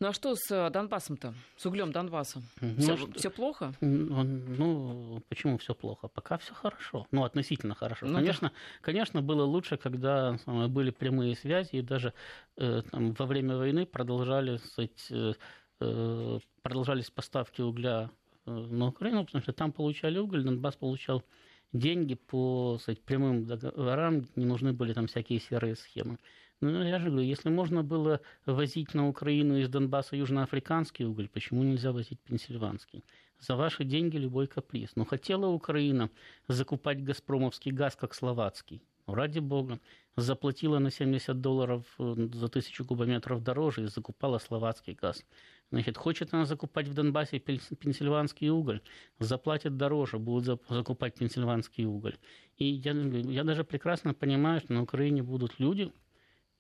Ну 0.05 0.11
а 0.11 0.13
что 0.13 0.37
с 0.37 0.51
э, 0.51 0.69
Донбассом-то? 0.69 1.33
С 1.57 1.65
углем 1.65 1.91
Донбасса? 1.91 2.43
Ну, 2.61 2.77
все, 2.77 2.95
все 3.17 3.31
плохо? 3.31 3.73
Ну, 3.81 5.23
почему 5.31 5.57
все 5.57 5.75
плохо? 5.75 6.09
Пока 6.09 6.37
все 6.37 6.53
хорошо. 6.53 7.07
Ну, 7.11 7.25
относительно 7.25 7.75
хорошо. 7.75 8.05
Ну, 8.05 8.17
конечно, 8.17 8.51
да. 8.51 8.55
конечно, 8.83 9.23
было 9.23 9.45
лучше, 9.45 9.79
когда 9.79 10.37
были 10.45 10.91
прямые 10.91 11.35
связи, 11.37 11.77
и 11.77 11.81
даже 11.81 12.13
э, 12.59 12.83
там, 12.91 13.15
во 13.15 13.25
время 13.25 13.57
войны 13.57 13.87
продолжали, 13.87 14.59
сказать, 14.59 15.07
э, 15.11 15.33
э, 15.81 16.39
продолжались 16.61 17.11
поставки 17.11 17.63
угля 17.63 18.11
э, 18.45 18.51
на 18.51 18.89
Украину, 18.89 19.25
потому 19.25 19.41
что 19.41 19.55
там 19.55 19.73
получали 19.73 20.19
уголь, 20.19 20.45
Донбасс 20.45 20.77
получал 20.77 21.25
деньги 21.73 22.13
по 22.13 22.77
сказать, 22.79 23.01
прямым 23.01 23.47
договорам, 23.47 24.29
не 24.37 24.45
нужны 24.45 24.75
были 24.75 24.93
там 24.93 25.07
всякие 25.07 25.41
серые 25.41 25.77
схемы. 25.77 26.19
Ну, 26.61 26.83
я 26.83 26.99
же 26.99 27.11
говорю, 27.11 27.27
если 27.27 27.51
можно 27.51 27.83
было 27.83 28.21
возить 28.47 28.95
на 28.95 29.09
Украину 29.09 29.59
из 29.59 29.69
Донбасса 29.69 30.17
южноафриканский 30.17 31.05
уголь, 31.05 31.29
почему 31.29 31.63
нельзя 31.63 31.93
возить 31.93 32.21
пенсильванский? 32.21 33.05
За 33.41 33.57
ваши 33.57 33.85
деньги 33.85 34.17
любой 34.17 34.47
каприз. 34.47 34.97
Но 34.97 35.05
хотела 35.05 35.47
Украина 35.47 36.11
закупать 36.49 37.03
газпромовский 37.05 37.73
газ, 37.73 37.97
как 37.97 38.15
словацкий. 38.15 38.83
Ну, 39.07 39.15
ради 39.15 39.41
бога. 39.41 39.81
Заплатила 40.17 40.79
на 40.79 40.91
70 40.91 41.41
долларов 41.41 41.85
за 41.99 42.49
тысячу 42.49 42.85
кубометров 42.85 43.43
дороже 43.43 43.85
и 43.85 43.87
закупала 43.89 44.39
словацкий 44.39 44.95
газ. 44.95 45.25
Значит, 45.71 45.97
хочет 45.97 46.33
она 46.33 46.47
закупать 46.47 46.87
в 46.87 46.95
Донбассе 46.95 47.41
пенсильванский 47.41 48.49
уголь, 48.49 48.81
заплатит 49.19 49.77
дороже, 49.77 50.19
будут 50.19 50.63
закупать 50.69 51.17
пенсильванский 51.17 51.85
уголь. 51.85 52.17
И 52.59 52.65
я, 52.65 52.93
я 52.93 53.43
даже 53.43 53.65
прекрасно 53.65 54.15
понимаю, 54.15 54.61
что 54.61 54.73
на 54.73 54.83
Украине 54.83 55.25
будут 55.25 55.59
люди, 55.59 55.93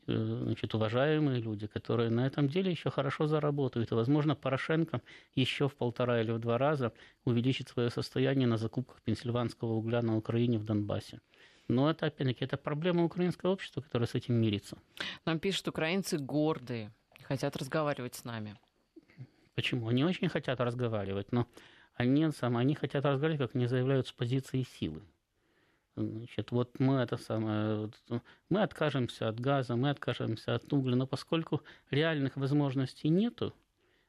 значит, 0.07 0.75
уважаемые 0.75 1.41
люди, 1.41 1.67
которые 1.67 2.11
на 2.11 2.27
этом 2.27 2.49
деле 2.49 2.71
еще 2.71 2.91
хорошо 2.91 3.27
заработают. 3.27 3.91
И, 3.93 3.95
возможно, 3.95 4.35
Порошенко 4.35 5.01
еще 5.35 5.69
в 5.69 5.75
полтора 5.75 6.21
или 6.21 6.33
в 6.33 6.39
два 6.39 6.59
раза 6.59 6.93
увеличит 7.25 7.69
свое 7.69 7.91
состояние 7.91 8.47
на 8.47 8.57
закупках 8.57 9.03
пенсильванского 9.03 9.73
угля 9.73 10.03
на 10.03 10.17
Украине 10.17 10.59
в 10.59 10.65
Донбассе. 10.65 11.21
Но 11.69 11.91
это, 11.91 12.07
опять-таки, 12.07 12.45
это 12.45 12.57
проблема 12.57 13.05
украинского 13.05 13.53
общества, 13.53 13.81
которое 13.81 14.07
с 14.07 14.15
этим 14.15 14.35
мирится. 14.35 14.77
Нам 15.25 15.39
пишут, 15.39 15.69
украинцы 15.69 16.19
гордые, 16.19 16.93
хотят 17.23 17.57
разговаривать 17.57 18.15
с 18.15 18.25
нами. 18.25 18.57
Почему? 19.55 19.89
Они 19.89 20.05
очень 20.05 20.29
хотят 20.29 20.61
разговаривать, 20.61 21.33
но 21.33 21.47
они, 21.95 22.31
сам, 22.33 22.57
они 22.57 22.75
хотят 22.75 23.05
разговаривать, 23.05 23.41
как 23.41 23.57
они 23.57 23.67
заявляют, 23.67 24.07
с 24.09 24.13
позиции 24.13 24.67
силы. 24.79 25.03
Значит, 25.97 26.51
вот 26.51 26.81
мы 26.81 26.97
это 26.97 27.17
самое, 27.17 27.91
мы 28.51 28.63
откажемся 28.63 29.29
от 29.29 29.39
газа, 29.39 29.77
мы 29.77 29.91
откажемся 29.91 30.57
от 30.57 30.73
угля, 30.73 30.97
но 30.97 31.07
поскольку 31.07 31.63
реальных 31.91 32.37
возможностей 32.37 33.09
нету, 33.09 33.55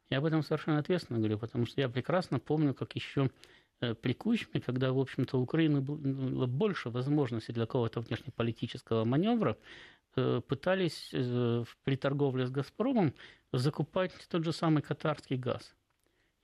я 0.09 0.17
об 0.17 0.25
этом 0.25 0.41
совершенно 0.41 0.79
ответственно 0.79 1.19
говорю, 1.19 1.37
потому 1.37 1.65
что 1.67 1.81
я 1.81 1.89
прекрасно 1.89 2.39
помню, 2.39 2.73
как 2.73 2.95
еще 2.95 3.29
э, 3.81 3.93
при 3.93 4.13
Кучме, 4.13 4.61
когда, 4.61 4.91
в 4.93 4.99
общем-то, 4.99 5.37
у 5.37 5.43
Украины 5.43 5.81
было 5.81 6.47
больше 6.47 6.89
возможностей 6.89 7.53
для 7.53 7.65
какого-то 7.65 8.01
внешнеполитического 8.01 9.05
маневра, 9.05 9.55
э, 10.15 10.41
пытались 10.47 11.11
э, 11.13 11.65
при 11.83 11.97
торговле 11.97 12.47
с 12.47 12.51
«Газпромом» 12.51 13.13
закупать 13.51 14.11
тот 14.29 14.43
же 14.43 14.53
самый 14.53 14.81
катарский 14.81 15.37
газ. 15.37 15.75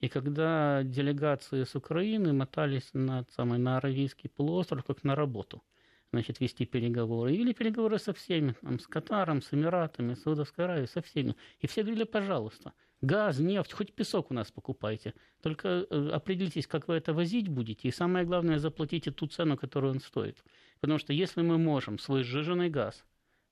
И 0.02 0.08
когда 0.08 0.82
делегации 0.82 1.62
с 1.62 1.76
Украины 1.76 2.32
мотались 2.32 2.90
на, 2.92 3.24
самый, 3.30 3.60
на 3.60 3.76
Аравийский 3.76 4.28
полуостров 4.28 4.84
как 4.84 5.04
на 5.04 5.14
работу, 5.14 5.62
значит, 6.10 6.40
вести 6.40 6.66
переговоры, 6.66 7.32
и 7.32 7.38
вели 7.38 7.54
переговоры 7.54 8.00
со 8.00 8.12
всеми, 8.12 8.56
там, 8.62 8.80
с 8.80 8.88
Катаром, 8.88 9.40
с 9.40 9.54
Эмиратами, 9.54 10.14
с 10.14 10.22
Саудовской 10.22 10.64
Аравией, 10.64 10.88
со 10.88 11.02
всеми. 11.02 11.36
И 11.60 11.68
все 11.68 11.82
говорили, 11.82 12.02
пожалуйста, 12.02 12.72
газ, 13.00 13.38
нефть, 13.38 13.72
хоть 13.72 13.92
песок 13.94 14.32
у 14.32 14.34
нас 14.34 14.50
покупайте. 14.50 15.14
Только 15.40 15.68
э, 15.68 16.08
определитесь, 16.12 16.66
как 16.66 16.88
вы 16.88 16.94
это 16.94 17.14
возить 17.14 17.46
будете, 17.46 17.86
и 17.86 17.92
самое 17.92 18.26
главное, 18.26 18.58
заплатите 18.58 19.12
ту 19.12 19.28
цену, 19.28 19.56
которую 19.56 19.92
он 19.92 20.00
стоит. 20.00 20.42
Потому 20.80 20.98
что 20.98 21.12
если 21.12 21.42
мы 21.42 21.58
можем 21.58 22.00
свой 22.00 22.24
сжиженный 22.24 22.70
газ 22.70 23.04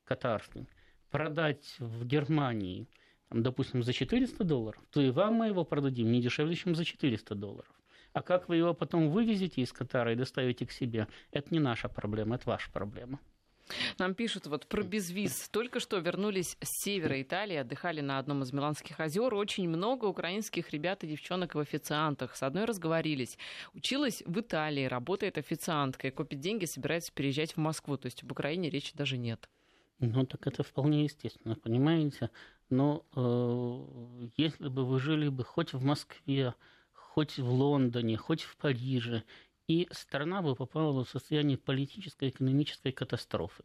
катарский 0.04 0.66
продать 1.12 1.76
в 1.78 2.04
Германии– 2.04 2.88
допустим, 3.30 3.82
за 3.82 3.92
400 3.92 4.44
долларов, 4.44 4.82
то 4.90 5.00
и 5.00 5.10
вам 5.10 5.34
мы 5.34 5.46
его 5.46 5.64
продадим 5.64 6.10
не 6.10 6.20
дешевле, 6.20 6.54
чем 6.54 6.74
за 6.74 6.84
400 6.84 7.34
долларов. 7.34 7.72
А 8.12 8.22
как 8.22 8.48
вы 8.48 8.56
его 8.56 8.74
потом 8.74 9.10
вывезете 9.10 9.60
из 9.62 9.72
Катара 9.72 10.12
и 10.12 10.16
доставите 10.16 10.66
к 10.66 10.72
себе, 10.72 11.06
это 11.30 11.48
не 11.50 11.60
наша 11.60 11.88
проблема, 11.88 12.36
это 12.36 12.48
ваша 12.48 12.70
проблема. 12.70 13.20
Нам 13.98 14.14
пишут 14.14 14.46
вот 14.46 14.66
про 14.66 14.82
безвиз. 14.82 15.48
Только 15.48 15.80
что 15.80 15.98
вернулись 15.98 16.56
с 16.60 16.84
севера 16.84 17.20
Италии, 17.22 17.56
отдыхали 17.56 18.00
на 18.00 18.18
одном 18.18 18.42
из 18.42 18.52
Миланских 18.52 18.98
озер. 19.00 19.32
Очень 19.34 19.68
много 19.68 20.06
украинских 20.06 20.70
ребят 20.70 21.04
и 21.04 21.06
девчонок 21.08 21.54
в 21.54 21.58
официантах. 21.58 22.36
С 22.36 22.42
одной 22.42 22.64
разговорились. 22.64 23.38
Училась 23.74 24.22
в 24.26 24.40
Италии, 24.40 24.86
работает 24.86 25.38
официанткой, 25.38 26.10
копит 26.10 26.40
деньги, 26.40 26.64
собирается 26.64 27.12
переезжать 27.12 27.52
в 27.52 27.58
Москву. 27.58 27.96
То 27.96 28.06
есть 28.06 28.22
об 28.22 28.32
Украине 28.32 28.70
речи 28.70 28.92
даже 28.96 29.16
нет. 29.18 29.48
Ну, 30.00 30.24
так 30.24 30.46
это 30.46 30.62
вполне 30.62 31.04
естественно, 31.04 31.56
понимаете? 31.56 32.30
Но 32.70 33.04
э, 33.16 34.28
если 34.36 34.68
бы 34.68 34.84
вы 34.84 35.00
жили 35.00 35.28
бы 35.28 35.44
хоть 35.44 35.72
в 35.72 35.84
Москве, 35.84 36.54
хоть 36.92 37.38
в 37.38 37.50
Лондоне, 37.52 38.16
хоть 38.16 38.42
в 38.42 38.56
Париже, 38.56 39.24
и 39.66 39.88
страна 39.92 40.42
бы 40.42 40.54
попала 40.54 41.04
в 41.04 41.08
состояние 41.08 41.58
политической, 41.58 42.28
экономической 42.30 42.92
катастрофы, 42.92 43.64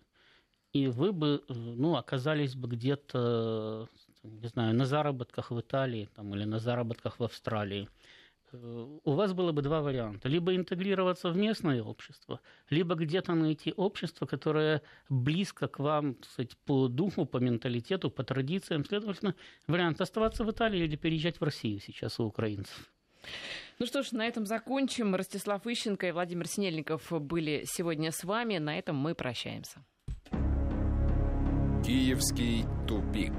и 0.73 0.87
вы 0.87 1.11
бы 1.11 1.43
э, 1.47 1.53
ну, 1.53 1.95
оказались 1.95 2.55
бы 2.55 2.67
где-то, 2.67 3.87
не 4.23 4.47
знаю, 4.47 4.75
на 4.75 4.85
заработках 4.85 5.51
в 5.51 5.59
Италии 5.59 6.09
там, 6.15 6.33
или 6.35 6.43
на 6.45 6.59
заработках 6.59 7.19
в 7.19 7.23
Австралии– 7.23 7.87
у 9.03 9.11
вас 9.11 9.33
было 9.33 9.51
бы 9.51 9.61
два 9.61 9.81
варианта. 9.81 10.29
Либо 10.29 10.55
интегрироваться 10.55 11.29
в 11.29 11.37
местное 11.37 11.81
общество, 11.83 12.39
либо 12.69 12.95
где-то 12.95 13.33
найти 13.33 13.73
общество, 13.75 14.25
которое 14.25 14.81
близко 15.09 15.67
к 15.67 15.79
вам 15.79 16.15
кстати, 16.15 16.55
по 16.65 16.87
духу, 16.87 17.25
по 17.25 17.37
менталитету, 17.37 18.09
по 18.09 18.23
традициям. 18.23 18.85
Следовательно, 18.85 19.35
вариант 19.67 20.01
оставаться 20.01 20.43
в 20.43 20.51
Италии 20.51 20.83
или 20.83 20.95
переезжать 20.95 21.39
в 21.39 21.43
Россию 21.43 21.79
сейчас 21.79 22.19
у 22.19 22.25
украинцев. 22.25 22.91
Ну 23.79 23.85
что 23.85 24.03
ж, 24.03 24.11
на 24.11 24.27
этом 24.27 24.45
закончим. 24.45 25.15
Ростислав 25.15 25.65
Ищенко 25.65 26.07
и 26.07 26.11
Владимир 26.11 26.47
Синельников 26.47 27.11
были 27.11 27.63
сегодня 27.65 28.11
с 28.11 28.23
вами. 28.23 28.57
На 28.57 28.77
этом 28.77 28.95
мы 28.95 29.15
прощаемся. 29.15 29.83
Киевский 31.85 32.65
тупик. 32.87 33.33